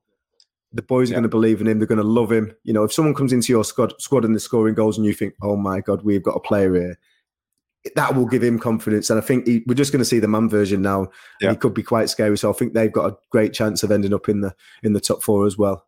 the 0.73 0.83
boys 0.83 1.09
are 1.09 1.13
yeah. 1.13 1.17
going 1.17 1.25
to 1.25 1.29
believe 1.29 1.61
in 1.61 1.67
him. 1.67 1.79
They're 1.79 1.87
going 1.89 1.99
to 1.99 2.05
love 2.05 2.31
him. 2.31 2.53
You 2.63 2.73
know, 2.73 2.85
if 2.85 2.93
someone 2.93 3.15
comes 3.15 3.33
into 3.33 3.53
your 3.53 3.65
squad, 3.65 4.01
squad 4.01 4.25
and 4.25 4.35
they're 4.35 4.41
scoring 4.41 4.75
goals 4.75 4.97
and 4.97 5.07
you 5.07 5.13
think, 5.13 5.35
oh 5.43 5.57
my 5.57 5.81
God, 5.81 6.03
we've 6.03 6.23
got 6.23 6.37
a 6.37 6.41
player 6.41 6.75
here 6.75 6.99
that 7.95 8.15
will 8.15 8.27
give 8.27 8.43
him 8.43 8.59
confidence. 8.59 9.11
And 9.11 9.19
I 9.19 9.23
think 9.23 9.47
he, 9.47 9.63
we're 9.67 9.75
just 9.75 9.93
going 9.93 10.01
to 10.01 10.05
see 10.05 10.19
the 10.19 10.29
man 10.29 10.49
version 10.49 10.83
now. 10.83 11.09
Yeah. 11.41 11.51
He 11.51 11.57
could 11.57 11.75
be 11.75 11.83
quite 11.83 12.11
scary. 12.11 12.37
So 12.37 12.51
I 12.51 12.53
think 12.53 12.75
they've 12.75 12.93
got 12.93 13.13
a 13.13 13.17
great 13.31 13.53
chance 13.53 13.83
of 13.83 13.91
ending 13.91 14.15
up 14.15 14.29
in 14.29 14.41
the 14.41 14.55
in 14.83 14.93
the 14.93 15.01
top 15.01 15.23
four 15.23 15.47
as 15.47 15.57
well. 15.57 15.87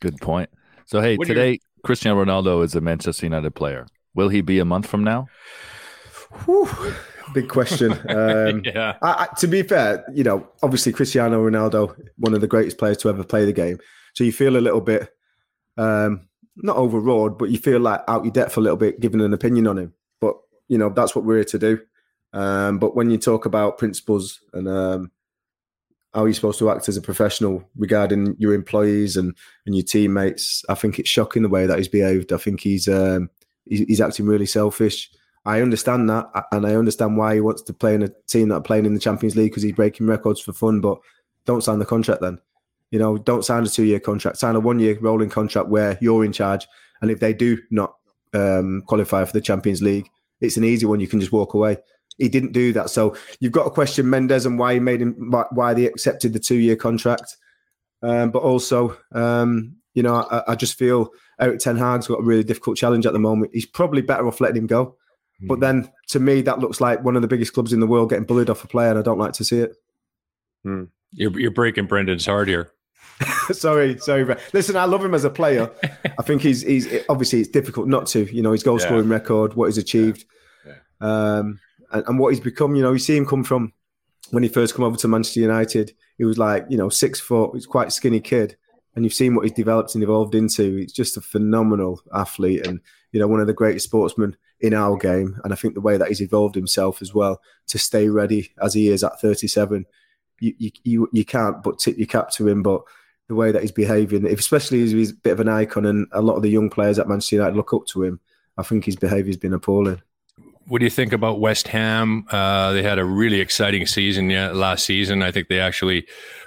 Good 0.00 0.20
point. 0.20 0.50
So 0.86 1.00
hey, 1.00 1.16
what 1.16 1.28
today 1.28 1.60
Cristiano 1.84 2.22
Ronaldo 2.22 2.64
is 2.64 2.74
a 2.74 2.80
Manchester 2.80 3.26
United 3.26 3.54
player. 3.54 3.86
Will 4.14 4.28
he 4.28 4.40
be 4.40 4.58
a 4.58 4.64
month 4.64 4.86
from 4.86 5.04
now? 5.04 5.28
Whew, 6.44 6.68
big 7.34 7.48
question. 7.48 7.92
Um, 8.08 8.62
yeah. 8.64 8.96
I, 9.00 9.28
I, 9.30 9.34
to 9.38 9.46
be 9.46 9.62
fair, 9.62 10.04
you 10.12 10.24
know, 10.24 10.46
obviously 10.62 10.92
Cristiano 10.92 11.42
Ronaldo, 11.48 11.94
one 12.18 12.34
of 12.34 12.40
the 12.40 12.46
greatest 12.46 12.78
players 12.78 12.98
to 12.98 13.08
ever 13.08 13.24
play 13.24 13.44
the 13.44 13.52
game. 13.52 13.78
So 14.14 14.24
you 14.24 14.32
feel 14.32 14.56
a 14.56 14.58
little 14.58 14.80
bit, 14.80 15.08
um, 15.78 16.28
not 16.56 16.76
overawed, 16.76 17.38
but 17.38 17.50
you 17.50 17.58
feel 17.58 17.80
like 17.80 18.02
out 18.08 18.24
your 18.24 18.32
depth 18.32 18.56
a 18.56 18.60
little 18.60 18.76
bit, 18.76 19.00
giving 19.00 19.20
an 19.20 19.32
opinion 19.32 19.66
on 19.66 19.78
him 19.78 19.94
you 20.68 20.78
know 20.78 20.88
that's 20.88 21.14
what 21.14 21.24
we're 21.24 21.36
here 21.36 21.44
to 21.44 21.58
do. 21.58 21.80
Um, 22.32 22.78
but 22.78 22.96
when 22.96 23.10
you 23.10 23.18
talk 23.18 23.44
about 23.44 23.78
principles 23.78 24.40
and 24.54 24.68
um, 24.68 25.10
how 26.14 26.24
you're 26.24 26.34
supposed 26.34 26.58
to 26.58 26.70
act 26.70 26.88
as 26.88 26.96
a 26.96 27.02
professional 27.02 27.68
regarding 27.76 28.36
your 28.38 28.54
employees 28.54 29.16
and, 29.16 29.36
and 29.66 29.74
your 29.74 29.84
teammates, 29.84 30.64
I 30.68 30.74
think 30.74 30.98
it's 30.98 31.08
shocking 31.08 31.42
the 31.42 31.48
way 31.48 31.66
that 31.66 31.78
he's 31.78 31.88
behaved. 31.88 32.32
I 32.32 32.38
think 32.38 32.60
he's 32.60 32.88
um, 32.88 33.30
he's, 33.66 33.80
he's 33.80 34.00
acting 34.00 34.26
really 34.26 34.46
selfish. 34.46 35.10
I 35.44 35.60
understand 35.60 36.08
that, 36.08 36.30
and 36.52 36.66
I 36.66 36.76
understand 36.76 37.16
why 37.16 37.34
he 37.34 37.40
wants 37.40 37.62
to 37.62 37.72
play 37.72 37.94
in 37.94 38.02
a 38.02 38.10
team 38.28 38.48
that 38.48 38.56
are 38.56 38.62
playing 38.62 38.86
in 38.86 38.94
the 38.94 39.00
Champions 39.00 39.34
League 39.34 39.50
because 39.50 39.64
he's 39.64 39.72
breaking 39.72 40.06
records 40.06 40.40
for 40.40 40.52
fun. 40.52 40.80
But 40.80 40.98
don't 41.46 41.64
sign 41.64 41.80
the 41.80 41.84
contract 41.84 42.20
then. 42.20 42.38
You 42.92 42.98
know, 42.98 43.18
don't 43.18 43.44
sign 43.44 43.64
a 43.64 43.68
two-year 43.68 44.00
contract. 44.00 44.36
Sign 44.36 44.54
a 44.54 44.60
one-year 44.60 44.98
rolling 45.00 45.30
contract 45.30 45.68
where 45.68 45.98
you're 46.00 46.24
in 46.24 46.32
charge, 46.32 46.68
and 47.00 47.10
if 47.10 47.18
they 47.18 47.32
do 47.32 47.58
not 47.70 47.96
um, 48.34 48.82
qualify 48.86 49.24
for 49.24 49.32
the 49.32 49.40
Champions 49.40 49.82
League, 49.82 50.08
it's 50.42 50.56
an 50.56 50.64
easy 50.64 50.84
one. 50.84 51.00
You 51.00 51.08
can 51.08 51.20
just 51.20 51.32
walk 51.32 51.54
away. 51.54 51.78
He 52.18 52.28
didn't 52.28 52.52
do 52.52 52.72
that. 52.74 52.90
So 52.90 53.16
you've 53.40 53.52
got 53.52 53.64
to 53.64 53.70
question 53.70 54.10
Mendes 54.10 54.44
and 54.44 54.58
why 54.58 54.74
he 54.74 54.80
made 54.80 55.00
him, 55.00 55.14
why 55.52 55.72
they 55.72 55.86
accepted 55.86 56.32
the 56.32 56.38
two 56.38 56.56
year 56.56 56.76
contract. 56.76 57.36
Um, 58.02 58.30
but 58.30 58.42
also, 58.42 58.96
um, 59.12 59.76
you 59.94 60.02
know, 60.02 60.16
I, 60.16 60.42
I, 60.48 60.54
just 60.56 60.76
feel 60.76 61.10
Erik 61.40 61.60
Ten 61.60 61.76
Hag's 61.76 62.08
got 62.08 62.18
a 62.18 62.24
really 62.24 62.42
difficult 62.42 62.76
challenge 62.76 63.06
at 63.06 63.12
the 63.12 63.18
moment. 63.20 63.52
He's 63.54 63.66
probably 63.66 64.02
better 64.02 64.26
off 64.26 64.40
letting 64.40 64.56
him 64.56 64.66
go. 64.66 64.96
Mm. 65.42 65.48
But 65.48 65.60
then 65.60 65.90
to 66.08 66.18
me, 66.18 66.42
that 66.42 66.58
looks 66.58 66.80
like 66.80 67.04
one 67.04 67.14
of 67.14 67.22
the 67.22 67.28
biggest 67.28 67.52
clubs 67.52 67.72
in 67.72 67.78
the 67.80 67.86
world 67.86 68.10
getting 68.10 68.24
bullied 68.24 68.50
off 68.50 68.64
a 68.64 68.66
player, 68.66 68.90
and 68.90 68.98
I 68.98 69.02
don't 69.02 69.18
like 69.18 69.34
to 69.34 69.44
see 69.44 69.60
it. 69.60 69.76
Mm. 70.66 70.88
You're, 71.12 71.38
you're 71.38 71.50
breaking 71.52 71.86
Brennan's 71.86 72.26
heart 72.26 72.48
here. 72.48 72.72
sorry, 73.52 73.98
sorry. 73.98 74.36
Listen, 74.52 74.76
I 74.76 74.84
love 74.84 75.04
him 75.04 75.14
as 75.14 75.24
a 75.24 75.30
player. 75.30 75.70
I 76.18 76.22
think 76.22 76.42
he's 76.42 76.62
he's 76.62 76.88
obviously 77.08 77.40
it's 77.40 77.48
difficult 77.48 77.88
not 77.88 78.06
to. 78.08 78.24
You 78.34 78.42
know, 78.42 78.52
his 78.52 78.62
goal 78.62 78.78
scoring 78.78 79.08
yeah. 79.08 79.14
record, 79.14 79.54
what 79.54 79.66
he's 79.66 79.78
achieved, 79.78 80.24
yeah. 80.66 80.74
Yeah. 81.00 81.36
Um, 81.36 81.60
and, 81.92 82.04
and, 82.06 82.18
what 82.18 82.30
he's 82.30 82.40
become. 82.40 82.74
You 82.74 82.82
know, 82.82 82.92
you 82.92 82.98
see 82.98 83.16
him 83.16 83.26
come 83.26 83.44
from 83.44 83.72
when 84.30 84.42
he 84.42 84.48
first 84.48 84.74
come 84.74 84.84
over 84.84 84.96
to 84.96 85.08
Manchester 85.08 85.40
United. 85.40 85.92
He 86.18 86.24
was 86.24 86.38
like 86.38 86.66
you 86.68 86.76
know 86.76 86.88
six 86.88 87.20
foot. 87.20 87.50
He's 87.54 87.66
quite 87.66 87.88
a 87.88 87.92
skinny 87.92 88.20
kid, 88.20 88.56
and 88.94 89.04
you've 89.04 89.14
seen 89.14 89.34
what 89.34 89.44
he's 89.44 89.52
developed 89.52 89.94
and 89.94 90.02
evolved 90.04 90.34
into. 90.34 90.76
He's 90.76 90.92
just 90.92 91.16
a 91.16 91.20
phenomenal 91.20 92.00
athlete, 92.14 92.66
and 92.66 92.80
you 93.12 93.20
know 93.20 93.28
one 93.28 93.40
of 93.40 93.46
the 93.46 93.52
greatest 93.52 93.86
sportsmen 93.86 94.36
in 94.62 94.74
our 94.74 94.96
game. 94.96 95.40
And 95.44 95.52
I 95.52 95.56
think 95.56 95.74
the 95.74 95.80
way 95.80 95.96
that 95.96 96.08
he's 96.08 96.22
evolved 96.22 96.54
himself 96.54 97.02
as 97.02 97.12
well 97.12 97.40
to 97.66 97.78
stay 97.78 98.08
ready 98.08 98.52
as 98.62 98.74
he 98.74 98.88
is 98.88 99.04
at 99.04 99.20
37, 99.20 99.84
you 100.40 100.54
you 100.58 100.70
you, 100.84 101.08
you 101.12 101.24
can't 101.24 101.62
but 101.62 101.78
tip 101.78 101.98
your 101.98 102.06
cap 102.06 102.30
to 102.30 102.48
him, 102.48 102.62
but 102.62 102.82
the 103.28 103.34
way 103.34 103.52
that 103.52 103.62
he's 103.62 103.72
behaving, 103.72 104.26
especially 104.26 104.82
as 104.82 104.90
he's 104.90 105.12
a 105.12 105.14
bit 105.14 105.32
of 105.32 105.40
an 105.40 105.48
icon, 105.48 105.86
and 105.86 106.06
a 106.12 106.22
lot 106.22 106.36
of 106.36 106.42
the 106.42 106.50
young 106.50 106.70
players 106.70 106.98
at 106.98 107.08
Manchester 107.08 107.36
United 107.36 107.56
look 107.56 107.72
up 107.72 107.86
to 107.86 108.02
him. 108.02 108.20
I 108.58 108.62
think 108.62 108.84
his 108.84 108.96
behaviour's 108.96 109.36
been 109.36 109.54
appalling. 109.54 110.02
What 110.66 110.78
do 110.78 110.84
you 110.84 110.90
think 110.90 111.12
about 111.12 111.40
West 111.40 111.68
Ham? 111.68 112.26
Uh, 112.30 112.72
they 112.72 112.82
had 112.82 112.98
a 112.98 113.04
really 113.04 113.40
exciting 113.40 113.86
season 113.86 114.30
yeah, 114.30 114.50
last 114.50 114.86
season. 114.86 115.22
I 115.22 115.32
think 115.32 115.48
they 115.48 115.60
actually 115.60 116.06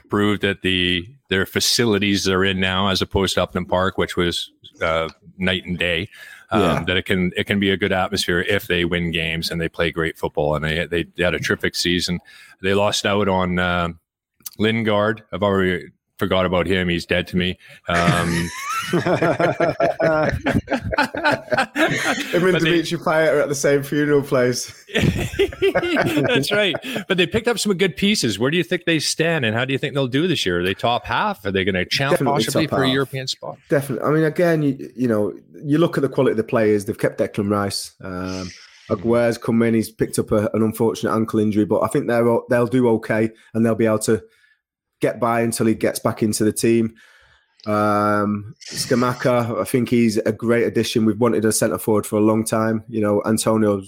proved 0.09 0.41
that 0.43 0.61
the 0.61 1.07
their 1.29 1.45
facilities 1.45 2.23
they're 2.23 2.43
in 2.43 2.59
now, 2.59 2.89
as 2.89 3.01
opposed 3.01 3.35
to 3.35 3.43
Upton 3.43 3.65
Park, 3.65 3.97
which 3.97 4.15
was 4.15 4.51
uh, 4.81 5.09
night 5.38 5.65
and 5.65 5.77
day. 5.77 6.09
Um, 6.51 6.61
yeah. 6.61 6.83
That 6.85 6.97
it 6.97 7.05
can 7.05 7.31
it 7.35 7.45
can 7.45 7.59
be 7.59 7.71
a 7.71 7.77
good 7.77 7.91
atmosphere 7.91 8.41
if 8.41 8.67
they 8.67 8.85
win 8.85 9.11
games 9.11 9.49
and 9.49 9.59
they 9.59 9.67
play 9.67 9.91
great 9.91 10.17
football. 10.17 10.55
And 10.55 10.63
they 10.63 10.85
they, 10.85 11.03
they 11.03 11.23
had 11.23 11.33
a 11.33 11.39
terrific 11.39 11.75
season. 11.75 12.19
They 12.61 12.73
lost 12.73 13.05
out 13.05 13.27
on 13.27 13.59
uh, 13.59 13.89
Lingard. 14.59 15.23
I've 15.33 15.43
already 15.43 15.89
forgot 16.17 16.45
about 16.45 16.67
him. 16.67 16.89
He's 16.89 17.06
dead 17.06 17.28
to 17.28 17.38
me. 17.38 17.58
Um, 17.88 18.49
him 18.91 19.01
and 22.45 22.60
Dimitri 22.60 22.97
Payet 22.97 23.34
are 23.34 23.39
at 23.39 23.49
the 23.49 23.56
same 23.56 23.84
funeral 23.84 24.21
place. 24.21 24.86
That's 24.93 26.51
right. 26.51 26.75
But 27.08 27.17
they 27.17 27.28
picked 27.28 27.47
up 27.47 27.60
some 27.60 27.75
good 27.78 27.95
pieces. 27.95 28.39
Where 28.39 28.51
do 28.51 28.58
you 28.58 28.63
think 28.63 28.86
they 28.86 28.99
stand, 28.99 29.45
and 29.45 29.56
how 29.56 29.65
do 29.65 29.73
you 29.73 29.80
think 29.80 29.93
they'll 29.93 30.08
do 30.08 30.28
this 30.28 30.45
year? 30.45 30.60
Are 30.60 30.63
they 30.63 30.73
top 30.73 31.06
half? 31.06 31.45
Are 31.45 31.51
they 31.51 31.63
going 31.63 31.75
to 31.75 31.86
challenge 31.86 32.19
Definitely 32.19 32.43
possibly 32.43 32.67
for 32.67 32.78
half. 32.78 32.86
a 32.86 32.89
European 32.89 33.28
spot? 33.28 33.58
Definitely. 33.69 34.08
I 34.08 34.12
mean, 34.12 34.23
again, 34.23 34.63
you, 34.63 34.91
you, 34.95 35.08
know, 35.08 35.34
you 35.63 35.78
look 35.78 35.97
at 35.97 36.01
the 36.01 36.10
quality 36.10 36.32
of 36.32 36.38
the 36.38 36.43
players. 36.43 36.86
They've 36.86 36.97
kept 36.97 37.19
Declan 37.19 37.49
Rice. 37.49 37.93
Um, 38.01 38.49
come 39.41 39.63
in. 39.63 39.73
He's 39.73 39.91
picked 39.91 40.19
up 40.19 40.32
a, 40.32 40.49
an 40.54 40.62
unfortunate 40.62 41.13
ankle 41.13 41.39
injury, 41.39 41.65
but 41.65 41.82
I 41.82 41.88
think 41.88 42.08
they're 42.08 42.25
they'll 42.49 42.67
do 42.67 42.88
okay, 42.89 43.32
and 43.54 43.65
they'll 43.65 43.75
be 43.75 43.86
able 43.86 43.99
to 43.99 44.23
get 45.01 45.19
by 45.19 45.41
until 45.41 45.65
he 45.65 45.75
gets 45.75 45.99
back 45.99 46.23
into 46.23 46.43
the 46.43 46.53
team. 46.53 46.95
Um, 47.65 48.53
Scamacca, 48.71 49.60
I 49.60 49.63
think 49.63 49.89
he's 49.89 50.17
a 50.17 50.31
great 50.31 50.65
addition. 50.65 51.05
We've 51.05 51.19
wanted 51.19 51.45
a 51.45 51.51
centre 51.51 51.77
forward 51.77 52.05
for 52.05 52.17
a 52.17 52.21
long 52.21 52.45
time. 52.45 52.84
You 52.88 53.01
know, 53.01 53.23
Antonio, 53.25 53.81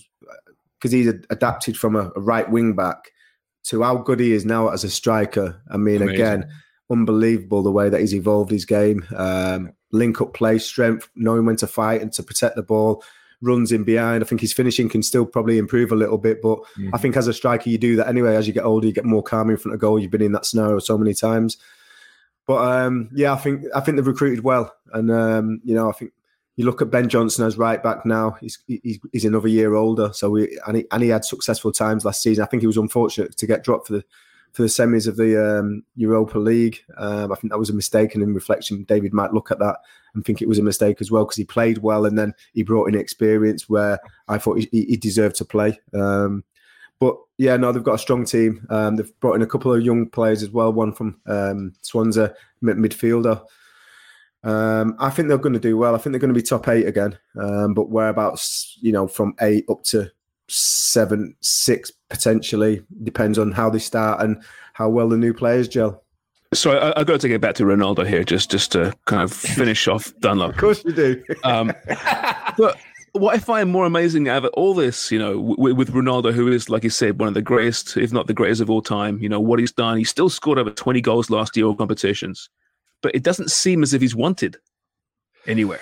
because 0.80 0.92
he's 0.92 1.08
adapted 1.30 1.78
from 1.78 1.96
a, 1.96 2.12
a, 2.16 2.20
right 2.20 2.50
wing 2.50 2.76
back 2.76 3.12
to 3.66 3.84
how 3.84 3.98
good 3.98 4.20
he 4.20 4.32
is 4.32 4.46
now 4.46 4.70
as 4.70 4.84
a 4.84 4.90
striker. 4.90 5.62
I 5.72 5.78
mean, 5.78 6.02
Amazing. 6.02 6.16
again, 6.16 6.50
unbelievable 6.90 7.62
the 7.62 7.72
way 7.72 7.90
that 7.90 8.02
he's 8.02 8.16
evolved 8.16 8.52
his 8.52 8.66
game. 8.66 9.06
Um, 9.16 9.74
link 9.92 10.22
up 10.22 10.34
play, 10.34 10.58
strength, 10.58 11.10
knowing 11.16 11.46
when 11.46 11.56
to 11.58 11.68
fight 11.68 12.02
and 12.02 12.12
to 12.14 12.24
protect 12.24 12.56
the 12.56 12.64
ball 12.64 13.04
runs 13.42 13.72
in 13.72 13.84
behind. 13.84 14.24
I 14.24 14.28
think 14.28 14.42
his 14.42 14.54
finishing 14.54 14.90
can 14.90 15.04
still 15.04 15.26
probably 15.26 15.58
improve 15.58 15.92
a 15.92 15.96
little 15.96 16.18
bit, 16.18 16.42
but 16.42 16.60
mm-hmm. 16.60 16.90
I 16.94 16.98
think 16.98 17.16
as 17.16 17.28
a 17.28 17.34
striker, 17.34 17.70
you 17.70 17.78
do 17.78 17.96
that 17.98 18.08
anyway. 18.08 18.36
As 18.36 18.48
you 18.48 18.54
get 18.54 18.66
older, 18.66 18.88
you 18.88 18.94
get 18.94 19.06
more 19.06 19.24
calm 19.24 19.50
in 19.50 19.58
front 19.58 19.76
of 19.76 19.82
goal. 19.82 20.00
You've 20.00 20.12
been 20.12 20.22
in 20.22 20.32
that 20.32 20.46
scenario 20.46 20.80
so 20.80 20.98
many 20.98 21.14
times. 21.14 21.58
But 22.48 22.66
um, 22.66 23.10
yeah, 23.14 23.34
I 23.34 23.38
think 23.38 23.66
I 23.76 23.82
think 23.82 23.98
they've 23.98 24.08
recruited 24.08 24.44
well, 24.44 24.74
and 24.94 25.12
um, 25.12 25.62
you 25.66 25.76
know, 25.76 25.90
I 25.90 25.92
think 25.92 26.14
you 26.56 26.66
look 26.66 26.82
at 26.82 26.90
Ben 26.90 27.10
Johnson 27.10 27.46
as 27.46 27.58
right 27.58 27.84
back 27.84 28.06
now. 28.06 28.38
He's 28.40 28.60
he's, 28.68 29.00
he's 29.12 29.26
another 29.26 29.50
year 29.50 29.76
older, 29.76 30.12
so 30.14 30.30
we 30.30 30.58
and 30.66 30.78
he, 30.78 30.86
and 30.92 31.04
he 31.04 31.10
had 31.10 31.26
successful 31.26 31.74
times 31.74 32.06
last 32.06 32.24
season. 32.24 32.44
I 32.44 32.48
think 32.48 32.62
he 32.62 32.68
was 32.68 32.78
unfortunate 32.78 33.36
to 33.38 33.48
get 33.48 33.64
dropped 33.66 33.88
for 33.88 33.94
the 33.94 34.06
for 34.54 34.64
the 34.64 34.68
semis 34.68 35.08
of 35.08 35.18
the 35.18 35.60
um, 35.60 35.84
Europa 35.96 36.40
League. 36.40 36.80
Um, 36.98 37.32
I 37.32 37.36
think 37.36 37.52
that 37.52 37.60
was 37.60 37.70
a 37.70 37.76
mistake, 37.76 38.16
and 38.16 38.24
in 38.24 38.34
reflection, 38.34 38.84
David 38.84 39.14
might 39.14 39.34
look 39.34 39.52
at 39.52 39.60
that 39.60 39.78
and 40.14 40.26
think 40.26 40.42
it 40.42 40.48
was 40.48 40.60
a 40.60 40.64
mistake 40.64 40.98
as 41.00 41.12
well 41.12 41.26
because 41.26 41.38
he 41.38 41.46
played 41.46 41.78
well 41.78 42.06
and 42.06 42.18
then 42.18 42.34
he 42.54 42.64
brought 42.64 42.88
in 42.88 42.96
experience 42.96 43.70
where 43.70 44.00
I 44.28 44.38
thought 44.38 44.60
he, 44.60 44.68
he 44.72 44.98
deserved 44.98 45.36
to 45.38 45.46
play. 45.46 45.80
Um, 45.94 46.44
but 47.00 47.16
yeah, 47.38 47.56
no, 47.56 47.72
they've 47.72 47.84
got 47.84 47.96
a 47.96 48.00
strong 48.00 48.26
team. 48.26 48.66
Um, 48.72 48.96
they've 48.96 49.20
brought 49.20 49.36
in 49.36 49.44
a 49.44 49.48
couple 49.48 49.72
of 49.72 49.84
young 49.84 50.10
players 50.10 50.42
as 50.42 50.50
well. 50.50 50.74
One 50.74 50.92
from 50.92 51.20
um, 51.28 51.74
Swansea, 51.82 52.34
midfielder. 52.64 53.44
Um, 54.44 54.96
I 54.98 55.12
think 55.12 55.28
they're 55.28 55.38
going 55.38 55.54
to 55.54 55.60
do 55.60 55.78
well. 55.78 55.94
I 55.94 56.00
think 56.00 56.14
they're 56.14 56.20
going 56.20 56.34
to 56.34 56.40
be 56.40 56.42
top 56.42 56.68
eight 56.68 56.88
again. 56.88 57.18
But 57.36 57.90
whereabouts, 57.90 58.78
you 58.82 58.92
know, 58.92 59.08
from 59.08 59.36
eight 59.42 59.66
up 59.70 59.84
to 59.86 60.12
seven, 60.50 61.36
six 61.42 61.92
potentially 62.10 62.84
depends 63.04 63.38
on 63.38 63.52
how 63.52 63.70
they 63.70 63.80
start 63.80 64.22
and 64.22 64.42
how 64.74 64.90
well 64.90 65.10
the 65.10 65.18
new 65.18 65.34
players 65.34 65.68
gel. 65.68 66.04
So 66.54 66.80
I, 66.80 67.00
have 67.00 67.08
got 67.08 67.20
to 67.22 67.28
get 67.28 67.42
back 67.42 67.56
to 67.56 67.64
Ronaldo 67.64 68.08
here, 68.08 68.24
just 68.24 68.50
just 68.50 68.72
to 68.72 68.94
kind 69.06 69.22
of 69.22 69.34
finish 69.34 69.88
off 69.88 70.14
Dunlop. 70.20 70.52
Of 70.56 70.58
course 70.58 70.84
you 70.86 70.94
do. 70.94 71.24
um, 71.44 71.74
but 72.58 72.78
what 73.12 73.36
I 73.36 73.40
find 73.40 73.70
more 73.70 73.86
amazing 73.86 74.30
out 74.30 74.46
of 74.46 74.52
all 74.54 74.74
this, 74.74 75.12
you 75.12 75.20
know, 75.20 75.34
w- 75.34 75.76
with 75.76 75.92
Ronaldo, 75.92 76.32
who 76.32 76.48
is, 76.50 76.70
like 76.70 76.84
you 76.84 76.90
said, 76.90 77.20
one 77.20 77.28
of 77.28 77.34
the 77.34 77.42
greatest, 77.42 77.98
if 77.98 78.14
not 78.14 78.28
the 78.28 78.34
greatest 78.34 78.62
of 78.62 78.70
all 78.70 78.82
time, 78.82 79.20
you 79.22 79.28
know, 79.28 79.40
what 79.40 79.60
he's 79.60 79.72
done, 79.72 79.98
he 79.98 80.04
still 80.04 80.30
scored 80.30 80.60
over 80.60 80.72
20 80.72 81.02
goals 81.02 81.30
last 81.30 81.58
year 81.58 81.66
all 81.66 81.76
competitions, 81.76 82.50
but 83.02 83.14
it 83.14 83.24
doesn't 83.24 83.52
seem 83.52 83.84
as 83.84 83.94
if 83.94 84.02
he's 84.02 84.16
wanted 84.16 84.58
anywhere. 85.48 85.82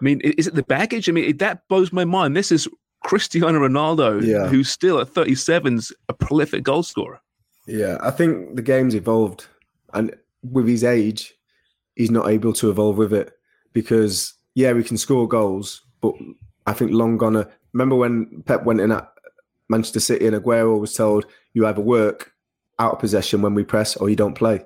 I 0.00 0.04
mean, 0.04 0.20
is 0.22 0.46
it 0.46 0.54
the 0.54 0.62
baggage? 0.62 1.08
I 1.08 1.12
mean, 1.12 1.36
that 1.36 1.68
blows 1.68 1.92
my 1.92 2.04
mind. 2.04 2.36
This 2.36 2.50
is 2.50 2.66
Cristiano 3.02 3.58
Ronaldo, 3.60 4.22
yeah. 4.22 4.46
who's 4.46 4.68
still 4.68 5.00
at 5.00 5.08
37's 5.08 5.92
a 6.08 6.12
prolific 6.12 6.62
goal 6.62 6.82
scorer. 6.82 7.20
Yeah, 7.66 7.98
I 8.00 8.10
think 8.10 8.56
the 8.56 8.62
game's 8.62 8.94
evolved 8.94 9.46
and 9.92 10.14
with 10.42 10.66
his 10.66 10.84
age, 10.84 11.34
he's 11.96 12.10
not 12.10 12.28
able 12.28 12.52
to 12.54 12.70
evolve 12.70 12.96
with 12.96 13.12
it 13.12 13.32
because 13.72 14.34
yeah, 14.54 14.72
we 14.72 14.84
can 14.84 14.96
score 14.96 15.28
goals, 15.28 15.82
but 16.00 16.14
I 16.66 16.72
think 16.72 16.92
long 16.92 17.16
gone. 17.16 17.46
Remember 17.72 17.96
when 17.96 18.42
Pep 18.46 18.64
went 18.64 18.80
in 18.80 18.92
at 18.92 19.12
Manchester 19.68 20.00
City 20.00 20.26
and 20.26 20.36
Aguero 20.36 20.80
was 20.80 20.94
told 20.94 21.26
you 21.52 21.66
either 21.66 21.80
work 21.80 22.32
out 22.78 22.94
of 22.94 22.98
possession 22.98 23.42
when 23.42 23.54
we 23.54 23.64
press 23.64 23.96
or 23.96 24.08
you 24.08 24.16
don't 24.16 24.34
play. 24.34 24.64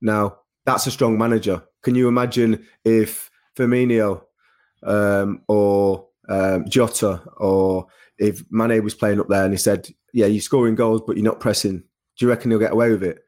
Now 0.00 0.38
that's 0.64 0.86
a 0.86 0.90
strong 0.90 1.18
manager. 1.18 1.62
Can 1.82 1.94
you 1.94 2.08
imagine 2.08 2.66
if 2.84 3.30
Firmino 3.56 4.22
um, 4.82 5.42
or 5.48 6.07
um, 6.28 6.68
Jota 6.68 7.22
or 7.36 7.86
if 8.18 8.42
Mane 8.50 8.82
was 8.82 8.94
playing 8.94 9.20
up 9.20 9.28
there 9.28 9.44
and 9.44 9.52
he 9.52 9.58
said, 9.58 9.88
"Yeah, 10.12 10.26
you're 10.26 10.40
scoring 10.40 10.74
goals, 10.74 11.02
but 11.06 11.16
you're 11.16 11.24
not 11.24 11.40
pressing," 11.40 11.78
do 11.78 12.26
you 12.26 12.28
reckon 12.28 12.50
he'll 12.50 12.60
get 12.60 12.72
away 12.72 12.90
with 12.90 13.02
it? 13.02 13.24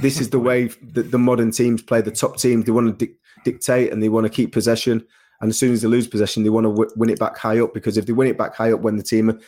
this 0.00 0.20
is 0.20 0.30
the 0.30 0.38
way 0.48 0.66
that 0.92 1.10
the 1.10 1.18
modern 1.18 1.50
teams 1.50 1.82
play. 1.82 2.00
The 2.00 2.10
top 2.10 2.36
teams 2.36 2.64
they 2.64 2.72
want 2.72 2.98
to 2.98 3.06
di- 3.06 3.14
dictate 3.44 3.92
and 3.92 4.02
they 4.02 4.08
want 4.08 4.24
to 4.24 4.32
keep 4.32 4.52
possession. 4.52 5.04
And 5.40 5.50
as 5.50 5.58
soon 5.58 5.72
as 5.72 5.82
they 5.82 5.88
lose 5.88 6.06
possession, 6.06 6.42
they 6.42 6.50
want 6.50 6.64
to 6.64 6.70
w- 6.70 6.90
win 6.96 7.10
it 7.10 7.18
back 7.18 7.38
high 7.38 7.60
up 7.60 7.72
because 7.72 7.96
if 7.96 8.06
they 8.06 8.12
win 8.12 8.28
it 8.28 8.36
back 8.36 8.54
high 8.54 8.72
up 8.72 8.80
when 8.80 8.96
the 8.96 9.02
team, 9.02 9.40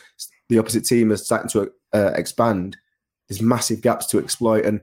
the 0.49 0.57
opposite 0.57 0.85
team 0.85 1.11
is 1.11 1.23
starting 1.23 1.49
to 1.49 1.71
uh, 1.93 2.11
expand, 2.15 2.77
there's 3.29 3.41
massive 3.41 3.81
gaps 3.81 4.07
to 4.07 4.19
exploit. 4.19 4.65
And 4.65 4.81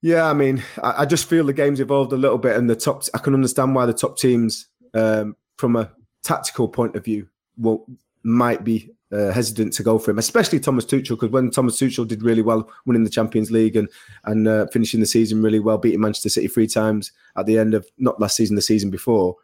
yeah, 0.00 0.24
I 0.24 0.32
mean, 0.32 0.62
I, 0.82 1.02
I, 1.02 1.06
just 1.06 1.28
feel 1.28 1.44
the 1.44 1.52
game's 1.52 1.78
evolved 1.78 2.12
a 2.12 2.16
little 2.16 2.38
bit, 2.38 2.56
and 2.56 2.68
the 2.68 2.74
top. 2.74 3.04
I 3.14 3.18
can 3.18 3.34
understand 3.34 3.74
why 3.74 3.86
the 3.86 3.92
top 3.92 4.18
teams, 4.18 4.66
um, 4.94 5.36
from 5.58 5.76
a 5.76 5.92
tactical 6.22 6.68
point 6.68 6.96
of 6.96 7.04
view, 7.04 7.28
will 7.56 7.86
might 8.24 8.64
be 8.64 8.90
uh, 9.12 9.30
hesitant 9.30 9.72
to 9.74 9.82
go 9.82 9.98
for 9.98 10.10
him, 10.10 10.18
especially 10.18 10.58
Thomas 10.58 10.86
Tuchel, 10.86 11.10
because 11.10 11.30
when 11.30 11.50
Thomas 11.50 11.78
Tuchel 11.78 12.08
did 12.08 12.22
really 12.22 12.42
well 12.42 12.70
winning 12.86 13.04
the 13.04 13.10
Champions 13.10 13.50
League 13.50 13.76
and 13.76 13.88
and 14.24 14.48
uh, 14.48 14.66
finishing 14.68 15.00
the 15.00 15.06
season 15.06 15.42
really 15.42 15.60
well, 15.60 15.78
beating 15.78 16.00
Manchester 16.00 16.28
City 16.28 16.48
three 16.48 16.66
times 16.66 17.12
at 17.36 17.46
the 17.46 17.58
end 17.58 17.74
of 17.74 17.86
not 17.98 18.20
last 18.20 18.36
season, 18.36 18.56
the 18.56 18.62
season 18.62 18.90
before. 18.90 19.36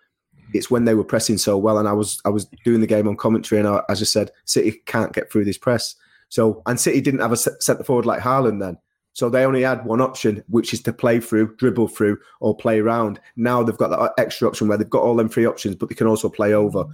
It's 0.55 0.71
when 0.71 0.87
they 0.87 0.95
were 0.95 1.05
pressing 1.05 1.37
so 1.37 1.59
well, 1.59 1.79
and 1.79 1.87
I 1.87 1.93
was 1.93 2.23
I 2.25 2.31
was 2.31 2.47
doing 2.65 2.81
the 2.81 2.87
game 2.87 3.07
on 3.07 3.17
commentary, 3.17 3.59
and 3.59 3.69
I, 3.69 3.83
as 3.91 4.01
I 4.01 4.05
said 4.05 4.31
City 4.47 4.81
can't 4.87 5.13
get 5.13 5.31
through 5.31 5.45
this 5.45 5.59
press. 5.59 5.95
So 6.31 6.63
and 6.65 6.81
City 6.81 7.03
didn't 7.03 7.21
have 7.21 7.33
a 7.33 7.37
centre 7.37 7.85
forward 7.85 8.07
like 8.07 8.23
Haaland 8.23 8.61
then, 8.61 8.79
so 9.19 9.29
they 9.29 9.45
only 9.45 9.63
had 9.63 9.85
one 9.85 10.01
option, 10.01 10.45
which 10.47 10.73
is 10.73 10.81
to 10.83 10.93
play 10.93 11.19
through, 11.19 11.57
dribble 11.57 11.89
through, 11.89 12.19
or 12.39 12.57
play 12.57 12.79
around. 12.79 13.19
Now 13.35 13.65
they've 13.65 13.77
got 13.77 13.91
that 13.91 14.13
extra 14.17 14.47
option 14.47 14.69
where 14.69 14.79
they've 14.79 14.89
got 14.89 15.03
all 15.03 15.17
them 15.17 15.29
three 15.29 15.45
options, 15.45 15.75
but 15.75 15.89
they 15.89 15.97
can 15.97 16.07
also 16.07 16.29
play 16.29 16.55
over, 16.55 16.85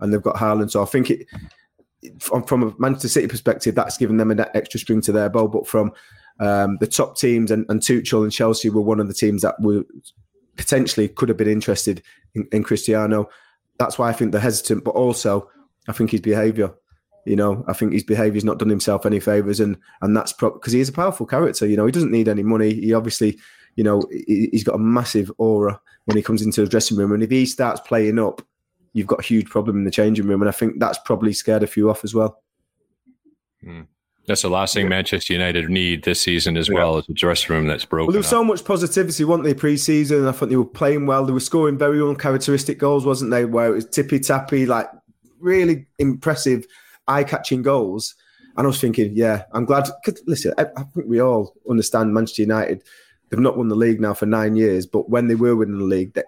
and 0.00 0.10
they've 0.10 0.22
got 0.22 0.36
Haaland. 0.36 0.70
So 0.70 0.80
I 0.80 0.86
think 0.86 1.10
it 1.10 1.26
from, 2.20 2.62
a 2.62 2.74
Manchester 2.78 3.08
City 3.08 3.26
perspective, 3.26 3.74
that's 3.74 3.98
given 3.98 4.16
them 4.16 4.30
an 4.30 4.46
extra 4.54 4.80
string 4.80 5.02
to 5.02 5.12
their 5.12 5.28
bow. 5.28 5.46
But 5.46 5.66
from 5.66 5.92
um, 6.40 6.78
the 6.80 6.86
top 6.86 7.18
teams, 7.18 7.50
and, 7.50 7.66
and 7.68 7.82
Tuchel 7.82 8.22
and 8.22 8.32
Chelsea 8.32 8.70
were 8.70 8.80
one 8.80 8.98
of 8.98 9.08
the 9.08 9.12
teams 9.12 9.42
that 9.42 9.60
were 9.60 9.84
potentially 10.56 11.08
could 11.08 11.28
have 11.28 11.36
been 11.36 11.48
interested 11.48 12.02
in, 12.34 12.48
in 12.50 12.64
Cristiano. 12.64 13.28
That's 13.78 13.98
why 13.98 14.08
I 14.08 14.14
think 14.14 14.32
they're 14.32 14.40
hesitant. 14.40 14.84
But 14.84 14.92
also, 14.92 15.50
I 15.86 15.92
think 15.92 16.12
his 16.12 16.22
behaviour. 16.22 16.72
You 17.26 17.36
know, 17.36 17.64
I 17.66 17.72
think 17.72 17.92
his 17.92 18.04
behaviour's 18.04 18.44
not 18.44 18.58
done 18.58 18.68
himself 18.68 19.06
any 19.06 19.20
favors, 19.20 19.60
and 19.60 19.76
and 20.02 20.16
that's 20.16 20.32
because 20.32 20.60
pro- 20.62 20.72
he 20.72 20.80
is 20.80 20.88
a 20.88 20.92
powerful 20.92 21.26
character. 21.26 21.66
You 21.66 21.76
know, 21.76 21.86
he 21.86 21.92
doesn't 21.92 22.12
need 22.12 22.28
any 22.28 22.42
money. 22.42 22.74
He 22.74 22.92
obviously, 22.92 23.38
you 23.76 23.84
know, 23.84 24.02
he, 24.10 24.48
he's 24.52 24.64
got 24.64 24.74
a 24.74 24.78
massive 24.78 25.30
aura 25.38 25.80
when 26.04 26.16
he 26.16 26.22
comes 26.22 26.42
into 26.42 26.60
the 26.60 26.68
dressing 26.68 26.96
room, 26.96 27.12
and 27.12 27.22
if 27.22 27.30
he 27.30 27.46
starts 27.46 27.80
playing 27.80 28.18
up 28.18 28.42
you've 28.94 29.08
got 29.08 29.20
a 29.20 29.22
huge 29.22 29.50
problem 29.50 29.76
in 29.76 29.84
the 29.84 29.90
changing 29.90 30.26
room. 30.26 30.40
And 30.40 30.48
I 30.48 30.52
think 30.52 30.78
that's 30.78 30.98
probably 31.04 31.34
scared 31.34 31.62
a 31.62 31.66
few 31.66 31.90
off 31.90 32.02
as 32.02 32.14
well. 32.14 32.40
Mm. 33.62 33.86
That's 34.26 34.40
the 34.40 34.48
last 34.48 34.72
thing. 34.72 34.88
Manchester 34.88 35.34
United 35.34 35.68
need 35.68 36.04
this 36.04 36.22
season 36.22 36.56
as 36.56 36.68
yeah. 36.68 36.76
well 36.76 36.96
as 36.96 37.06
a 37.10 37.12
dressing 37.12 37.54
room 37.54 37.66
that's 37.66 37.84
broken. 37.84 38.06
Well, 38.06 38.12
there 38.12 38.20
was 38.20 38.26
up. 38.28 38.30
so 38.30 38.44
much 38.44 38.64
positivity, 38.64 39.24
weren't 39.24 39.44
they, 39.44 39.52
pre-season? 39.52 40.26
I 40.26 40.32
thought 40.32 40.48
they 40.48 40.56
were 40.56 40.64
playing 40.64 41.04
well. 41.04 41.26
They 41.26 41.32
were 41.32 41.40
scoring 41.40 41.76
very 41.76 42.00
uncharacteristic 42.00 42.78
goals, 42.78 43.04
wasn't 43.04 43.32
they? 43.32 43.44
Where 43.44 43.66
it 43.66 43.74
was 43.74 43.84
tippy 43.84 44.20
tappy, 44.20 44.64
like 44.64 44.88
really 45.40 45.86
impressive, 45.98 46.66
eye-catching 47.08 47.62
goals. 47.62 48.14
And 48.56 48.66
I 48.66 48.68
was 48.68 48.80
thinking, 48.80 49.12
yeah, 49.14 49.44
I'm 49.52 49.64
glad. 49.64 49.88
Cause 50.04 50.22
listen, 50.26 50.54
I, 50.58 50.66
I 50.76 50.82
think 50.84 51.06
we 51.06 51.20
all 51.20 51.54
understand 51.68 52.14
Manchester 52.14 52.42
United 52.42 52.84
they've 53.34 53.40
not 53.40 53.56
won 53.56 53.68
the 53.68 53.74
league 53.74 54.00
now 54.00 54.14
for 54.14 54.26
nine 54.26 54.54
years, 54.54 54.86
but 54.86 55.10
when 55.10 55.26
they 55.26 55.34
were 55.34 55.56
winning 55.56 55.78
the 55.78 55.84
league, 55.84 56.14
they, 56.14 56.22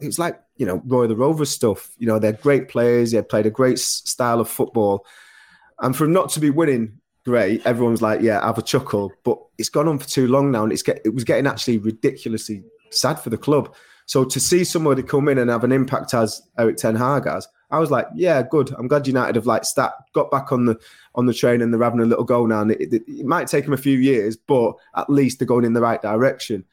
it's 0.00 0.20
like 0.20 0.40
you 0.56 0.64
know 0.64 0.80
Roy 0.86 1.06
the 1.06 1.16
Rovers 1.16 1.50
stuff. 1.50 1.90
You 1.98 2.06
know, 2.06 2.18
they're 2.18 2.32
great 2.32 2.68
players. 2.68 3.10
They 3.10 3.20
played 3.22 3.46
a 3.46 3.50
great 3.50 3.78
style 3.78 4.40
of 4.40 4.48
football, 4.48 5.04
and 5.80 5.96
for 5.96 6.04
them 6.04 6.12
not 6.12 6.30
to 6.30 6.40
be 6.40 6.50
winning 6.50 7.00
great, 7.24 7.66
everyone's 7.66 8.02
like, 8.02 8.20
yeah, 8.20 8.44
have 8.44 8.58
a 8.58 8.62
chuckle. 8.62 9.12
But 9.24 9.38
it's 9.58 9.68
gone 9.68 9.88
on 9.88 9.98
for 9.98 10.08
too 10.08 10.28
long 10.28 10.52
now, 10.52 10.62
and 10.62 10.72
it's 10.72 10.82
get, 10.82 11.00
it 11.04 11.14
was 11.14 11.24
getting 11.24 11.46
actually 11.46 11.78
ridiculously 11.78 12.62
sad 12.90 13.18
for 13.18 13.30
the 13.30 13.38
club. 13.38 13.74
So 14.06 14.24
to 14.24 14.38
see 14.38 14.64
somebody 14.64 15.02
come 15.02 15.28
in 15.28 15.38
and 15.38 15.50
have 15.50 15.64
an 15.64 15.72
impact 15.72 16.14
as 16.14 16.42
Erik 16.58 16.76
Ten 16.76 16.94
Hag 16.94 17.26
has, 17.26 17.48
I 17.70 17.78
was 17.78 17.90
like, 17.90 18.06
yeah, 18.14 18.42
good. 18.42 18.72
I'm 18.78 18.88
glad 18.88 19.06
United 19.06 19.36
have 19.36 19.46
like 19.46 19.64
stat 19.64 19.92
got 20.12 20.30
back 20.30 20.52
on 20.52 20.66
the 20.66 20.78
on 21.14 21.26
the 21.26 21.34
train 21.34 21.62
and 21.62 21.72
they're 21.72 21.82
having 21.82 22.00
a 22.00 22.06
little 22.06 22.24
go 22.24 22.46
now. 22.46 22.60
And 22.62 22.70
it, 22.70 22.92
it, 22.92 23.02
it 23.06 23.26
might 23.26 23.48
take 23.48 23.64
them 23.64 23.72
a 23.72 23.78
few 23.78 23.98
years, 23.98 24.36
but 24.36 24.74
at 24.96 25.10
least 25.10 25.38
they're 25.38 25.46
going 25.46 25.64
in 25.64 25.72
the 25.72 25.80
right 25.80 26.00
direction. 26.00 26.64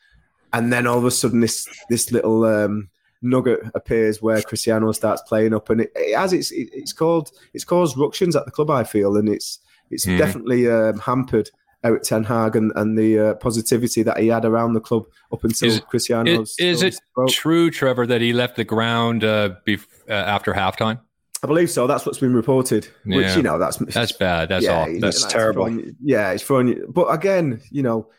And 0.54 0.72
then 0.72 0.86
all 0.86 0.98
of 0.98 1.06
a 1.06 1.12
sudden, 1.12 1.40
this 1.40 1.68
this 1.90 2.12
little 2.12 2.44
um, 2.46 2.90
nugget 3.22 3.62
appears 3.74 4.22
where 4.22 4.42
Cristiano 4.42 4.92
starts 4.92 5.22
playing 5.24 5.54
up, 5.54 5.70
and 5.70 5.82
it, 5.82 5.92
it 5.96 6.18
has 6.18 6.34
it's 6.34 6.52
it, 6.52 6.70
it's 6.74 6.94
called 6.94 7.32
it's 7.54 7.64
caused 7.64 7.98
ructions 7.98 8.36
at 8.36 8.46
the 8.46 8.52
club. 8.52 8.70
I 8.70 8.84
feel, 8.84 9.16
and 9.16 9.30
it's 9.30 9.60
it's 9.90 10.06
mm. 10.06 10.18
definitely 10.18 10.70
um, 10.70 11.00
hampered 11.00 11.50
Erik 11.84 12.04
Ten 12.04 12.24
Hag 12.24 12.56
and, 12.56 12.72
and 12.76 12.98
the 12.98 13.20
uh, 13.20 13.34
positivity 13.36 14.04
that 14.04 14.18
he 14.18 14.28
had 14.28 14.46
around 14.46 14.74
the 14.74 14.80
club 14.80 15.06
up 15.32 15.44
until 15.44 15.70
is, 15.70 15.80
Cristiano. 15.82 16.42
Is, 16.42 16.56
is 16.60 16.84
it 16.84 17.00
broke. 17.16 17.30
true, 17.30 17.72
Trevor, 17.72 18.06
that 18.08 18.22
he 18.22 18.34
left 18.34 18.56
the 18.56 18.64
ground 18.64 19.24
uh, 19.24 19.56
bef- 19.66 19.88
uh, 20.08 20.14
after 20.14 20.54
halftime? 20.54 21.00
I 21.44 21.48
believe 21.48 21.72
so. 21.72 21.88
That's 21.88 22.06
what's 22.06 22.20
been 22.20 22.36
reported. 22.36 22.88
Yeah. 23.04 23.18
Which 23.18 23.36
you 23.36 23.42
know, 23.42 23.58
that's 23.58 23.78
that's 23.78 24.12
bad. 24.12 24.50
That's 24.50 24.66
yeah, 24.66 24.80
all. 24.80 24.86
That's, 25.00 25.24
that's 25.24 25.34
terrible. 25.34 25.66
Throwing, 25.66 25.96
yeah, 26.04 26.32
it's 26.32 26.44
throwing. 26.44 26.86
But 26.88 27.08
again, 27.08 27.62
you 27.72 27.82
know, 27.82 28.10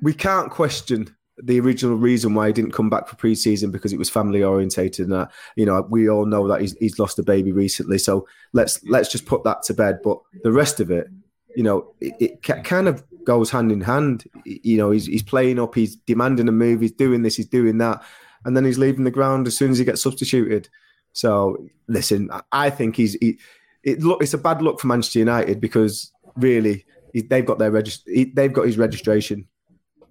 we 0.00 0.14
can't 0.14 0.50
question 0.50 1.14
the 1.42 1.58
original 1.58 1.96
reason 1.96 2.34
why 2.34 2.46
he 2.46 2.52
didn't 2.52 2.72
come 2.72 2.88
back 2.88 3.08
for 3.08 3.16
preseason 3.16 3.72
because 3.72 3.92
it 3.92 3.98
was 3.98 4.10
family 4.10 4.44
orientated 4.44 5.06
and 5.06 5.14
that 5.14 5.30
you 5.56 5.64
know 5.64 5.84
we 5.90 6.08
all 6.08 6.26
know 6.26 6.46
that 6.46 6.60
he's, 6.60 6.76
he's 6.78 6.98
lost 6.98 7.18
a 7.18 7.22
baby 7.22 7.52
recently 7.52 7.96
so 7.96 8.28
let's 8.52 8.84
let's 8.84 9.10
just 9.10 9.24
put 9.24 9.42
that 9.42 9.62
to 9.62 9.72
bed 9.72 9.98
but 10.04 10.18
the 10.44 10.52
rest 10.52 10.78
of 10.78 10.90
it 10.90 11.08
you 11.54 11.62
know, 11.62 11.94
it, 12.00 12.14
it, 12.20 12.64
kind 12.64 12.88
of 12.88 13.04
goes 13.24 13.50
hand 13.50 13.72
in 13.72 13.80
hand. 13.80 14.24
You 14.44 14.76
know, 14.76 14.90
he's, 14.90 15.06
he's 15.06 15.22
playing 15.22 15.58
up, 15.58 15.74
he's 15.74 15.96
demanding 15.96 16.48
a 16.48 16.52
move, 16.52 16.80
he's 16.80 16.92
doing 16.92 17.22
this, 17.22 17.36
he's 17.36 17.48
doing 17.48 17.78
that, 17.78 18.02
and 18.44 18.56
then 18.56 18.64
he's 18.64 18.78
leaving 18.78 19.04
the 19.04 19.10
ground 19.10 19.46
as 19.46 19.56
soon 19.56 19.70
as 19.70 19.78
he 19.78 19.84
gets 19.84 20.02
substituted. 20.02 20.68
So, 21.12 21.66
listen, 21.88 22.30
I 22.52 22.70
think 22.70 22.96
he's 22.96 23.14
he, 23.14 23.38
it 23.82 24.00
look 24.00 24.22
it's 24.22 24.34
a 24.34 24.38
bad 24.38 24.62
look 24.62 24.80
for 24.80 24.86
Manchester 24.86 25.18
United 25.18 25.60
because 25.60 26.12
really 26.36 26.86
they've 27.14 27.44
got 27.44 27.58
their 27.58 27.70
regist- 27.70 28.34
they've 28.34 28.52
got 28.52 28.66
his 28.66 28.78
registration. 28.78 29.46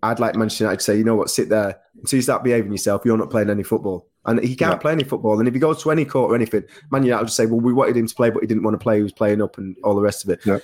I'd 0.04 0.20
like 0.20 0.36
Manchester 0.36 0.66
United 0.66 0.78
to 0.80 0.84
say, 0.84 0.98
you 0.98 1.04
know 1.04 1.16
what, 1.16 1.30
sit 1.30 1.50
there 1.50 1.80
until 1.96 2.18
you 2.18 2.24
start 2.24 2.44
behaving 2.44 2.72
yourself. 2.72 3.04
You're 3.06 3.18
not 3.18 3.30
playing 3.30 3.50
any 3.50 3.64
football, 3.64 4.08
and 4.26 4.44
he 4.44 4.56
can't 4.56 4.74
yeah. 4.74 4.78
play 4.78 4.92
any 4.92 5.04
football. 5.04 5.40
And 5.40 5.48
if 5.48 5.54
he 5.54 5.60
goes 5.60 5.82
to 5.84 5.92
any 5.92 6.06
court 6.06 6.32
or 6.32 6.36
anything, 6.36 6.64
Man 6.92 7.04
United 7.04 7.22
will 7.22 7.26
just 7.26 7.38
say, 7.38 7.46
well, 7.46 7.60
we 7.60 7.74
wanted 7.74 7.98
him 7.98 8.08
to 8.08 8.16
play, 8.16 8.30
but 8.30 8.42
he 8.42 8.48
didn't 8.48 8.64
want 8.64 8.76
to 8.76 8.84
play. 8.84 8.98
He 8.98 9.04
was 9.04 9.12
playing 9.12 9.42
up 9.42 9.58
and 9.58 9.76
all 9.84 9.96
the 9.96 10.02
rest 10.02 10.24
of 10.24 10.30
it. 10.30 10.40
Yeah. 10.46 10.60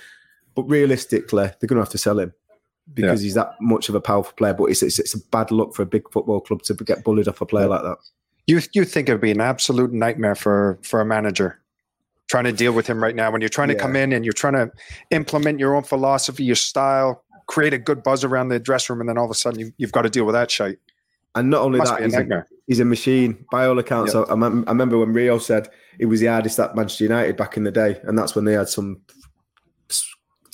But 0.58 0.64
realistically, 0.64 1.44
they're 1.44 1.68
going 1.68 1.76
to 1.76 1.82
have 1.82 1.90
to 1.90 1.98
sell 1.98 2.18
him 2.18 2.34
because 2.92 3.22
yeah. 3.22 3.24
he's 3.24 3.34
that 3.34 3.54
much 3.60 3.88
of 3.88 3.94
a 3.94 4.00
powerful 4.00 4.32
player. 4.36 4.54
But 4.54 4.64
it's, 4.64 4.82
it's, 4.82 4.98
it's 4.98 5.14
a 5.14 5.20
bad 5.28 5.52
luck 5.52 5.72
for 5.72 5.82
a 5.82 5.86
big 5.86 6.10
football 6.10 6.40
club 6.40 6.62
to 6.62 6.74
get 6.74 7.04
bullied 7.04 7.28
off 7.28 7.40
a 7.40 7.46
player 7.46 7.68
like 7.68 7.82
that. 7.82 7.98
You 8.48 8.60
you 8.72 8.84
think 8.84 9.08
it 9.08 9.12
would 9.12 9.20
be 9.20 9.30
an 9.30 9.40
absolute 9.40 9.92
nightmare 9.92 10.34
for 10.34 10.80
for 10.82 11.00
a 11.00 11.04
manager 11.04 11.60
trying 12.28 12.42
to 12.42 12.52
deal 12.52 12.72
with 12.72 12.88
him 12.88 13.00
right 13.00 13.14
now 13.14 13.30
when 13.30 13.40
you're 13.40 13.48
trying 13.48 13.68
to 13.68 13.76
come 13.76 13.94
in 13.94 14.12
and 14.12 14.24
you're 14.24 14.32
trying 14.32 14.54
to 14.54 14.68
implement 15.12 15.60
your 15.60 15.76
own 15.76 15.84
philosophy, 15.84 16.42
your 16.42 16.56
style, 16.56 17.22
create 17.46 17.72
a 17.72 17.78
good 17.78 18.02
buzz 18.02 18.24
around 18.24 18.48
the 18.48 18.58
dressing 18.58 18.94
room, 18.94 19.02
and 19.02 19.08
then 19.08 19.16
all 19.16 19.26
of 19.26 19.30
a 19.30 19.34
sudden 19.34 19.60
you, 19.60 19.72
have 19.86 19.92
got 19.92 20.02
to 20.02 20.10
deal 20.10 20.24
with 20.24 20.34
that 20.34 20.50
shit. 20.50 20.80
And 21.36 21.50
not 21.50 21.62
only 21.62 21.78
that, 21.78 22.02
he's 22.02 22.14
a, 22.16 22.46
he's 22.66 22.80
a, 22.80 22.84
machine. 22.84 23.44
By 23.52 23.66
all 23.66 23.78
accounts, 23.78 24.12
I, 24.12 24.22
I, 24.22 24.32
remember 24.32 24.98
when 24.98 25.12
Rio 25.12 25.38
said 25.38 25.68
it 26.00 26.06
was 26.06 26.18
the 26.18 26.26
hardest 26.26 26.58
at 26.58 26.74
Manchester 26.74 27.04
United 27.04 27.36
back 27.36 27.56
in 27.56 27.62
the 27.62 27.70
day, 27.70 28.00
and 28.02 28.18
that's 28.18 28.34
when 28.34 28.44
they 28.44 28.54
had 28.54 28.68
some 28.68 29.02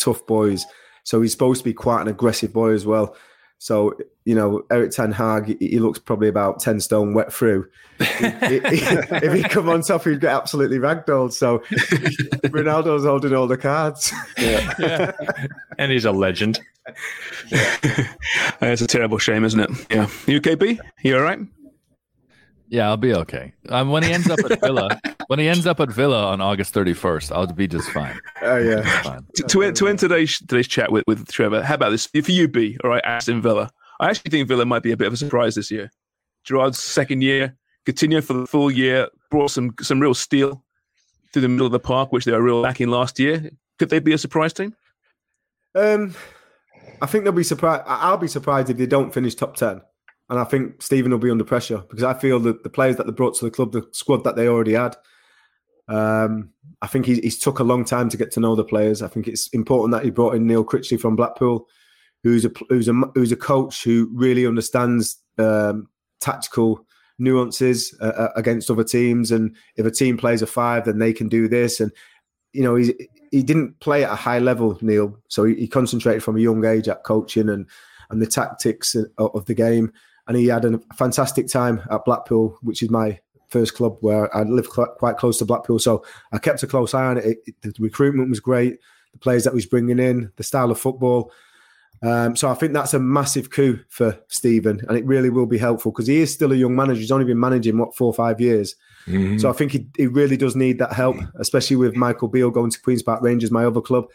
tough 0.05 0.27
boys. 0.27 0.65
So 1.05 1.21
he's 1.21 1.33
supposed 1.33 1.61
to 1.61 1.65
be 1.65 1.75
quite 1.75 2.03
an 2.03 2.09
aggressive 2.09 2.53
boy 2.53 2.71
as 2.71 2.87
well. 2.87 3.17
So 3.59 3.97
you 4.25 4.35
know, 4.35 4.63
Erik 4.71 4.91
Ten 4.91 5.13
Hag, 5.13 5.57
he 5.61 5.79
looks 5.79 5.99
probably 5.99 6.29
about 6.29 6.61
ten 6.61 6.81
stone 6.81 7.15
wet 7.15 7.33
through. 7.33 7.69
if 8.01 9.33
he 9.33 9.43
come 9.43 9.69
on 9.69 9.83
top, 9.83 10.05
he'd 10.05 10.21
get 10.21 10.33
absolutely 10.33 10.79
ragdolled. 10.79 11.33
So 11.33 11.59
Ronaldo's 12.51 13.05
holding 13.05 13.35
all 13.35 13.47
the 13.47 13.57
cards. 13.57 14.13
Yeah. 14.39 14.75
yeah. 14.79 15.13
and 15.79 15.93
he's 15.93 16.05
a 16.05 16.13
legend. 16.13 16.61
Yeah. 17.49 17.77
it's 18.63 18.83
a 18.83 18.87
terrible 18.87 19.19
shame, 19.19 19.45
isn't 19.45 19.61
it? 19.61 19.71
Yeah. 19.91 20.09
You 20.27 20.41
KB? 20.41 20.79
You 21.03 21.17
all 21.17 21.23
right? 21.23 21.41
Yeah, 22.75 22.89
I'll 22.89 22.97
be 22.97 23.15
okay. 23.15 23.53
Um, 23.69 23.91
when 23.91 24.03
he 24.03 24.13
ends 24.13 24.29
up 24.29 24.41
at 24.41 24.59
Villa, 24.61 25.01
when 25.29 25.39
he 25.39 25.47
ends 25.47 25.65
up 25.65 25.79
at 25.79 25.91
Villa 25.91 26.27
on 26.27 26.41
August 26.41 26.75
31st, 26.75 27.31
I'll 27.31 27.47
be 27.47 27.69
just 27.69 27.89
fine. 27.91 28.19
Oh 28.43 28.57
yeah. 28.57 28.83
Fine. 29.03 29.25
To, 29.37 29.43
to, 29.45 29.63
end, 29.63 29.77
to 29.77 29.87
end 29.87 30.01
today's 30.01 30.41
today's 30.41 30.67
chat 30.67 30.91
with, 30.91 31.05
with 31.07 31.31
Trevor, 31.31 31.63
how 31.63 31.77
about 31.77 31.91
this? 31.91 32.07
For 32.07 32.33
you, 32.33 32.49
B, 32.49 32.77
all 32.83 32.91
right, 32.91 33.05
Aston 33.05 33.41
Villa. 33.41 33.71
I 34.01 34.11
actually 34.11 34.33
think 34.33 34.49
Villa 34.49 34.65
might 34.65 34.83
be 34.83 34.91
a 34.91 34.97
bit 34.97 35.07
of 35.07 35.13
a 35.13 35.17
surprise 35.17 35.55
this 35.55 35.71
year. 35.71 35.93
Gerrard's 36.43 36.83
second 36.83 37.23
year, 37.23 37.57
continue 37.87 38.21
for 38.21 38.33
the 38.33 38.47
full 38.49 38.73
year, 38.73 39.09
brought 39.31 39.53
some 39.53 39.73
some 39.81 40.01
real 40.01 40.13
steel 40.13 40.65
to 41.33 41.41
the 41.41 41.49
middle 41.49 41.67
of 41.67 41.73
the 41.73 41.79
park, 41.79 42.11
which 42.11 42.25
they 42.25 42.33
were 42.33 42.43
real 42.43 42.61
lacking 42.61 42.89
last 42.89 43.21
year. 43.21 43.51
Could 43.79 43.91
they 43.91 44.01
be 44.01 44.15
a 44.15 44.19
surprise 44.19 44.53
team? 44.53 44.75
Um, 45.77 46.17
I 47.01 47.07
think 47.07 47.23
they'll 47.23 47.33
be 47.33 47.45
surprised. 47.45 47.85
I'll 47.87 48.19
be 48.19 48.27
surprised 48.27 48.69
if 48.69 48.79
they 48.79 48.87
don't 48.87 49.15
finish 49.15 49.37
top 49.37 49.55
ten. 49.55 49.81
And 50.31 50.39
I 50.39 50.45
think 50.45 50.81
Steven 50.81 51.13
will 51.13 51.19
be 51.19 51.31
under 51.31 51.45
pressure 51.45 51.79
because 51.79 52.03
I 52.03 52.15
feel 52.15 52.41
that 52.41 52.63
the 52.63 52.71
players 52.71 52.97
that 52.97 53.07
they 53.07 53.13
brought 53.13 53.35
to 53.37 53.45
the 53.45 53.51
club, 53.51 53.73
the 53.73 53.87
squad 53.93 54.25
that 54.25 54.37
they 54.37 54.49
already 54.49 54.73
had, 54.73 54.97
um, 55.89 56.51
I 56.81 56.87
think 56.87 57.07
he, 57.07 57.21
he's 57.21 57.39
took 57.39 57.59
a 57.59 57.65
long 57.65 57.85
time 57.85 58.09
to 58.09 58.17
get 58.17 58.31
to 58.33 58.41
know 58.41 58.55
the 58.55 58.65
players. 58.65 59.03
I 59.03 59.09
think 59.09 59.29
it's 59.29 59.49
important 59.49 59.93
that 59.93 60.05
he 60.05 60.11
brought 60.11 60.35
in 60.35 60.47
Neil 60.47 60.65
Critchley 60.65 60.99
from 60.99 61.17
Blackpool, 61.17 61.69
who's 62.23 62.45
a 62.45 62.53
who's 62.69 62.89
a 62.89 62.93
who's 63.15 63.33
a 63.33 63.37
coach 63.37 63.85
who 63.85 64.11
really 64.15 64.47
understands 64.47 65.19
um, 65.39 65.89
tactical 66.21 66.87
nuances 67.19 67.97
uh, 68.01 68.07
uh 68.07 68.29
against 68.35 68.71
other 68.71 68.85
teams. 68.85 69.31
And 69.31 69.55
if 69.77 69.85
a 69.85 69.91
team 69.91 70.17
plays 70.17 70.41
a 70.41 70.47
five, 70.47 70.87
then 70.87 70.99
they 70.99 71.13
can 71.13 71.29
do 71.29 71.49
this. 71.49 71.81
And 71.81 71.93
you 72.53 72.63
know, 72.63 72.77
he 72.77 72.95
he 73.31 73.43
didn't 73.43 73.79
play 73.81 74.05
at 74.05 74.13
a 74.13 74.17
high 74.17 74.39
level, 74.39 74.79
Neil. 74.81 75.19
So 75.29 75.45
he, 75.45 75.55
he 75.55 75.69
concentrated 75.69 76.23
from 76.23 76.37
a 76.37 76.41
young 76.41 76.65
age 76.65 76.89
at 76.89 77.05
coaching 77.05 77.51
and 77.51 77.69
and 78.11 78.23
the 78.23 78.27
tactics 78.27 78.97
of 79.19 79.45
the 79.47 79.55
game 79.55 79.93
and 80.27 80.37
he 80.37 80.47
had 80.47 80.65
a 80.65 80.81
fantastic 80.95 81.49
time 81.49 81.83
at 81.91 82.05
Blackpool, 82.05 82.59
which 82.63 82.83
is 82.83 82.91
my 82.91 83.19
first 83.49 83.75
club 83.75 83.97
where 84.01 84.35
I 84.37 84.43
live 84.43 84.69
quite 84.69 85.17
close 85.17 85.39
to 85.39 85.45
Blackpool. 85.45 85.79
So 85.79 86.05
I 86.33 86.39
kept 86.39 86.63
a 86.63 86.67
close 86.67 86.95
eye 86.95 87.07
on 87.07 87.19
it. 87.19 87.25
it, 87.25 87.39
it 87.47 87.55
the 87.63 87.75
recruitment 87.79 88.31
was 88.31 88.41
great, 88.41 88.79
the 89.13 89.19
players 89.19 89.45
that 89.45 89.51
he 89.51 89.57
was 89.57 89.67
bringing 89.67 89.99
in, 89.99 90.33
the 90.37 90.43
style 90.43 90.71
of 90.71 90.81
football. 90.81 91.31
Um, 92.03 92.37
so 92.37 92.51
I 92.51 92.55
think 92.55 92.73
that's 92.73 92.93
a 92.93 92.99
massive 92.99 93.51
coup 93.51 93.79
for 93.89 94.19
Steven, 94.29 94.81
and 94.89 94.99
it 94.99 95.07
really 95.07 95.31
will 95.31 95.47
be 95.47 95.57
helpful 95.57 95.91
because 95.91 96.07
he 96.07 96.21
is 96.21 96.33
still 96.33 96.53
a 96.53 96.57
young 96.57 96.77
manager. 96.77 97.01
He's 97.01 97.13
only 97.13 97.25
been 97.25 97.41
managing 97.41 97.79
what 97.79 97.97
four 97.97 98.09
or 98.09 98.13
five 98.15 98.41
years, 98.41 98.75
mm-hmm. 99.07 99.39
so 99.39 99.49
I 99.49 99.53
think 99.53 99.73
he, 99.73 99.87
he 99.97 100.07
really 100.07 100.37
does 100.37 100.55
need 100.55 100.79
that 100.81 100.93
help, 100.93 101.17
especially 101.37 101.77
with 101.77 101.97
Michael 101.97 102.29
Beale 102.29 102.51
going 102.51 102.71
to 102.71 102.81
Queens 102.81 103.03
Park 103.03 103.23
Rangers, 103.23 103.51
my 103.51 103.65
other 103.65 103.81
club. 103.81 104.07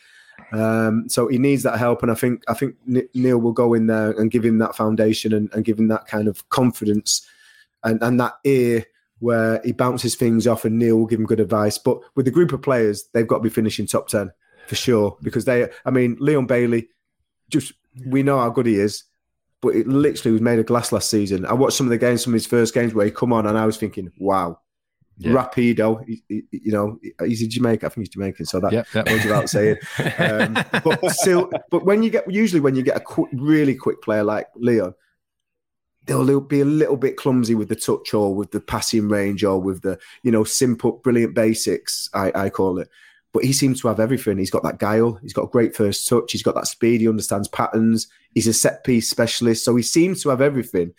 Um, 0.52 1.08
so 1.08 1.28
he 1.28 1.38
needs 1.38 1.64
that 1.64 1.78
help, 1.78 2.02
and 2.02 2.12
I 2.12 2.16
think 2.16 2.44
I 2.48 2.54
think 2.54 2.76
Neil 2.86 3.38
will 3.38 3.52
go 3.52 3.74
in 3.74 3.88
there 3.88 4.12
and 4.12 4.32
give 4.32 4.44
him 4.44 4.58
that 4.60 4.76
foundation 4.76 5.34
and, 5.34 5.54
and 5.54 5.64
give 5.64 5.78
him 5.78 5.90
that 5.90 6.08
kind 6.08 6.28
of 6.28 6.48
confidence 6.50 7.28
and, 7.84 8.02
and 8.02 8.20
that 8.20 8.34
ear 8.44 8.86
where 9.20 9.62
he 9.64 9.74
bounces 9.74 10.16
things 10.16 10.48
off, 10.48 10.66
and 10.66 10.80
Neil 10.80 10.98
will 10.98 11.06
give 11.06 11.20
him 11.20 11.26
good 11.26 11.40
advice. 11.40 11.78
But 11.78 12.00
with 12.16 12.26
the 12.26 12.32
group 12.32 12.52
of 12.54 12.62
players, 12.62 13.10
they've 13.14 13.28
got 13.28 13.38
to 13.38 13.44
be 13.44 13.50
finishing 13.50 13.86
top 13.86 14.08
ten 14.08 14.32
for 14.68 14.76
sure 14.76 15.18
because 15.22 15.46
they. 15.46 15.70
I 15.86 15.92
mean, 15.92 16.18
Leon 16.20 16.48
Bailey, 16.48 16.90
just 17.50 17.74
we 18.08 18.24
know 18.24 18.40
how 18.40 18.50
good 18.50 18.66
he 18.66 18.76
is, 18.76 19.04
but 19.62 19.76
it 19.76 19.88
literally 19.88 20.32
was 20.32 20.42
made 20.42 20.60
of 20.60 20.66
glass 20.66 20.92
last 20.92 21.10
season. 21.10 21.46
I 21.46 21.54
watched 21.54 21.78
some 21.78 21.88
of 21.88 21.92
the 21.92 21.98
games, 21.98 22.24
some 22.24 22.34
of 22.34 22.36
his 22.36 22.48
first 22.48 22.74
games 22.74 22.94
where 22.94 23.06
he 23.06 23.12
come 23.12 23.34
on, 23.34 23.46
and 23.46 23.58
I 23.58 23.66
was 23.66 23.78
thinking, 23.78 24.12
wow, 24.18 24.60
yeah. 25.20 25.34
Rapido, 25.34 26.04
he, 26.06 26.24
he, 26.30 26.44
you 26.52 26.72
know, 26.72 26.98
he's 27.26 27.42
a 27.42 27.48
Jamaican. 27.48 27.86
I 27.86 27.90
think 27.90 28.08
he's 28.08 28.14
Jamaican, 28.14 28.46
so 28.46 28.60
that 28.62 28.72
yep, 28.72 28.88
yep. 28.94 29.06
goes 29.06 29.24
without 29.24 29.50
saying. 29.50 29.78
Um, 30.18 30.54
but 30.84 31.12
still, 31.12 31.52
but 31.70 31.86
when 31.86 32.04
you 32.04 32.10
get 32.10 32.32
usually 32.32 32.62
when 32.62 32.76
you 32.76 32.84
get 32.84 33.02
a 33.02 33.24
really 33.34 33.76
quick 33.76 34.02
player 34.02 34.24
like 34.24 34.48
Leon, 34.56 34.94
they'll 36.06 36.40
be 36.40 36.62
a 36.62 36.66
little 36.66 36.96
bit 36.96 37.18
clumsy 37.18 37.54
with 37.54 37.68
the 37.68 37.76
touch 37.76 38.14
or 38.14 38.34
with 38.34 38.52
the 38.52 38.62
passing 38.62 39.10
range 39.10 39.44
or 39.44 39.60
with 39.60 39.82
the 39.82 40.00
you 40.24 40.32
know 40.32 40.46
simple, 40.46 40.94
brilliant 41.04 41.36
basics. 41.36 42.10
I, 42.14 42.32
I 42.34 42.50
call 42.50 42.80
it. 42.80 42.90
But 43.32 43.44
he 43.44 43.54
seems 43.54 43.82
to 43.82 43.90
have 43.90 44.00
everything. 44.00 44.40
He's 44.40 44.50
got 44.50 44.64
that 44.64 44.80
guile. 44.80 45.20
He's 45.22 45.34
got 45.34 45.44
a 45.44 45.50
great 45.50 45.76
first 45.76 46.08
touch. 46.08 46.32
He's 46.32 46.42
got 46.42 46.56
that 46.56 46.66
speed. 46.66 47.02
He 47.02 47.08
understands 47.08 47.48
patterns. 47.48 48.08
He's 48.34 48.48
a 48.48 48.54
set 48.54 48.84
piece 48.84 49.08
specialist. 49.08 49.64
So 49.64 49.76
he 49.76 49.84
seems 49.84 50.24
to 50.24 50.30
have 50.30 50.42
everything 50.42 50.94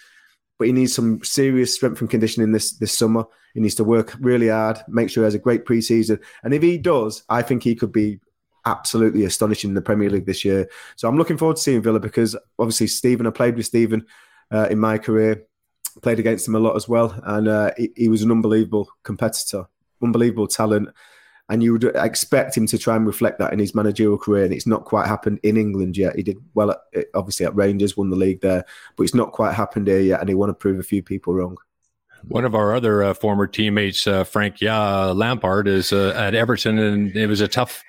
but 0.61 0.67
he 0.67 0.75
needs 0.75 0.95
some 0.95 1.25
serious 1.25 1.75
strength 1.75 2.03
and 2.03 2.11
conditioning 2.11 2.53
this 2.53 2.73
this 2.73 2.93
summer. 2.93 3.25
He 3.55 3.61
needs 3.61 3.77
to 3.77 3.85
work 3.85 4.15
really 4.21 4.49
hard, 4.49 4.79
make 4.89 5.09
sure 5.09 5.23
he 5.23 5.25
has 5.25 5.35
a 5.35 5.39
great 5.39 5.65
preseason, 5.65 6.21
and 6.45 6.53
if 6.53 6.63
he 6.63 6.77
does, 6.77 7.25
I 7.31 7.41
think 7.41 7.63
he 7.63 7.75
could 7.75 7.93
be 7.93 8.21
absolutely 8.67 9.25
astonishing 9.25 9.71
in 9.71 9.75
the 9.75 9.81
Premier 9.81 10.11
League 10.11 10.27
this 10.27 10.45
year. 10.45 10.69
So 10.97 11.09
I'm 11.09 11.17
looking 11.17 11.39
forward 11.39 11.57
to 11.57 11.63
seeing 11.63 11.81
Villa 11.81 11.99
because 11.99 12.37
obviously 12.59 12.89
Steven, 12.89 13.27
I 13.27 13.31
played 13.31 13.57
with 13.57 13.65
Steven 13.65 14.05
uh, 14.53 14.69
in 14.71 14.79
my 14.79 14.99
career. 14.99 15.47
Played 16.03 16.19
against 16.19 16.47
him 16.47 16.55
a 16.55 16.61
lot 16.61 16.77
as 16.77 16.87
well, 16.87 17.19
and 17.25 17.49
uh, 17.49 17.71
he, 17.79 17.91
he 17.97 18.09
was 18.11 18.23
an 18.23 18.31
unbelievable 18.31 18.87
competitor, 19.03 19.65
unbelievable 20.03 20.47
talent 20.47 20.91
and 21.51 21.64
you 21.64 21.72
would 21.72 21.84
expect 21.96 22.57
him 22.57 22.66
to 22.68 22.78
try 22.78 22.94
and 22.94 23.07
reflect 23.07 23.40
that 23.40 23.53
in 23.53 23.59
his 23.59 23.74
managerial 23.74 24.16
career. 24.16 24.44
And 24.44 24.55
it's 24.55 24.68
not 24.68 24.84
quite 24.84 25.09
happened 25.09 25.40
in 25.42 25.57
England 25.57 25.96
yet. 25.96 26.14
He 26.14 26.22
did 26.22 26.38
well, 26.55 26.70
at, 26.70 27.07
obviously 27.12 27.44
at 27.44 27.57
Rangers, 27.57 27.96
won 27.96 28.09
the 28.09 28.16
league 28.16 28.40
there, 28.40 28.64
but 28.96 29.03
it's 29.03 29.16
not 29.16 29.32
quite 29.32 29.53
happened 29.53 29.88
here 29.88 30.01
yet. 30.01 30.20
And 30.20 30.28
he 30.28 30.34
want 30.36 30.51
to 30.51 30.55
prove 30.55 30.78
a 30.78 30.84
few 30.84 31.03
people 31.03 31.34
wrong. 31.34 31.57
One 32.28 32.44
of 32.44 32.55
our 32.55 32.72
other 32.72 33.03
uh, 33.03 33.14
former 33.14 33.48
teammates, 33.48 34.07
uh, 34.07 34.24
Frank 34.24 34.61
yeah, 34.61 35.07
Lampard, 35.07 35.66
is 35.66 35.92
uh, 35.92 36.12
at 36.16 36.34
Everton, 36.34 36.78
and 36.78 37.16
it 37.16 37.26
was 37.26 37.40
a 37.40 37.48
tough, 37.48 37.82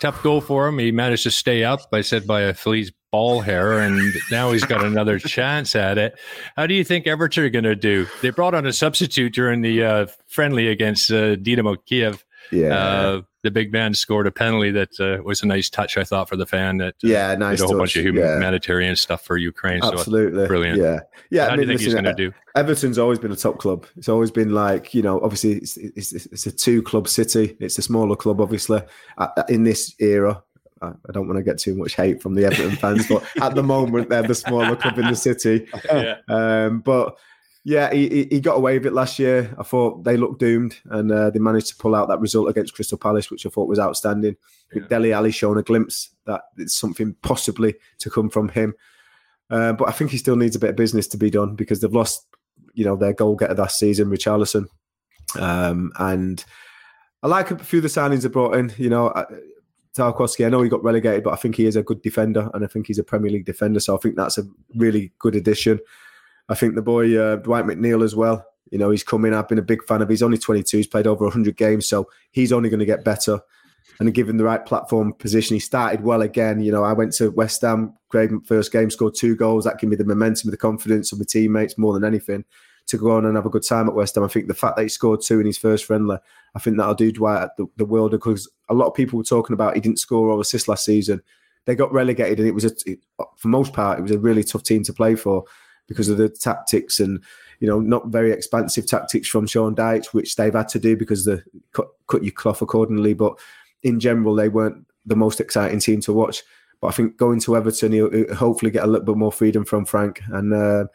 tough 0.00 0.22
goal 0.22 0.40
for 0.40 0.68
him. 0.68 0.78
He 0.78 0.90
managed 0.90 1.24
to 1.24 1.30
stay 1.30 1.64
up. 1.64 1.80
I 1.92 2.00
said 2.00 2.26
by 2.26 2.42
a 2.42 2.54
flea's 2.54 2.92
ball 3.10 3.40
hair, 3.40 3.80
and 3.80 4.14
now 4.30 4.52
he's 4.52 4.64
got 4.64 4.82
another 4.84 5.18
chance 5.18 5.74
at 5.74 5.98
it. 5.98 6.18
How 6.56 6.66
do 6.66 6.74
you 6.74 6.84
think 6.84 7.06
Everton 7.06 7.44
are 7.44 7.50
going 7.50 7.64
to 7.64 7.76
do? 7.76 8.06
They 8.22 8.30
brought 8.30 8.54
on 8.54 8.64
a 8.64 8.72
substitute 8.72 9.34
during 9.34 9.60
the 9.60 9.84
uh, 9.84 10.06
friendly 10.28 10.68
against 10.68 11.10
uh, 11.10 11.36
Dynamo 11.36 11.74
Kiev. 11.74 12.24
Yeah. 12.50 12.76
Uh, 12.76 13.22
the 13.42 13.50
big 13.50 13.72
man 13.72 13.92
scored 13.94 14.26
a 14.26 14.30
penalty 14.30 14.70
that 14.70 14.98
uh, 14.98 15.22
was 15.22 15.42
a 15.42 15.46
nice 15.46 15.68
touch, 15.68 15.98
I 15.98 16.04
thought, 16.04 16.28
for 16.28 16.36
the 16.36 16.46
fan. 16.46 16.78
That 16.78 16.94
uh, 16.94 17.08
yeah, 17.08 17.34
nice. 17.34 17.58
Did 17.58 17.64
a 17.64 17.66
whole 17.66 17.74
touch. 17.74 17.80
bunch 17.80 17.96
of 17.96 18.04
humanitarian 18.04 18.90
yeah. 18.90 18.94
stuff 18.94 19.24
for 19.24 19.36
Ukraine. 19.36 19.84
Absolutely, 19.84 20.44
so 20.44 20.48
brilliant. 20.48 20.80
Yeah, 20.80 21.00
yeah. 21.30 21.46
How 21.46 21.50
I 21.50 21.56
mean, 21.56 21.66
do 21.66 21.72
you 21.72 21.78
think 21.78 21.80
listen, 21.80 21.84
he's 21.84 21.94
going 21.94 22.16
to 22.16 22.30
do? 22.30 22.34
Everton's 22.56 22.98
always 22.98 23.18
been 23.18 23.32
a 23.32 23.36
top 23.36 23.58
club. 23.58 23.86
It's 23.96 24.08
always 24.08 24.30
been 24.30 24.54
like 24.54 24.94
you 24.94 25.02
know, 25.02 25.20
obviously, 25.20 25.52
it's, 25.54 25.76
it's, 25.76 26.12
it's 26.12 26.46
a 26.46 26.52
two 26.52 26.82
club 26.82 27.06
city. 27.06 27.56
It's 27.60 27.78
a 27.78 27.82
smaller 27.82 28.16
club, 28.16 28.40
obviously. 28.40 28.80
in 29.48 29.64
this 29.64 29.94
era, 30.00 30.42
I 31.06 31.12
don't 31.12 31.26
want 31.26 31.38
to 31.38 31.42
get 31.42 31.58
too 31.58 31.74
much 31.74 31.94
hate 31.94 32.22
from 32.22 32.34
the 32.34 32.44
Everton 32.44 32.76
fans, 32.76 33.06
but 33.08 33.24
at 33.40 33.54
the 33.54 33.62
moment 33.62 34.08
they're 34.08 34.22
the 34.22 34.34
smaller 34.34 34.76
club 34.76 34.98
in 34.98 35.06
the 35.06 35.16
city. 35.16 35.66
Yeah. 35.84 36.16
Um, 36.28 36.80
but 36.80 37.18
yeah, 37.64 37.92
he, 37.92 38.28
he 38.30 38.40
got 38.40 38.58
away 38.58 38.76
with 38.76 38.86
it 38.86 38.92
last 38.92 39.18
year. 39.18 39.54
I 39.58 39.62
thought 39.62 40.04
they 40.04 40.18
looked 40.18 40.38
doomed, 40.38 40.76
and 40.90 41.10
uh, 41.10 41.30
they 41.30 41.38
managed 41.38 41.68
to 41.68 41.76
pull 41.76 41.94
out 41.94 42.08
that 42.08 42.20
result 42.20 42.50
against 42.50 42.74
Crystal 42.74 42.98
Palace, 42.98 43.30
which 43.30 43.46
I 43.46 43.48
thought 43.48 43.68
was 43.68 43.78
outstanding. 43.78 44.36
Yeah. 44.72 44.80
With 44.80 44.90
Dele 44.90 45.12
Alli 45.14 45.30
showing 45.30 45.58
a 45.58 45.62
glimpse 45.62 46.10
that 46.26 46.42
it's 46.58 46.78
something 46.78 47.16
possibly 47.22 47.74
to 48.00 48.10
come 48.10 48.28
from 48.28 48.50
him. 48.50 48.74
Uh, 49.48 49.72
but 49.72 49.88
I 49.88 49.92
think 49.92 50.10
he 50.10 50.18
still 50.18 50.36
needs 50.36 50.56
a 50.56 50.58
bit 50.58 50.70
of 50.70 50.76
business 50.76 51.06
to 51.08 51.16
be 51.16 51.30
done 51.30 51.54
because 51.54 51.80
they've 51.80 51.92
lost, 51.92 52.26
you 52.74 52.84
know, 52.84 52.96
their 52.96 53.14
goal 53.14 53.34
getter 53.34 53.54
last 53.54 53.78
season, 53.78 54.10
Richarlison. 54.10 54.66
Um, 55.38 55.90
and 55.98 56.44
I 57.22 57.28
like 57.28 57.50
a 57.50 57.58
few 57.58 57.78
of 57.78 57.82
the 57.82 57.88
signings 57.88 58.22
they 58.22 58.28
brought 58.28 58.56
in. 58.56 58.74
You 58.76 58.90
know, 58.90 59.12
Tarkowski, 59.96 60.44
I 60.44 60.50
know 60.50 60.62
he 60.62 60.68
got 60.68 60.84
relegated, 60.84 61.24
but 61.24 61.32
I 61.32 61.36
think 61.36 61.56
he 61.56 61.66
is 61.66 61.76
a 61.76 61.82
good 61.82 62.02
defender, 62.02 62.50
and 62.52 62.62
I 62.62 62.66
think 62.66 62.88
he's 62.88 62.98
a 62.98 63.04
Premier 63.04 63.30
League 63.30 63.46
defender. 63.46 63.80
So 63.80 63.96
I 63.96 64.00
think 64.00 64.16
that's 64.16 64.36
a 64.36 64.44
really 64.74 65.12
good 65.18 65.34
addition. 65.34 65.78
I 66.48 66.54
think 66.54 66.74
the 66.74 66.82
boy 66.82 67.16
uh, 67.18 67.36
Dwight 67.36 67.64
McNeil 67.64 68.04
as 68.04 68.14
well. 68.14 68.44
You 68.70 68.78
know, 68.78 68.90
he's 68.90 69.04
coming. 69.04 69.34
I've 69.34 69.48
been 69.48 69.58
a 69.58 69.62
big 69.62 69.84
fan 69.84 70.02
of. 70.02 70.08
He's 70.08 70.22
only 70.22 70.38
22. 70.38 70.76
He's 70.76 70.86
played 70.86 71.06
over 71.06 71.24
100 71.24 71.56
games, 71.56 71.86
so 71.86 72.08
he's 72.32 72.52
only 72.52 72.68
going 72.68 72.80
to 72.80 72.86
get 72.86 73.04
better. 73.04 73.40
And 74.00 74.12
given 74.12 74.36
the 74.36 74.44
right 74.44 74.64
platform 74.64 75.12
position, 75.12 75.54
he 75.54 75.60
started 75.60 76.02
well 76.02 76.22
again. 76.22 76.60
You 76.60 76.72
know, 76.72 76.82
I 76.82 76.92
went 76.92 77.12
to 77.14 77.30
West 77.30 77.60
Ham, 77.62 77.94
great 78.08 78.30
first 78.44 78.72
game, 78.72 78.90
scored 78.90 79.14
two 79.14 79.36
goals. 79.36 79.64
That 79.64 79.78
gave 79.78 79.90
me 79.90 79.96
the 79.96 80.04
momentum, 80.04 80.50
the 80.50 80.56
confidence 80.56 81.12
of 81.12 81.18
my 81.18 81.24
teammates 81.28 81.78
more 81.78 81.92
than 81.92 82.04
anything 82.04 82.44
to 82.86 82.98
go 82.98 83.12
on 83.12 83.24
and 83.24 83.36
have 83.36 83.46
a 83.46 83.50
good 83.50 83.62
time 83.62 83.88
at 83.88 83.94
West 83.94 84.14
Ham. 84.14 84.24
I 84.24 84.28
think 84.28 84.48
the 84.48 84.54
fact 84.54 84.76
that 84.76 84.82
he 84.82 84.88
scored 84.88 85.22
two 85.22 85.40
in 85.40 85.46
his 85.46 85.58
first 85.58 85.84
friendly, 85.84 86.18
I 86.54 86.58
think 86.58 86.76
that'll 86.76 86.94
do 86.94 87.12
Dwight 87.12 87.48
the, 87.56 87.66
the 87.76 87.84
world 87.84 88.10
because 88.10 88.50
a 88.68 88.74
lot 88.74 88.86
of 88.86 88.94
people 88.94 89.16
were 89.16 89.24
talking 89.24 89.54
about 89.54 89.74
he 89.74 89.80
didn't 89.80 90.00
score 90.00 90.28
or 90.28 90.40
assist 90.40 90.68
last 90.68 90.84
season. 90.84 91.22
They 91.66 91.74
got 91.74 91.92
relegated, 91.92 92.40
and 92.40 92.48
it 92.48 92.54
was 92.54 92.64
a, 92.64 92.72
for 93.36 93.48
most 93.48 93.72
part, 93.72 93.98
it 93.98 94.02
was 94.02 94.10
a 94.10 94.18
really 94.18 94.44
tough 94.44 94.64
team 94.64 94.82
to 94.82 94.92
play 94.92 95.14
for 95.14 95.44
because 95.86 96.08
of 96.08 96.18
the 96.18 96.28
tactics 96.28 97.00
and 97.00 97.22
you 97.60 97.68
know 97.68 97.80
not 97.80 98.08
very 98.08 98.32
expansive 98.32 98.86
tactics 98.86 99.28
from 99.28 99.46
Sean 99.46 99.74
Dyche, 99.74 100.06
which 100.06 100.36
they've 100.36 100.54
had 100.54 100.68
to 100.68 100.78
do 100.78 100.96
because 100.96 101.24
they 101.24 101.38
cut, 101.72 101.88
cut 102.06 102.22
your 102.24 102.32
cloth 102.32 102.62
accordingly. 102.62 103.14
But 103.14 103.38
in 103.82 104.00
general, 104.00 104.34
they 104.34 104.48
weren't 104.48 104.86
the 105.06 105.16
most 105.16 105.40
exciting 105.40 105.78
team 105.78 106.00
to 106.02 106.12
watch. 106.12 106.42
But 106.80 106.88
I 106.88 106.90
think 106.92 107.16
going 107.16 107.40
to 107.40 107.56
Everton, 107.56 107.92
he'll, 107.92 108.34
hopefully 108.34 108.70
get 108.70 108.84
a 108.84 108.86
little 108.86 109.06
bit 109.06 109.16
more 109.16 109.32
freedom 109.32 109.64
from 109.64 109.84
Frank. 109.84 110.20
And 110.28 110.52
uh, 110.52 110.86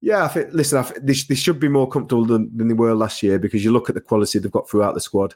yeah, 0.00 0.24
I 0.24 0.28
think 0.28 0.48
listen, 0.52 0.78
I 0.78 0.82
think 0.82 1.06
they, 1.06 1.14
they, 1.28 1.34
should 1.34 1.60
be 1.60 1.68
more 1.68 1.88
comfortable 1.88 2.24
than, 2.24 2.54
than, 2.56 2.68
they 2.68 2.74
were 2.74 2.94
last 2.94 3.22
year 3.22 3.38
because 3.38 3.64
you 3.64 3.72
look 3.72 3.88
at 3.88 3.94
the 3.94 4.00
quality 4.00 4.38
they've 4.38 4.50
got 4.50 4.68
throughout 4.68 4.94
the 4.94 5.00
squad. 5.00 5.34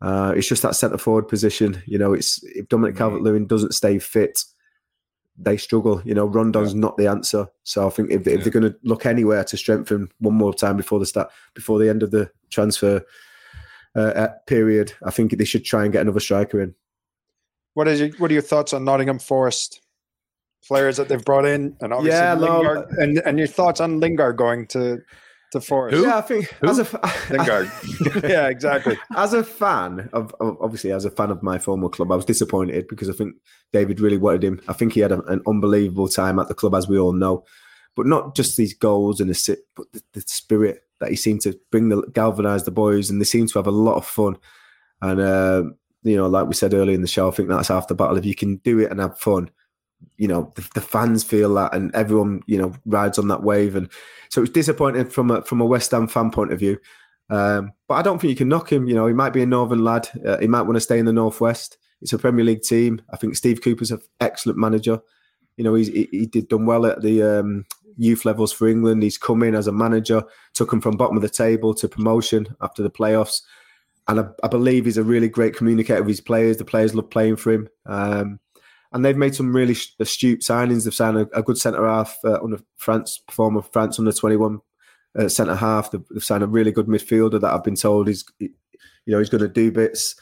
Uh, 0.00 0.34
it's 0.36 0.48
just 0.48 0.62
that 0.62 0.74
centre 0.74 0.98
forward 0.98 1.28
position. 1.28 1.82
You 1.86 1.98
know, 1.98 2.12
it's 2.12 2.42
if 2.42 2.68
Dominic. 2.68 2.96
Calvert 2.96 3.22
Lewin 3.22 3.46
doesn't 3.46 3.74
stay 3.74 3.98
fit, 3.98 4.44
they 5.44 5.56
struggle. 5.56 6.00
You 6.04 6.14
know, 6.14 6.26
Rondon's 6.26 6.74
yeah. 6.74 6.80
not 6.80 6.96
the 6.96 7.06
answer. 7.06 7.48
So 7.64 7.86
I 7.86 7.90
think 7.90 8.10
if, 8.10 8.26
if 8.26 8.42
they're 8.42 8.52
going 8.52 8.70
to 8.70 8.76
look 8.82 9.06
anywhere 9.06 9.44
to 9.44 9.56
strengthen 9.56 10.08
one 10.18 10.34
more 10.34 10.54
time 10.54 10.76
before 10.76 10.98
the 10.98 11.06
start, 11.06 11.30
before 11.54 11.78
the 11.78 11.88
end 11.88 12.02
of 12.02 12.10
the 12.10 12.30
transfer 12.50 13.02
uh, 13.94 14.28
period, 14.46 14.92
I 15.04 15.10
think 15.10 15.36
they 15.36 15.44
should 15.44 15.64
try 15.64 15.84
and 15.84 15.92
get 15.92 16.02
another 16.02 16.20
striker 16.20 16.60
in. 16.60 16.74
What 17.74 17.88
is 17.88 18.00
your, 18.00 18.10
what 18.18 18.30
are 18.30 18.34
your 18.34 18.42
thoughts 18.42 18.72
on 18.72 18.84
Nottingham 18.84 19.18
Forest 19.18 19.80
players 20.66 20.96
that 20.96 21.08
they've 21.08 21.24
brought 21.24 21.46
in, 21.46 21.76
and 21.80 21.92
obviously 21.92 22.18
yeah, 22.18 22.34
Lingard, 22.34 22.90
no, 22.90 23.02
and 23.02 23.18
and 23.18 23.38
your 23.38 23.48
thoughts 23.48 23.80
on 23.80 23.98
Lingard 23.98 24.36
going 24.36 24.66
to 24.68 25.00
to 25.52 25.60
Forest. 25.60 25.96
Who? 25.96 26.02
Yeah, 26.02 26.18
I 26.18 26.20
think 26.22 26.46
Who? 26.60 26.68
as 26.68 26.78
a 26.78 27.12
Lingard. 27.30 27.70
yeah, 28.24 28.48
exactly. 28.48 28.98
As 29.14 29.32
a 29.32 29.44
fan 29.44 30.08
of, 30.12 30.34
of, 30.40 30.56
obviously 30.60 30.92
as 30.92 31.04
a 31.04 31.10
fan 31.10 31.30
of 31.30 31.42
my 31.42 31.58
former 31.58 31.88
club, 31.88 32.10
I 32.10 32.16
was 32.16 32.24
disappointed 32.24 32.88
because 32.88 33.08
I 33.08 33.12
think 33.12 33.36
David 33.72 34.00
really 34.00 34.18
wanted 34.18 34.44
him. 34.44 34.60
I 34.68 34.72
think 34.72 34.94
he 34.94 35.00
had 35.00 35.12
a, 35.12 35.22
an 35.24 35.42
unbelievable 35.46 36.08
time 36.08 36.38
at 36.38 36.48
the 36.48 36.54
club, 36.54 36.74
as 36.74 36.88
we 36.88 36.98
all 36.98 37.12
know. 37.12 37.44
But 37.94 38.06
not 38.06 38.34
just 38.34 38.56
these 38.56 38.74
goals 38.74 39.20
and 39.20 39.28
the 39.28 39.34
sit, 39.34 39.60
but 39.76 39.86
the, 39.92 40.02
the 40.14 40.22
spirit 40.22 40.82
that 41.00 41.10
he 41.10 41.16
seemed 41.16 41.42
to 41.42 41.58
bring 41.70 41.90
the 41.90 42.02
galvanise 42.12 42.64
the 42.64 42.70
boys, 42.70 43.10
and 43.10 43.20
they 43.20 43.26
seemed 43.26 43.50
to 43.50 43.58
have 43.58 43.66
a 43.66 43.70
lot 43.70 43.96
of 43.96 44.06
fun. 44.06 44.38
And 45.02 45.20
uh, 45.20 45.64
you 46.02 46.16
know, 46.16 46.26
like 46.26 46.46
we 46.46 46.54
said 46.54 46.72
earlier 46.72 46.94
in 46.94 47.02
the 47.02 47.08
show, 47.08 47.28
I 47.28 47.32
think 47.32 47.50
that's 47.50 47.68
half 47.68 47.88
the 47.88 47.94
battle. 47.94 48.16
If 48.16 48.24
you 48.24 48.34
can 48.34 48.56
do 48.58 48.78
it 48.78 48.90
and 48.90 49.00
have 49.00 49.18
fun, 49.18 49.50
you 50.16 50.28
know 50.28 50.52
the, 50.56 50.68
the, 50.74 50.80
fans 50.80 51.24
feel 51.24 51.54
that 51.54 51.74
and 51.74 51.94
everyone 51.94 52.42
you 52.46 52.58
know 52.58 52.72
rides 52.86 53.18
on 53.18 53.28
that 53.28 53.42
wave. 53.42 53.76
And 53.76 53.88
so 54.28 54.42
it's 54.42 54.52
disappointing 54.52 55.08
from 55.10 55.30
a 55.30 55.42
from 55.42 55.60
a 55.60 55.66
West 55.66 55.90
Ham 55.90 56.08
fan 56.08 56.30
point 56.30 56.52
of 56.52 56.58
view. 56.58 56.78
Um, 57.30 57.72
but 57.88 57.94
I 57.94 58.02
don't 58.02 58.20
think 58.20 58.30
you 58.30 58.36
can 58.36 58.48
knock 58.48 58.70
him. 58.70 58.86
You 58.86 58.94
know 58.94 59.06
he 59.06 59.14
might 59.14 59.32
be 59.32 59.42
a 59.42 59.46
northern 59.46 59.84
lad. 59.84 60.08
Uh, 60.26 60.38
he 60.38 60.46
might 60.46 60.62
want 60.62 60.76
to 60.76 60.80
stay 60.80 60.98
in 60.98 61.06
the 61.06 61.12
northwest. 61.12 61.78
It's 62.00 62.12
a 62.12 62.18
Premier 62.18 62.44
League 62.44 62.62
team. 62.62 63.00
I 63.12 63.16
think 63.16 63.36
Steve 63.36 63.62
Cooper's 63.62 63.90
an 63.90 64.00
excellent 64.20 64.58
manager. 64.58 65.00
You 65.56 65.64
know 65.64 65.74
he, 65.74 66.08
he 66.10 66.26
did 66.26 66.48
done 66.48 66.66
well 66.66 66.86
at 66.86 67.02
the 67.02 67.22
um, 67.22 67.64
youth 67.96 68.24
levels 68.24 68.52
for 68.52 68.68
England. 68.68 69.02
He's 69.02 69.18
come 69.18 69.42
in 69.42 69.54
as 69.54 69.66
a 69.66 69.72
manager 69.72 70.24
took 70.54 70.72
him 70.72 70.80
from 70.80 70.96
bottom 70.96 71.16
of 71.16 71.22
the 71.22 71.28
table 71.28 71.74
to 71.74 71.88
promotion 71.88 72.54
after 72.60 72.82
the 72.82 72.90
playoffs. 72.90 73.42
And 74.08 74.20
I, 74.20 74.24
I 74.42 74.48
believe 74.48 74.84
he's 74.84 74.98
a 74.98 75.02
really 75.02 75.28
great 75.28 75.56
communicator 75.56 76.02
with 76.02 76.08
his 76.08 76.20
players. 76.20 76.56
The 76.56 76.64
players 76.64 76.94
love 76.94 77.10
playing 77.10 77.36
for 77.36 77.52
him. 77.52 77.68
Um, 77.86 78.40
and 78.92 79.04
they've 79.04 79.16
made 79.16 79.34
some 79.34 79.54
really 79.54 79.76
astute 79.98 80.40
signings. 80.40 80.84
They've 80.84 80.94
signed 80.94 81.16
a, 81.16 81.28
a 81.38 81.42
good 81.42 81.58
centre 81.58 81.86
half 81.86 82.16
uh, 82.24 82.42
under 82.42 82.58
France, 82.76 83.20
former 83.30 83.62
France 83.62 83.98
under 83.98 84.12
twenty 84.12 84.36
one 84.36 84.60
uh, 85.18 85.28
centre 85.28 85.54
half. 85.54 85.90
They've, 85.90 86.04
they've, 86.10 86.24
signed 86.24 86.42
a 86.42 86.46
really 86.48 86.72
good 86.72 86.86
midfielder 86.86 87.40
that 87.40 87.52
I've 87.52 87.64
been 87.64 87.76
told 87.76 88.08
is, 88.08 88.24
you 88.38 88.50
know, 89.06 89.18
he's 89.18 89.30
going 89.30 89.42
to 89.42 89.48
do 89.48 89.70
bits. 89.72 90.14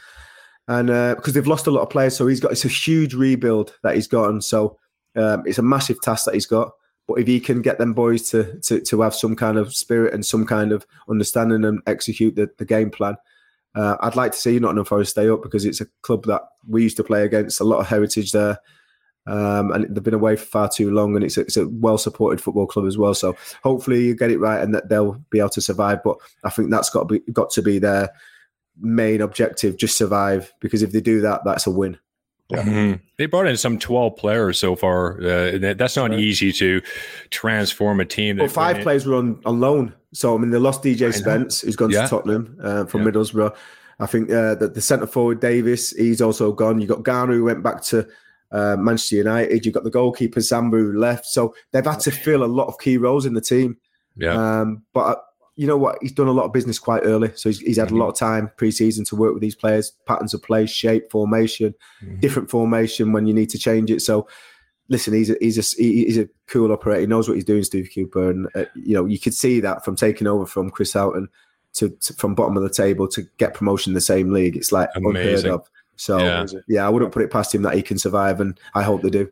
And 0.68 0.88
uh, 0.88 1.16
because 1.16 1.34
they've 1.34 1.46
lost 1.46 1.66
a 1.66 1.70
lot 1.70 1.82
of 1.82 1.90
players, 1.90 2.16
so 2.16 2.26
he's 2.26 2.40
got 2.40 2.52
it's 2.52 2.64
a 2.64 2.68
huge 2.68 3.14
rebuild 3.14 3.74
that 3.82 3.96
he's 3.96 4.06
gotten. 4.06 4.40
So 4.40 4.78
um, 5.16 5.42
it's 5.46 5.58
a 5.58 5.62
massive 5.62 6.00
task 6.00 6.26
that 6.26 6.34
he's 6.34 6.46
got. 6.46 6.70
But 7.08 7.14
if 7.18 7.26
he 7.26 7.40
can 7.40 7.60
get 7.60 7.78
them 7.78 7.92
boys 7.92 8.30
to 8.30 8.60
to 8.60 8.80
to 8.80 9.00
have 9.00 9.14
some 9.14 9.34
kind 9.34 9.58
of 9.58 9.74
spirit 9.74 10.14
and 10.14 10.24
some 10.24 10.46
kind 10.46 10.70
of 10.70 10.86
understanding 11.08 11.64
and 11.64 11.82
execute 11.88 12.36
the, 12.36 12.50
the 12.58 12.64
game 12.64 12.90
plan, 12.90 13.16
uh, 13.74 13.96
I'd 14.00 14.16
like 14.16 14.32
to 14.32 14.38
see 14.38 14.58
Nottingham 14.58 14.84
Forest 14.84 15.12
stay 15.12 15.28
up 15.28 15.42
because 15.42 15.64
it's 15.64 15.80
a 15.80 15.86
club 16.02 16.24
that 16.26 16.42
we 16.68 16.82
used 16.82 16.96
to 16.96 17.04
play 17.04 17.24
against, 17.24 17.60
a 17.60 17.64
lot 17.64 17.80
of 17.80 17.86
heritage 17.86 18.32
there. 18.32 18.58
Um, 19.26 19.70
and 19.70 19.94
they've 19.94 20.02
been 20.02 20.14
away 20.14 20.36
for 20.36 20.46
far 20.46 20.68
too 20.68 20.90
long, 20.90 21.14
and 21.14 21.24
it's 21.24 21.36
a, 21.36 21.42
it's 21.42 21.56
a 21.56 21.68
well 21.68 21.98
supported 21.98 22.42
football 22.42 22.66
club 22.66 22.86
as 22.86 22.98
well. 22.98 23.14
So 23.14 23.36
hopefully 23.62 24.04
you 24.04 24.16
get 24.16 24.30
it 24.30 24.38
right, 24.38 24.60
and 24.60 24.74
that 24.74 24.88
they'll 24.88 25.22
be 25.30 25.38
able 25.38 25.50
to 25.50 25.60
survive. 25.60 26.02
But 26.02 26.16
I 26.42 26.50
think 26.50 26.70
that's 26.70 26.90
got 26.90 27.08
to 27.08 27.18
be 27.18 27.32
got 27.32 27.50
to 27.50 27.62
be 27.62 27.78
their 27.78 28.10
main 28.80 29.20
objective: 29.20 29.76
just 29.76 29.96
survive. 29.96 30.52
Because 30.60 30.82
if 30.82 30.92
they 30.92 31.00
do 31.00 31.20
that, 31.20 31.42
that's 31.44 31.66
a 31.66 31.70
win. 31.70 31.98
Yeah. 32.50 32.62
Mm-hmm. 32.62 33.02
They 33.18 33.26
brought 33.26 33.46
in 33.46 33.56
some 33.56 33.78
12 33.78 34.16
players 34.16 34.58
so 34.58 34.76
far. 34.76 35.20
Uh, 35.20 35.74
that's 35.74 35.96
not 35.96 36.10
right. 36.10 36.18
easy 36.18 36.52
to 36.52 36.80
transform 37.30 38.00
a 38.00 38.04
team. 38.04 38.38
Well, 38.38 38.48
five 38.48 38.80
players 38.80 39.06
were 39.06 39.16
on, 39.16 39.40
on 39.44 39.60
loan. 39.60 39.94
So, 40.12 40.34
I 40.34 40.38
mean, 40.38 40.50
they 40.50 40.58
lost 40.58 40.82
Djed 40.82 41.14
Spence, 41.14 41.60
who's 41.60 41.76
gone 41.76 41.90
yeah. 41.90 42.02
to 42.02 42.08
Tottenham 42.08 42.58
uh, 42.62 42.84
from 42.86 43.02
yeah. 43.02 43.10
Middlesbrough. 43.10 43.54
I 44.00 44.06
think 44.06 44.30
uh, 44.30 44.54
that 44.56 44.74
the 44.74 44.80
centre 44.80 45.06
forward 45.06 45.40
Davis, 45.40 45.90
he's 45.90 46.22
also 46.22 46.52
gone. 46.52 46.80
You've 46.80 46.88
got 46.88 47.02
Garner, 47.02 47.34
who 47.34 47.44
went 47.44 47.62
back 47.62 47.82
to 47.84 48.08
uh, 48.50 48.76
Manchester 48.76 49.16
United. 49.16 49.64
You've 49.64 49.74
got 49.74 49.84
the 49.84 49.90
goalkeeper, 49.90 50.40
Samba, 50.40 50.78
who 50.78 50.98
left. 50.98 51.26
So 51.26 51.54
they've 51.70 51.84
had 51.84 52.00
to 52.00 52.10
fill 52.10 52.42
a 52.42 52.46
lot 52.46 52.66
of 52.66 52.78
key 52.78 52.96
roles 52.96 53.26
in 53.26 53.34
the 53.34 53.40
team. 53.40 53.76
Yeah. 54.16 54.60
Um, 54.60 54.82
but 54.92 55.22
you 55.60 55.66
know 55.66 55.76
what? 55.76 55.98
He's 56.00 56.12
done 56.12 56.26
a 56.26 56.32
lot 56.32 56.46
of 56.46 56.54
business 56.54 56.78
quite 56.78 57.02
early, 57.04 57.30
so 57.34 57.50
he's, 57.50 57.60
he's 57.60 57.76
had 57.76 57.88
mm-hmm. 57.88 57.96
a 57.96 58.00
lot 58.00 58.08
of 58.08 58.16
time 58.16 58.50
pre-season 58.56 59.04
to 59.04 59.14
work 59.14 59.34
with 59.34 59.42
these 59.42 59.54
players, 59.54 59.92
patterns 60.06 60.32
of 60.32 60.42
play, 60.42 60.64
shape, 60.64 61.10
formation, 61.10 61.74
mm-hmm. 62.02 62.18
different 62.18 62.48
formation 62.48 63.12
when 63.12 63.26
you 63.26 63.34
need 63.34 63.50
to 63.50 63.58
change 63.58 63.90
it. 63.90 64.00
So 64.00 64.26
listen, 64.88 65.12
he's 65.12 65.28
a, 65.28 65.36
he's 65.38 65.58
a 65.58 65.76
he's 65.76 66.16
a 66.16 66.30
cool 66.46 66.72
operator. 66.72 67.02
He 67.02 67.06
knows 67.06 67.28
what 67.28 67.34
he's 67.34 67.44
doing, 67.44 67.62
Steve 67.62 67.90
Cooper, 67.94 68.30
and 68.30 68.48
uh, 68.54 68.64
you 68.74 68.94
know 68.94 69.04
you 69.04 69.18
could 69.18 69.34
see 69.34 69.60
that 69.60 69.84
from 69.84 69.96
taking 69.96 70.26
over 70.26 70.46
from 70.46 70.70
Chris 70.70 70.94
Hughton 70.94 71.28
to, 71.74 71.90
to, 71.90 72.14
from 72.14 72.34
bottom 72.34 72.56
of 72.56 72.62
the 72.62 72.70
table 72.70 73.06
to 73.08 73.22
get 73.36 73.52
promotion 73.52 73.90
in 73.90 73.94
the 73.94 74.00
same 74.00 74.32
league. 74.32 74.56
It's 74.56 74.72
like 74.72 74.88
Amazing. 74.96 75.16
unheard 75.20 75.44
of. 75.44 75.70
So 75.96 76.16
Yeah. 76.20 76.46
yeah. 76.68 76.86
I 76.86 76.88
wouldn't 76.88 77.12
put 77.12 77.22
it 77.22 77.30
past 77.30 77.54
him 77.54 77.60
that 77.62 77.74
he 77.74 77.82
can 77.82 77.98
survive, 77.98 78.40
and 78.40 78.58
I 78.74 78.82
hope 78.82 79.02
they 79.02 79.10
do. 79.10 79.30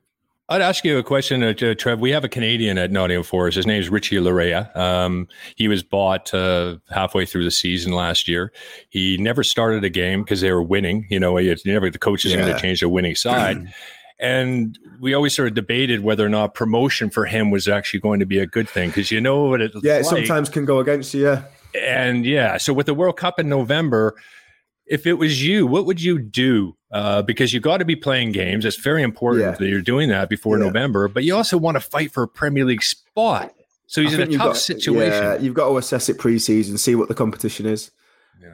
I'd 0.51 0.63
ask 0.63 0.83
you 0.83 0.97
a 0.97 1.03
question, 1.03 1.43
uh, 1.43 1.53
Trev. 1.53 2.01
We 2.01 2.11
have 2.11 2.25
a 2.25 2.29
Canadian 2.29 2.79
at 2.79 2.91
Nottingham 2.91 3.23
Forest. 3.23 3.57
His 3.57 3.67
name 3.67 3.81
is 3.81 3.91
Richie 3.91 4.17
Laryea. 4.17 4.75
Um, 4.75 5.29
he 5.57 5.69
was 5.69 5.83
bought 5.83 6.33
uh, 6.33 6.77
halfway 6.89 7.27
through 7.27 7.45
the 7.45 7.51
season 7.51 7.93
last 7.93 8.29
year. 8.29 8.51
He 8.89 9.19
never 9.19 9.45
started 9.45 9.85
a 9.85 9.91
game 9.91 10.23
because 10.23 10.41
they 10.41 10.51
were 10.51 10.63
winning. 10.63 11.07
You 11.11 11.21
know, 11.21 11.37
you 11.37 11.55
never 11.67 11.91
the 11.91 11.99
coach 11.99 12.25
is 12.25 12.35
going 12.35 12.47
to 12.51 12.59
change 12.59 12.81
the 12.81 12.89
winning 12.89 13.15
side. 13.15 13.73
and 14.19 14.79
we 15.01 15.13
always 15.13 15.35
sort 15.35 15.49
of 15.49 15.55
debated 15.55 16.01
whether 16.01 16.25
or 16.25 16.31
not 16.31 16.55
promotion 16.55 17.11
for 17.11 17.27
him 17.27 17.51
was 17.51 17.69
actually 17.69 18.01
going 18.01 18.21
to 18.21 18.27
be 18.27 18.39
a 18.39 18.47
good 18.47 18.69
thing 18.69 18.89
because 18.89 19.11
you 19.11 19.21
know 19.21 19.45
what 19.45 19.61
it's 19.61 19.77
Yeah, 19.83 19.95
like. 19.95 20.01
it 20.01 20.07
sometimes 20.07 20.49
can 20.49 20.65
go 20.65 20.79
against 20.79 21.13
you. 21.13 21.25
Yeah. 21.25 21.43
And 21.79 22.25
yeah, 22.25 22.57
so 22.57 22.73
with 22.73 22.87
the 22.87 22.95
World 22.95 23.19
Cup 23.19 23.39
in 23.39 23.51
November, 23.51 24.17
if 24.91 25.07
it 25.07 25.15
was 25.15 25.43
you, 25.45 25.67
what 25.67 25.87
would 25.87 26.01
you 26.03 26.19
do? 26.19 26.75
Uh, 26.91 27.21
because 27.23 27.53
you 27.53 27.61
got 27.61 27.77
to 27.79 27.85
be 27.85 27.97
playing 27.97 28.33
games. 28.33 28.65
It's 28.65 28.77
very 28.79 29.03
important 29.03 29.45
Yeah. 29.45 29.51
that 29.59 29.69
you're 29.69 29.83
doing 29.83 30.09
that 30.09 30.29
before 30.31 30.59
Yeah. 30.59 30.65
November, 30.67 31.09
but 31.09 31.23
you 31.25 31.37
also 31.37 31.59
want 31.59 31.77
to 31.77 31.81
fight 31.81 32.13
for 32.13 32.23
a 32.23 32.29
Premier 32.29 32.65
League 32.65 32.83
spot. 32.83 33.53
So 33.87 34.01
he's 34.03 34.19
I 34.19 34.23
in 34.23 34.35
a 34.35 34.37
tough 34.39 34.47
got- 34.49 34.57
situation. 34.57 35.23
Yeah, 35.23 35.39
you've 35.39 35.55
got 35.55 35.69
to 35.69 35.77
assess 35.79 36.09
it 36.09 36.19
pre-season, 36.19 36.79
see 36.79 36.95
what 36.95 37.09
the 37.09 37.15
competition 37.15 37.67
is, 37.67 37.91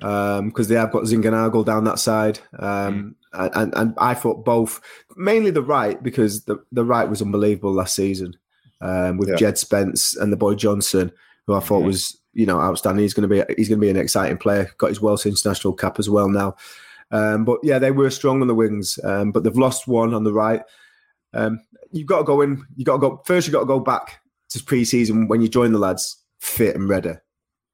because 0.00 0.68
they 0.68 0.74
have 0.76 0.92
got 0.92 1.04
Zinckernagel 1.04 1.64
down 1.64 1.84
that 1.84 1.98
side, 1.98 2.40
um, 2.58 3.14
Mm. 3.34 3.50
and, 3.54 3.74
and 3.76 3.94
I 3.98 4.14
thought 4.14 4.44
both, 4.44 4.80
mainly 5.16 5.50
the 5.50 5.62
right, 5.62 6.00
because 6.02 6.44
the 6.44 6.58
the 6.72 6.84
right 6.84 7.08
was 7.08 7.20
unbelievable 7.22 7.72
last 7.72 7.94
season 7.94 8.36
um, 8.80 9.16
with 9.18 9.28
Yeah. 9.28 9.36
Djed 9.36 9.58
Spence 9.58 10.16
and 10.16 10.32
the 10.32 10.36
boy 10.36 10.54
Johnson, 10.54 11.10
who 11.46 11.54
I 11.54 11.60
thought 11.60 11.78
Mm-hmm. 11.78 11.86
was 11.86 12.18
you 12.34 12.46
know 12.46 12.60
outstanding. 12.60 13.02
He's 13.02 13.14
going 13.14 13.28
to 13.28 13.34
be 13.34 13.54
he's 13.56 13.68
going 13.68 13.80
to 13.80 13.84
be 13.84 13.90
an 13.90 13.96
exciting 13.96 14.38
player. 14.38 14.70
Got 14.78 14.90
his 14.90 15.00
Welsh 15.00 15.26
international 15.26 15.72
cap 15.72 15.98
as 15.98 16.10
well 16.10 16.28
now. 16.28 16.56
Um, 17.10 17.44
but 17.44 17.60
yeah, 17.62 17.78
they 17.78 17.90
were 17.90 18.10
strong 18.10 18.40
on 18.40 18.48
the 18.48 18.54
wings, 18.54 18.98
um, 19.04 19.32
but 19.32 19.44
they've 19.44 19.56
lost 19.56 19.86
one 19.86 20.14
on 20.14 20.24
the 20.24 20.32
right. 20.32 20.62
Um, 21.32 21.60
you've 21.92 22.08
got 22.08 22.18
to 22.18 22.24
go 22.24 22.40
in. 22.40 22.64
You 22.76 22.84
got 22.84 22.94
to 22.94 22.98
go 22.98 23.22
first. 23.24 23.46
You 23.46 23.52
got 23.52 23.60
to 23.60 23.66
go 23.66 23.80
back 23.80 24.20
to 24.50 24.62
pre-season 24.62 25.28
when 25.28 25.40
you 25.40 25.48
join 25.48 25.72
the 25.72 25.78
lads 25.78 26.22
fit 26.40 26.76
and 26.76 26.88
ready. 26.88 27.14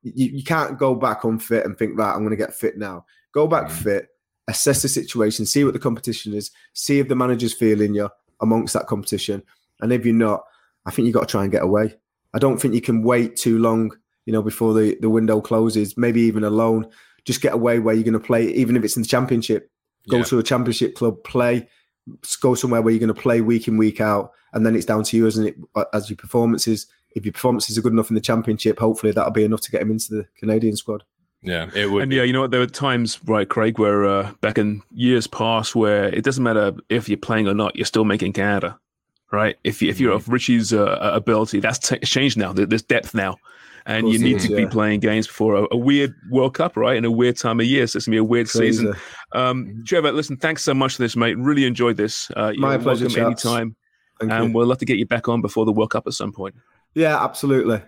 You, 0.02 0.26
you 0.26 0.44
can't 0.44 0.78
go 0.78 0.94
back 0.94 1.24
unfit 1.24 1.64
and 1.64 1.76
think 1.76 1.98
right. 1.98 2.12
I'm 2.12 2.20
going 2.20 2.30
to 2.30 2.36
get 2.36 2.54
fit 2.54 2.78
now. 2.78 3.04
Go 3.32 3.46
back 3.46 3.70
fit, 3.70 4.08
assess 4.48 4.82
the 4.82 4.88
situation, 4.88 5.46
see 5.46 5.64
what 5.64 5.72
the 5.72 5.78
competition 5.78 6.34
is, 6.34 6.50
see 6.72 6.98
if 6.98 7.08
the 7.08 7.14
manager's 7.14 7.54
feeling 7.54 7.94
you 7.94 8.08
amongst 8.40 8.74
that 8.74 8.86
competition, 8.86 9.42
and 9.80 9.92
if 9.92 10.04
you're 10.04 10.14
not, 10.14 10.42
I 10.86 10.90
think 10.90 11.06
you've 11.06 11.14
got 11.14 11.20
to 11.20 11.26
try 11.26 11.42
and 11.42 11.52
get 11.52 11.62
away. 11.62 11.94
I 12.34 12.38
don't 12.38 12.60
think 12.60 12.74
you 12.74 12.80
can 12.80 13.02
wait 13.02 13.36
too 13.36 13.58
long. 13.58 13.92
You 14.30 14.34
know, 14.36 14.42
before 14.42 14.74
the 14.74 14.96
the 15.00 15.10
window 15.10 15.40
closes, 15.40 15.96
maybe 15.96 16.20
even 16.20 16.44
a 16.44 16.50
loan. 16.50 16.86
Just 17.24 17.40
get 17.40 17.52
away 17.52 17.80
where 17.80 17.96
you're 17.96 18.04
going 18.04 18.12
to 18.12 18.20
play, 18.24 18.46
even 18.46 18.76
if 18.76 18.84
it's 18.84 18.94
in 18.94 19.02
the 19.02 19.08
championship. 19.08 19.68
Go 20.08 20.18
Yeah. 20.18 20.22
to 20.22 20.38
a 20.38 20.42
championship 20.44 20.94
club, 20.94 21.24
play, 21.24 21.68
go 22.40 22.54
somewhere 22.54 22.80
where 22.80 22.92
you're 22.92 23.00
going 23.00 23.12
to 23.12 23.20
play 23.20 23.40
week 23.40 23.66
in 23.66 23.76
week 23.76 24.00
out, 24.00 24.30
and 24.52 24.64
then 24.64 24.76
it's 24.76 24.86
down 24.86 25.02
to 25.02 25.16
you, 25.16 25.26
isn't 25.26 25.46
it? 25.48 25.56
As 25.92 26.08
your 26.08 26.16
performances, 26.16 26.86
if 27.16 27.24
your 27.24 27.32
performances 27.32 27.76
are 27.76 27.82
good 27.82 27.92
enough 27.92 28.08
in 28.08 28.14
the 28.14 28.20
championship, 28.20 28.78
hopefully 28.78 29.10
that'll 29.12 29.32
be 29.32 29.42
enough 29.42 29.62
to 29.62 29.70
get 29.72 29.82
him 29.82 29.90
into 29.90 30.14
the 30.14 30.26
Canadian 30.38 30.76
squad. 30.76 31.02
Yeah, 31.42 31.70
it 31.74 31.90
would. 31.90 32.04
And 32.04 32.12
yeah, 32.12 32.22
you 32.22 32.32
know 32.32 32.42
what? 32.42 32.52
There 32.52 32.60
were 32.60 32.66
times, 32.68 33.18
right, 33.24 33.48
Craig, 33.48 33.80
where 33.80 34.06
uh, 34.06 34.30
back 34.40 34.58
in 34.58 34.82
years 34.94 35.26
past, 35.26 35.74
where 35.74 36.04
it 36.04 36.22
doesn't 36.22 36.44
matter 36.44 36.72
if 36.88 37.08
you're 37.08 37.18
playing 37.18 37.48
or 37.48 37.54
not, 37.54 37.74
you're 37.74 37.84
still 37.84 38.04
making 38.04 38.34
Canada, 38.34 38.78
right? 39.32 39.56
If 39.64 39.82
you, 39.82 39.90
if 39.90 39.98
you're 39.98 40.12
of 40.12 40.28
Richie's 40.28 40.72
uh, 40.72 40.98
ability, 41.02 41.58
that's 41.60 41.80
t- 41.90 41.98
changed 41.98 42.36
now. 42.38 42.52
There's 42.52 42.82
depth 42.82 43.14
now, 43.14 43.36
and 43.90 44.08
you 44.08 44.18
need 44.18 44.36
is, 44.36 44.46
to 44.46 44.54
be 44.54 44.66
playing 44.66 45.00
games 45.00 45.26
before 45.26 45.56
a, 45.56 45.66
a 45.72 45.76
weird 45.76 46.14
World 46.30 46.54
Cup, 46.54 46.76
right? 46.76 46.96
In 46.96 47.04
a 47.04 47.10
weird 47.10 47.36
time 47.36 47.60
of 47.60 47.66
year, 47.66 47.86
so 47.86 47.96
it's 47.96 48.06
gonna 48.06 48.14
be 48.14 48.18
a 48.18 48.24
weird 48.24 48.48
season. 48.48 48.94
Um, 49.32 49.82
Trevor, 49.86 50.12
listen, 50.12 50.36
thanks 50.36 50.62
so 50.62 50.74
much 50.74 50.96
for 50.96 51.02
this, 51.02 51.16
mate. 51.16 51.36
Really 51.38 51.64
enjoyed 51.64 51.96
this. 51.96 52.30
Uh, 52.36 52.52
you're 52.54 52.60
My 52.60 52.78
pleasure, 52.78 53.06
welcome 53.06 53.32
chaps. 53.32 53.44
anytime, 53.44 53.76
Thank 54.20 54.32
and 54.32 54.48
you. 54.48 54.54
we'll 54.54 54.66
love 54.66 54.78
to 54.78 54.84
get 54.84 54.98
you 54.98 55.06
back 55.06 55.28
on 55.28 55.40
before 55.40 55.64
the 55.64 55.72
World 55.72 55.90
Cup 55.90 56.06
at 56.06 56.12
some 56.12 56.32
point. 56.32 56.54
Yeah, 56.94 57.22
absolutely, 57.22 57.82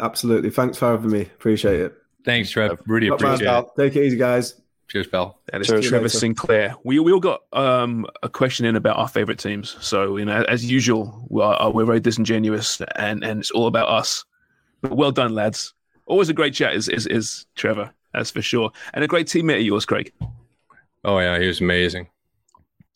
absolutely. 0.00 0.50
Thanks 0.50 0.78
for 0.78 0.88
having 0.88 1.10
me. 1.10 1.22
Appreciate 1.22 1.80
it. 1.80 1.94
Thanks, 2.24 2.50
Trev. 2.50 2.80
Really 2.86 3.08
Not 3.10 3.18
bad, 3.18 3.34
appreciate 3.34 3.46
it. 3.46 3.50
pal. 3.50 3.72
Take 3.76 3.96
it 3.96 4.04
easy, 4.04 4.16
guys. 4.16 4.60
Cheers, 4.88 5.08
pal. 5.08 5.40
That 5.50 5.60
is 5.60 5.66
Cheers. 5.66 5.88
Trevor 5.88 6.04
Later. 6.04 6.18
Sinclair. 6.18 6.74
We 6.84 6.98
we 6.98 7.12
all 7.12 7.20
got 7.20 7.42
um, 7.52 8.06
a 8.22 8.28
question 8.28 8.66
in 8.66 8.76
about 8.76 8.96
our 8.96 9.08
favorite 9.08 9.38
teams. 9.38 9.76
So 9.80 10.16
you 10.16 10.24
know, 10.24 10.42
as 10.48 10.70
usual, 10.70 11.26
we're, 11.28 11.70
we're 11.70 11.84
very 11.84 12.00
disingenuous, 12.00 12.80
and 12.96 13.24
and 13.24 13.40
it's 13.40 13.50
all 13.50 13.66
about 13.66 13.88
us. 13.88 14.24
But 14.84 14.96
well 14.98 15.12
done, 15.12 15.34
lads. 15.34 15.72
Always 16.04 16.28
a 16.28 16.34
great 16.34 16.52
chat. 16.52 16.74
Is 16.74 16.90
is, 16.90 17.06
is 17.06 17.46
Trevor? 17.54 17.90
That's 18.12 18.30
for 18.30 18.42
sure, 18.42 18.70
and 18.92 19.02
a 19.02 19.08
great 19.08 19.26
teammate 19.26 19.56
of 19.60 19.62
yours, 19.62 19.86
Craig. 19.86 20.12
Oh 21.04 21.18
yeah, 21.18 21.38
he 21.38 21.46
was 21.46 21.60
amazing. 21.62 22.08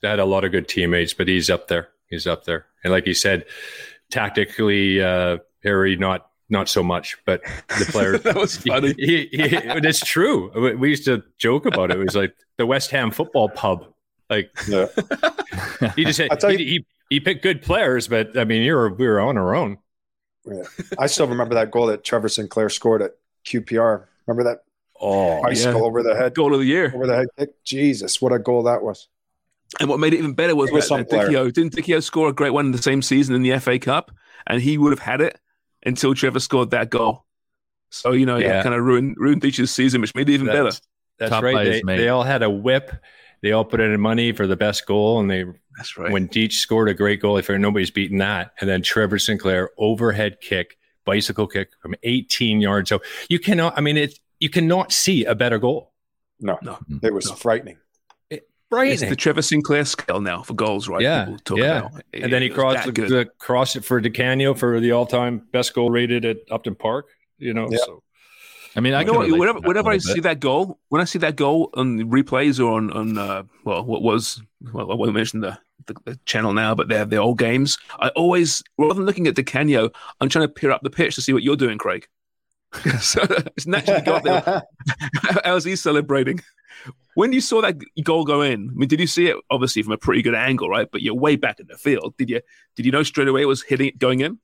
They 0.03 0.09
had 0.09 0.19
a 0.19 0.27
lot 0.27 0.45
of 0.45 0.53
good 0.53 0.69
teammates, 0.69 1.15
but 1.15 1.29
he's 1.29 1.49
up 1.49 1.69
there. 1.69 1.89
He's 2.11 2.27
up 2.27 2.45
there. 2.45 2.67
And 2.85 2.93
like 2.93 3.05
he 3.07 3.15
said, 3.15 3.47
tactically, 4.11 5.03
uh, 5.03 5.39
Harry 5.65 5.97
not 5.97 6.27
not 6.51 6.69
so 6.69 6.83
much, 6.83 7.17
but 7.25 7.43
the 7.79 7.87
players. 7.91 8.21
That 8.23 8.37
was 8.37 8.57
funny. 8.59 8.95
He, 8.99 9.29
he, 9.31 9.31
it's 9.33 10.01
true. 10.01 10.51
We- 10.55 10.75
We 10.77 10.89
used 10.91 11.05
to 11.07 11.23
joke 11.39 11.65
about 11.67 11.91
it. 11.91 11.97
It 11.99 12.05
was 12.05 12.17
like 12.17 12.35
the 12.59 12.67
West 12.67 12.91
Ham 12.91 13.11
football 13.11 13.49
pub. 13.49 13.87
Like 14.31 14.51
Yeah. 14.69 14.87
he 15.97 16.05
just 16.05 16.19
had, 16.21 16.43
he, 16.43 16.51
you- 16.51 16.57
he 16.59 16.87
he 17.11 17.21
picked 17.21 17.43
good 17.43 17.63
players, 17.63 18.09
but 18.09 18.37
I 18.39 18.45
mean, 18.45 18.63
you're 18.63 18.93
we 18.93 19.07
were 19.07 19.21
on 19.21 19.39
our 19.39 19.55
own. 19.55 19.79
I 20.99 21.07
still 21.07 21.27
remember 21.27 21.55
that 21.55 21.71
goal 21.71 21.87
that 21.87 22.05
Trevor 22.05 22.29
Sinclair 22.29 22.69
scored 22.69 23.03
at 23.03 23.13
QPR. 23.45 24.05
Remember 24.27 24.45
that 24.51 24.63
Oh, 25.01 25.41
bicycle 25.43 25.85
over 25.85 26.03
the 26.03 26.17
head, 26.17 26.35
Goal 26.35 26.53
of 26.55 26.59
the 26.61 26.67
year. 26.67 26.91
over 26.93 27.07
the 27.07 27.15
head 27.15 27.29
kick? 27.39 27.63
Jesus, 27.65 28.21
what 28.21 28.33
a 28.33 28.39
goal 28.41 28.65
that 28.65 28.83
was! 28.83 29.07
And 29.79 29.89
what 29.89 30.01
made 30.01 30.13
it 30.13 30.19
even 30.19 30.33
better 30.33 30.57
was 30.57 30.71
It 30.71 30.73
was 30.75 30.85
that, 30.85 30.89
some 30.89 30.99
that 31.01 31.09
player. 31.09 31.29
Dichio, 31.29 31.53
didn't 31.53 31.75
Dichio 31.77 32.03
score 32.03 32.29
a 32.29 32.33
great 32.33 32.51
one 32.51 32.67
in 32.67 32.73
the 32.73 32.83
same 32.83 33.01
season 33.03 33.35
in 33.37 33.43
the 33.43 33.57
FA 33.61 33.79
Cup? 33.79 34.11
And 34.47 34.61
he 34.61 34.77
would 34.77 34.91
have 34.91 34.99
had 34.99 35.21
it 35.21 35.39
until 35.87 36.15
Trevor 36.15 36.41
scored 36.41 36.71
that 36.71 36.91
goal. 36.91 37.27
So, 37.91 38.13
you 38.13 38.27
know, 38.27 38.39
yeah, 38.39 38.47
Yeah. 38.49 38.63
kind 38.65 38.75
of 38.75 38.83
ruined, 38.83 39.15
ruined 39.19 39.41
Ditch's 39.43 39.71
season, 39.71 40.01
which 40.01 40.15
made 40.15 40.29
it 40.29 40.33
even 40.33 40.47
better. 40.47 40.65
That's, 40.65 40.81
that's 41.19 41.31
Top 41.31 41.45
right. 41.45 41.53
players 41.55 41.83
They, 41.87 41.97
they 41.99 42.09
all 42.09 42.23
had 42.25 42.43
a 42.43 42.51
whip. 42.51 42.91
They 43.43 43.53
all 43.53 43.65
put 43.65 43.81
in 43.81 43.99
money 44.01 44.33
for 44.33 44.47
the 44.47 44.57
best 44.57 44.87
goal, 44.87 45.21
and 45.21 45.31
they 45.31 45.45
That's 45.77 45.97
right. 45.97 46.11
when 46.11 46.29
Deech 46.29 46.55
scored 46.55 46.89
a 46.89 46.95
great 46.95 47.21
goal, 47.21 47.37
I 47.37 47.43
figured 47.43 47.61
nobody's 47.61 47.91
beating 47.91 48.19
that. 48.19 48.53
And 48.61 48.69
then 48.69 48.83
Trevor 48.83 49.19
Sinclair 49.19 49.71
overhead 49.79 50.41
kick, 50.41 50.77
bicycle 51.05 51.47
kick 51.47 51.69
from 51.81 51.95
18 52.03 52.61
yards. 52.61 52.89
So 52.89 53.01
you 53.29 53.39
cannot. 53.39 53.79
I 53.79 53.81
mean, 53.81 53.97
it 53.97 54.19
you 54.41 54.49
cannot 54.51 54.93
see 54.93 55.25
a 55.25 55.35
better 55.35 55.59
goal. 55.59 55.93
No, 56.41 56.59
No. 56.63 56.79
it 57.03 57.13
was 57.13 57.31
frightening. 57.33 57.79
Right. 58.71 58.93
It's 58.93 59.01
the 59.01 59.17
Trevor 59.17 59.41
Sinclair 59.41 59.87
scale 59.87 60.21
now 60.21 60.43
for 60.43 60.53
goals, 60.53 60.89
right? 60.89 61.01
Yeah, 61.01 61.37
talk 61.45 61.57
yeah. 61.57 61.79
about. 61.87 62.03
and 62.13 62.31
then 62.31 62.43
he 62.43 62.51
crossed 62.51 62.85
the, 62.85 62.93
the 62.93 63.27
crossed 63.39 63.77
it 63.77 63.85
for 63.85 63.99
Di 63.99 64.11
Canio 64.11 64.53
for 64.53 64.79
the 64.79 64.93
all-time 64.93 65.39
best 65.53 65.73
goal 65.73 65.91
rated 65.91 66.27
at 66.27 66.37
Upton 66.51 66.75
Park. 66.75 67.07
You 67.39 67.55
know, 67.55 67.67
Yeah. 67.71 67.79
so 67.79 68.03
I 68.79 68.81
mean, 68.81 68.95
I 68.95 69.01
You 69.01 69.07
know 69.07 69.13
what? 69.15 69.31
Whenever, 69.33 69.61
that 69.61 69.67
whenever 69.67 69.91
a 69.91 69.95
I 69.95 69.97
little 69.97 70.09
see 70.09 70.21
bit. 70.21 70.23
that 70.23 70.41
goal, 70.41 70.79
when 70.89 71.03
I 71.03 71.05
see 71.05 71.19
that 71.19 71.35
goal 71.35 71.71
on 71.75 71.99
replays 71.99 72.65
or 72.65 72.71
on 72.71 72.93
on 72.93 73.19
uh, 73.19 73.43
well, 73.65 73.85
what 73.85 74.03
was 74.03 74.41
well, 74.73 74.93
I 74.93 74.95
won't 74.95 75.13
mention 75.15 75.41
the, 75.41 75.59
the, 75.87 75.95
the 76.05 76.21
channel 76.27 76.53
now, 76.53 76.77
but 76.77 76.87
they're 76.89 77.05
the 77.05 77.17
old 77.17 77.39
games. 77.39 77.77
I 77.99 78.11
always, 78.11 78.63
rather 78.79 78.95
than 78.95 79.05
looking 79.05 79.27
at 79.27 79.35
Di 79.35 79.43
Canio, 79.43 79.91
I'm 80.21 80.29
trying 80.29 80.47
to 80.47 80.53
peer 80.53 80.71
up 80.71 80.83
the 80.83 80.91
pitch 80.91 81.17
to 81.17 81.21
see 81.23 81.33
what 81.33 81.43
you're 81.43 81.57
doing, 81.57 81.77
Craig. 81.77 82.07
so 83.01 83.23
it's 83.57 83.67
naturally 83.67 84.03
got 84.03 84.23
there. 84.23 84.63
How's 85.45 85.65
he 85.65 85.75
celebrating? 85.75 86.41
When 87.15 87.33
you 87.33 87.41
saw 87.41 87.61
that 87.63 87.81
goal 88.05 88.25
go 88.25 88.43
in, 88.43 88.71
I 88.71 88.79
mean, 88.79 88.89
did 88.89 89.01
you 89.01 89.09
see 89.09 89.27
it 89.27 89.37
obviously 89.51 89.83
from 89.83 89.93
a 89.93 89.99
pretty 89.99 90.23
good 90.23 90.37
angle, 90.37 90.69
right? 90.69 90.89
But 90.89 91.03
you're 91.03 91.15
way 91.15 91.35
back 91.35 91.59
in 91.59 91.67
the 91.67 91.77
field. 91.77 92.15
Did 92.17 92.31
you? 92.31 92.43
Did 92.77 92.87
you 92.87 92.93
know 92.93 93.03
straight 93.03 93.27
away 93.27 93.43
it 93.43 93.47
was 93.47 93.63
hitting, 93.63 93.91
going 93.99 94.21
in? 94.21 94.39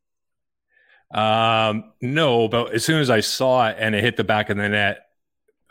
Um, 1.11 1.93
no, 2.01 2.49
but 2.49 2.75
as 2.75 2.85
soon 2.85 3.01
as 3.01 3.11
I 3.11 3.21
saw 3.21 3.69
it 3.69 3.77
and 3.79 3.95
it 3.95 4.03
hit 4.03 4.17
the 4.17 4.25
back 4.25 4.51
of 4.51 4.57
the 4.57 4.69
net, 4.69 5.07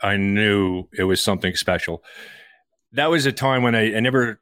I 0.00 0.16
knew 0.16 0.88
it 0.96 1.04
was 1.04 1.22
something 1.22 1.54
special. 1.54 2.02
That 2.92 3.10
was 3.10 3.26
a 3.26 3.32
time 3.32 3.62
when 3.62 3.74
I, 3.74 3.96
I 3.96 4.00
never, 4.00 4.40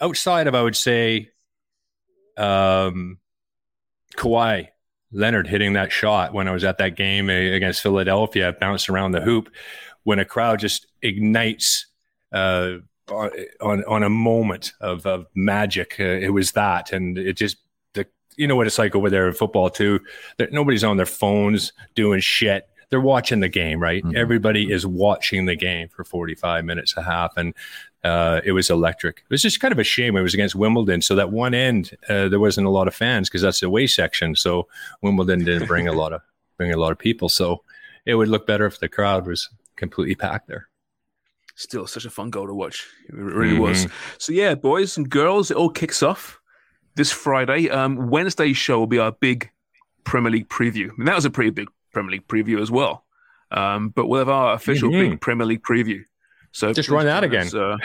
outside 0.00 0.46
of, 0.46 0.54
I 0.54 0.62
would 0.62 0.76
say, 0.76 1.30
um, 2.36 3.18
Kawhi 4.16 4.68
Leonard 5.12 5.46
hitting 5.46 5.74
that 5.74 5.92
shot 5.92 6.34
when 6.34 6.48
I 6.48 6.52
was 6.52 6.64
at 6.64 6.78
that 6.78 6.96
game 6.96 7.30
against 7.30 7.80
Philadelphia, 7.82 8.56
bounced 8.58 8.88
around 8.88 9.12
the 9.12 9.20
hoop. 9.20 9.50
When 10.02 10.18
a 10.18 10.24
crowd 10.24 10.60
just 10.60 10.86
ignites 11.02 11.86
uh, 12.32 12.76
on, 13.10 13.84
on 13.84 14.02
a 14.02 14.10
moment 14.10 14.72
of, 14.80 15.06
of 15.06 15.26
magic, 15.34 15.96
uh, 15.98 16.04
it 16.04 16.32
was 16.32 16.52
that, 16.52 16.92
and 16.92 17.18
it 17.18 17.36
just 17.36 17.56
you 18.36 18.46
know 18.46 18.56
what 18.56 18.66
it's 18.66 18.78
like 18.78 18.94
over 18.94 19.10
there 19.10 19.26
in 19.26 19.34
football 19.34 19.70
too. 19.70 20.00
That 20.38 20.52
nobody's 20.52 20.84
on 20.84 20.96
their 20.96 21.06
phones 21.06 21.72
doing 21.94 22.20
shit. 22.20 22.68
They're 22.90 23.00
watching 23.00 23.40
the 23.40 23.48
game, 23.48 23.80
right? 23.80 24.04
Mhm. 24.04 24.14
Everybody 24.14 24.70
is 24.70 24.86
watching 24.86 25.46
the 25.46 25.56
game 25.56 25.88
for 25.88 26.04
45 26.04 26.64
minutes, 26.64 26.96
a 26.96 27.02
half. 27.02 27.36
And 27.36 27.52
uh, 28.04 28.40
it 28.44 28.52
was 28.52 28.70
electric. 28.70 29.18
It 29.18 29.30
was 29.30 29.42
just 29.42 29.58
kind 29.58 29.72
of 29.72 29.78
a 29.80 29.84
shame. 29.84 30.16
It 30.16 30.22
was 30.22 30.34
against 30.34 30.54
Wimbledon, 30.54 31.02
so 31.02 31.16
that 31.16 31.32
one 31.32 31.54
end 31.54 31.96
uh, 32.08 32.28
there 32.28 32.38
wasn't 32.38 32.68
a 32.68 32.70
lot 32.70 32.86
of 32.86 32.94
fans 32.94 33.28
because 33.28 33.42
that's 33.42 33.60
the 33.60 33.66
away 33.66 33.88
section. 33.88 34.36
So 34.36 34.68
Wimbledon 35.02 35.44
didn't 35.44 35.66
bring 35.66 35.88
a 35.88 35.92
lot 35.92 36.12
of 36.12 36.20
bring 36.56 36.72
a 36.72 36.76
lot 36.76 36.92
of 36.92 36.98
people. 36.98 37.28
So 37.28 37.62
it 38.04 38.14
would 38.14 38.28
look 38.28 38.46
better 38.46 38.66
if 38.66 38.78
the 38.78 38.88
crowd 38.88 39.26
was 39.26 39.48
completely 39.74 40.14
packed 40.14 40.46
there. 40.46 40.68
Still 41.56 41.86
such 41.86 42.04
a 42.04 42.10
fun 42.10 42.30
goal 42.30 42.46
to 42.46 42.54
watch. 42.54 42.86
It 43.08 43.14
really 43.14 43.54
mm-hmm. 43.54 43.62
was. 43.62 43.86
So 44.18 44.32
yeah, 44.32 44.54
boys 44.54 44.96
and 44.96 45.08
girls, 45.08 45.50
it 45.50 45.56
all 45.56 45.70
kicks 45.70 46.02
off 46.02 46.38
this 46.96 47.12
Friday. 47.12 47.70
Um, 47.70 48.10
Wednesday's 48.10 48.56
show 48.56 48.78
will 48.78 48.86
be 48.86 48.98
our 48.98 49.12
big 49.12 49.50
Premier 50.04 50.32
League 50.32 50.48
preview. 50.48 50.90
And 50.98 51.06
that 51.06 51.14
was 51.14 51.24
a 51.24 51.30
pretty 51.30 51.50
big 51.50 51.68
Premier 51.92 52.12
League 52.12 52.26
preview 52.26 52.60
as 52.60 52.70
well. 52.70 53.04
Um, 53.50 53.90
but 53.90 54.06
we'll 54.06 54.18
have 54.18 54.28
our 54.28 54.54
official 54.54 54.90
mm-hmm. 54.90 55.10
big 55.10 55.20
Premier 55.20 55.46
League 55.46 55.62
preview. 55.62 56.02
So 56.52 56.72
just 56.72 56.88
run 56.88 57.04
that 57.04 57.22
again. 57.22 57.54
Uh, 57.54 57.76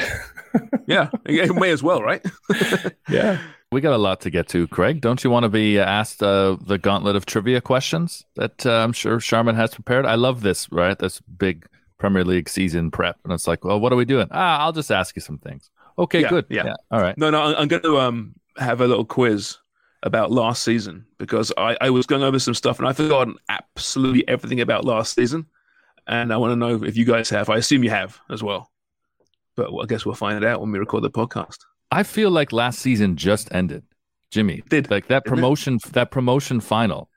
yeah, 0.87 1.09
it 1.25 1.53
may 1.55 1.71
as 1.71 1.83
well, 1.83 2.01
right? 2.01 2.25
yeah. 3.09 3.39
We 3.71 3.81
got 3.81 3.93
a 3.93 3.97
lot 3.97 4.21
to 4.21 4.29
get 4.29 4.47
to, 4.49 4.67
Craig. 4.67 5.01
Don't 5.01 5.23
you 5.23 5.29
want 5.29 5.43
to 5.43 5.49
be 5.49 5.79
asked 5.79 6.23
uh, 6.23 6.57
the 6.59 6.77
gauntlet 6.77 7.15
of 7.15 7.25
trivia 7.25 7.61
questions 7.61 8.25
that 8.35 8.65
uh, 8.65 8.71
I'm 8.71 8.93
sure 8.93 9.19
Sharman 9.19 9.55
has 9.55 9.73
prepared? 9.73 10.05
I 10.05 10.15
love 10.15 10.41
this, 10.41 10.69
right? 10.71 10.97
This 10.97 11.19
big 11.21 11.67
Premier 11.97 12.23
League 12.25 12.49
season 12.49 12.91
prep, 12.91 13.17
and 13.23 13.31
it's 13.31 13.47
like, 13.47 13.63
well, 13.63 13.79
what 13.79 13.93
are 13.93 13.95
we 13.95 14.05
doing? 14.05 14.27
Ah, 14.31 14.59
I'll 14.59 14.73
just 14.73 14.91
ask 14.91 15.15
you 15.15 15.21
some 15.21 15.37
things. 15.37 15.69
Okay, 15.97 16.21
yeah, 16.21 16.29
good. 16.29 16.45
Yeah. 16.49 16.65
yeah. 16.65 16.75
all 16.91 17.01
right. 17.01 17.17
No, 17.17 17.29
no, 17.29 17.55
I'm 17.55 17.67
going 17.67 17.83
to 17.83 17.99
um 17.99 18.35
have 18.61 18.81
a 18.81 18.87
little 18.87 19.05
quiz 19.05 19.57
about 20.03 20.31
last 20.31 20.63
season 20.63 21.05
because 21.17 21.51
I, 21.57 21.77
I 21.79 21.89
was 21.89 22.05
going 22.05 22.23
over 22.23 22.39
some 22.39 22.53
stuff 22.53 22.79
and 22.79 22.87
I've 22.87 22.97
forgotten 22.97 23.35
absolutely 23.49 24.27
everything 24.27 24.61
about 24.61 24.85
last 24.85 25.13
season, 25.13 25.45
and 26.07 26.33
I 26.33 26.37
want 26.37 26.51
to 26.51 26.55
know 26.55 26.83
if 26.83 26.97
you 26.97 27.05
guys 27.05 27.29
have. 27.29 27.49
I 27.49 27.57
assume 27.57 27.83
you 27.83 27.91
have 27.91 28.19
as 28.29 28.41
well, 28.41 28.71
but 29.55 29.71
I 29.75 29.85
guess 29.85 30.05
we'll 30.05 30.15
find 30.15 30.37
it 30.37 30.47
out 30.47 30.61
when 30.61 30.71
we 30.71 30.79
record 30.79 31.03
the 31.03 31.11
podcast. 31.11 31.57
I 31.91 32.03
feel 32.03 32.31
like 32.31 32.51
last 32.51 32.79
season 32.79 33.15
just 33.15 33.53
ended. 33.53 33.83
Jimmy 34.31 34.63
did 34.69 34.89
like 34.89 35.07
that 35.07 35.25
promotion 35.25 35.77
that 35.91 36.09
promotion 36.09 36.61
final. 36.61 37.09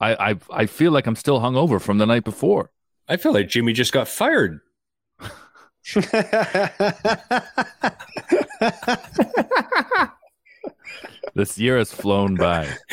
I, 0.00 0.30
I 0.30 0.36
I 0.50 0.66
feel 0.66 0.92
like 0.92 1.06
I'm 1.06 1.16
still 1.16 1.40
hungover 1.40 1.80
from 1.80 1.98
the 1.98 2.06
night 2.06 2.24
before. 2.24 2.70
I 3.06 3.16
feel 3.16 3.32
like 3.32 3.48
Jimmy 3.48 3.74
just 3.74 3.92
got 3.92 4.08
fired. 4.08 4.60
this 11.34 11.58
year 11.58 11.78
has 11.78 11.92
flown 11.92 12.34
by. 12.34 12.64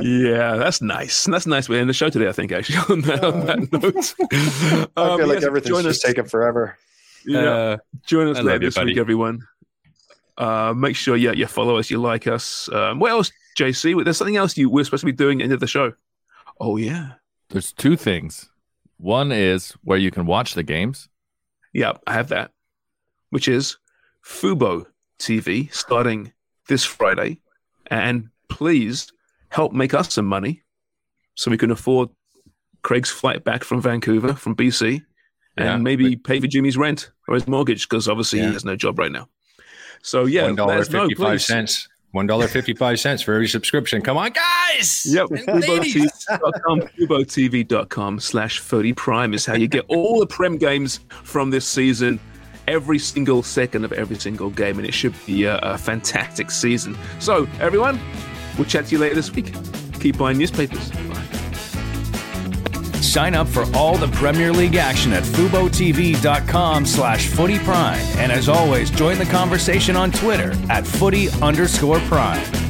yeah, 0.00 0.56
that's 0.56 0.82
nice. 0.82 1.24
That's 1.24 1.46
nice. 1.46 1.68
We're 1.68 1.80
in 1.80 1.88
the 1.88 1.92
show 1.92 2.10
today, 2.10 2.28
I 2.28 2.32
think, 2.32 2.52
actually, 2.52 2.78
on 2.94 3.00
that, 3.02 3.24
on 3.24 3.46
that 3.46 3.72
note. 3.72 4.14
I 4.96 5.16
feel 5.16 5.22
um, 5.22 5.28
like 5.28 5.40
yes, 5.40 5.44
everything's 5.44 5.82
just 5.82 6.02
taken 6.02 6.26
forever. 6.26 6.76
Yeah. 7.26 7.40
Uh, 7.40 7.76
join 8.06 8.28
us 8.28 8.42
later 8.42 8.66
this 8.66 8.74
buddy. 8.74 8.92
week, 8.92 8.98
everyone. 8.98 9.46
Uh, 10.36 10.72
make 10.74 10.96
sure 10.96 11.16
yeah, 11.16 11.32
you 11.32 11.46
follow 11.46 11.76
us, 11.76 11.90
you 11.90 11.98
like 11.98 12.26
us. 12.26 12.68
Um, 12.72 12.98
what 12.98 13.10
else, 13.10 13.30
JC? 13.58 14.02
There's 14.02 14.16
something 14.16 14.36
else 14.36 14.56
you 14.56 14.70
we're 14.70 14.84
supposed 14.84 15.02
to 15.02 15.06
be 15.06 15.12
doing 15.12 15.38
at 15.38 15.38
the 15.38 15.44
end 15.44 15.52
of 15.52 15.60
the 15.60 15.66
show. 15.66 15.92
Oh 16.58 16.76
yeah. 16.76 17.12
There's 17.50 17.72
two 17.72 17.96
things. 17.96 18.48
One 18.96 19.32
is 19.32 19.72
where 19.82 19.98
you 19.98 20.10
can 20.10 20.24
watch 20.26 20.54
the 20.54 20.62
games. 20.62 21.08
Yeah, 21.72 21.92
I 22.06 22.14
have 22.14 22.28
that. 22.28 22.52
Which 23.30 23.48
is 23.48 23.76
Fubo 24.24 24.86
TV 25.18 25.72
starting 25.72 26.32
this 26.68 26.84
Friday. 26.84 27.40
And 27.86 28.30
please 28.48 29.12
help 29.48 29.72
make 29.72 29.94
us 29.94 30.14
some 30.14 30.26
money 30.26 30.62
so 31.34 31.50
we 31.50 31.58
can 31.58 31.70
afford 31.70 32.08
Craig's 32.82 33.10
flight 33.10 33.44
back 33.44 33.64
from 33.64 33.80
Vancouver 33.82 34.34
from 34.34 34.54
BC 34.54 35.02
and 35.56 35.66
yeah, 35.66 35.76
maybe 35.76 36.14
but, 36.14 36.24
pay 36.24 36.40
for 36.40 36.46
Jimmy's 36.46 36.76
rent 36.76 37.10
or 37.28 37.34
his 37.34 37.46
mortgage 37.46 37.88
because 37.88 38.08
obviously 38.08 38.38
yeah. 38.38 38.48
he 38.48 38.52
has 38.52 38.64
no 38.64 38.76
job 38.76 38.98
right 38.98 39.12
now. 39.12 39.28
So 40.02 40.24
yeah, 40.24 40.44
one 40.44 40.56
dollar 40.56 40.84
fifty 40.84 41.14
five 41.14 41.42
cents. 41.42 41.88
One 42.12 42.26
dollar 42.26 42.48
fifty 42.48 42.74
five 42.74 42.98
cents 42.98 43.22
for 43.22 43.34
every 43.34 43.48
subscription. 43.48 44.02
Come 44.02 44.16
on, 44.16 44.32
guys! 44.32 45.06
Yep. 45.06 45.28
FuboTV.com, 45.28 46.80
FuboTV.com 46.80 48.20
slash 48.20 48.58
footy 48.58 48.92
prime 48.92 49.32
is 49.32 49.46
how 49.46 49.54
you 49.54 49.68
get 49.68 49.84
all 49.88 50.18
the 50.18 50.26
Prem 50.26 50.56
games 50.56 51.00
from 51.22 51.50
this 51.50 51.66
season. 51.66 52.18
Every 52.70 53.00
single 53.00 53.42
second 53.42 53.84
of 53.84 53.92
every 53.92 54.14
single 54.14 54.48
game, 54.48 54.78
and 54.78 54.86
it 54.86 54.94
should 54.94 55.14
be 55.26 55.42
a, 55.42 55.58
a 55.58 55.76
fantastic 55.76 56.52
season. 56.52 56.96
So, 57.18 57.48
everyone, 57.58 57.98
we'll 58.56 58.64
chat 58.68 58.86
to 58.86 58.92
you 58.92 58.98
later 58.98 59.16
this 59.16 59.32
week. 59.32 59.52
Keep 59.98 60.18
buying 60.18 60.38
newspapers. 60.38 60.92
Sign 63.04 63.34
up 63.34 63.48
for 63.48 63.64
all 63.74 63.98
the 63.98 64.06
Premier 64.12 64.52
League 64.52 64.76
action 64.76 65.12
at 65.12 65.24
FuboTV.com 65.24 66.86
slash 66.86 67.28
footyprime. 67.28 68.16
And 68.18 68.30
as 68.30 68.48
always, 68.48 68.88
join 68.92 69.18
the 69.18 69.24
conversation 69.24 69.96
on 69.96 70.12
Twitter 70.12 70.52
at 70.68 70.86
footy 70.86 71.28
underscore 71.42 71.98
prime. 72.02 72.69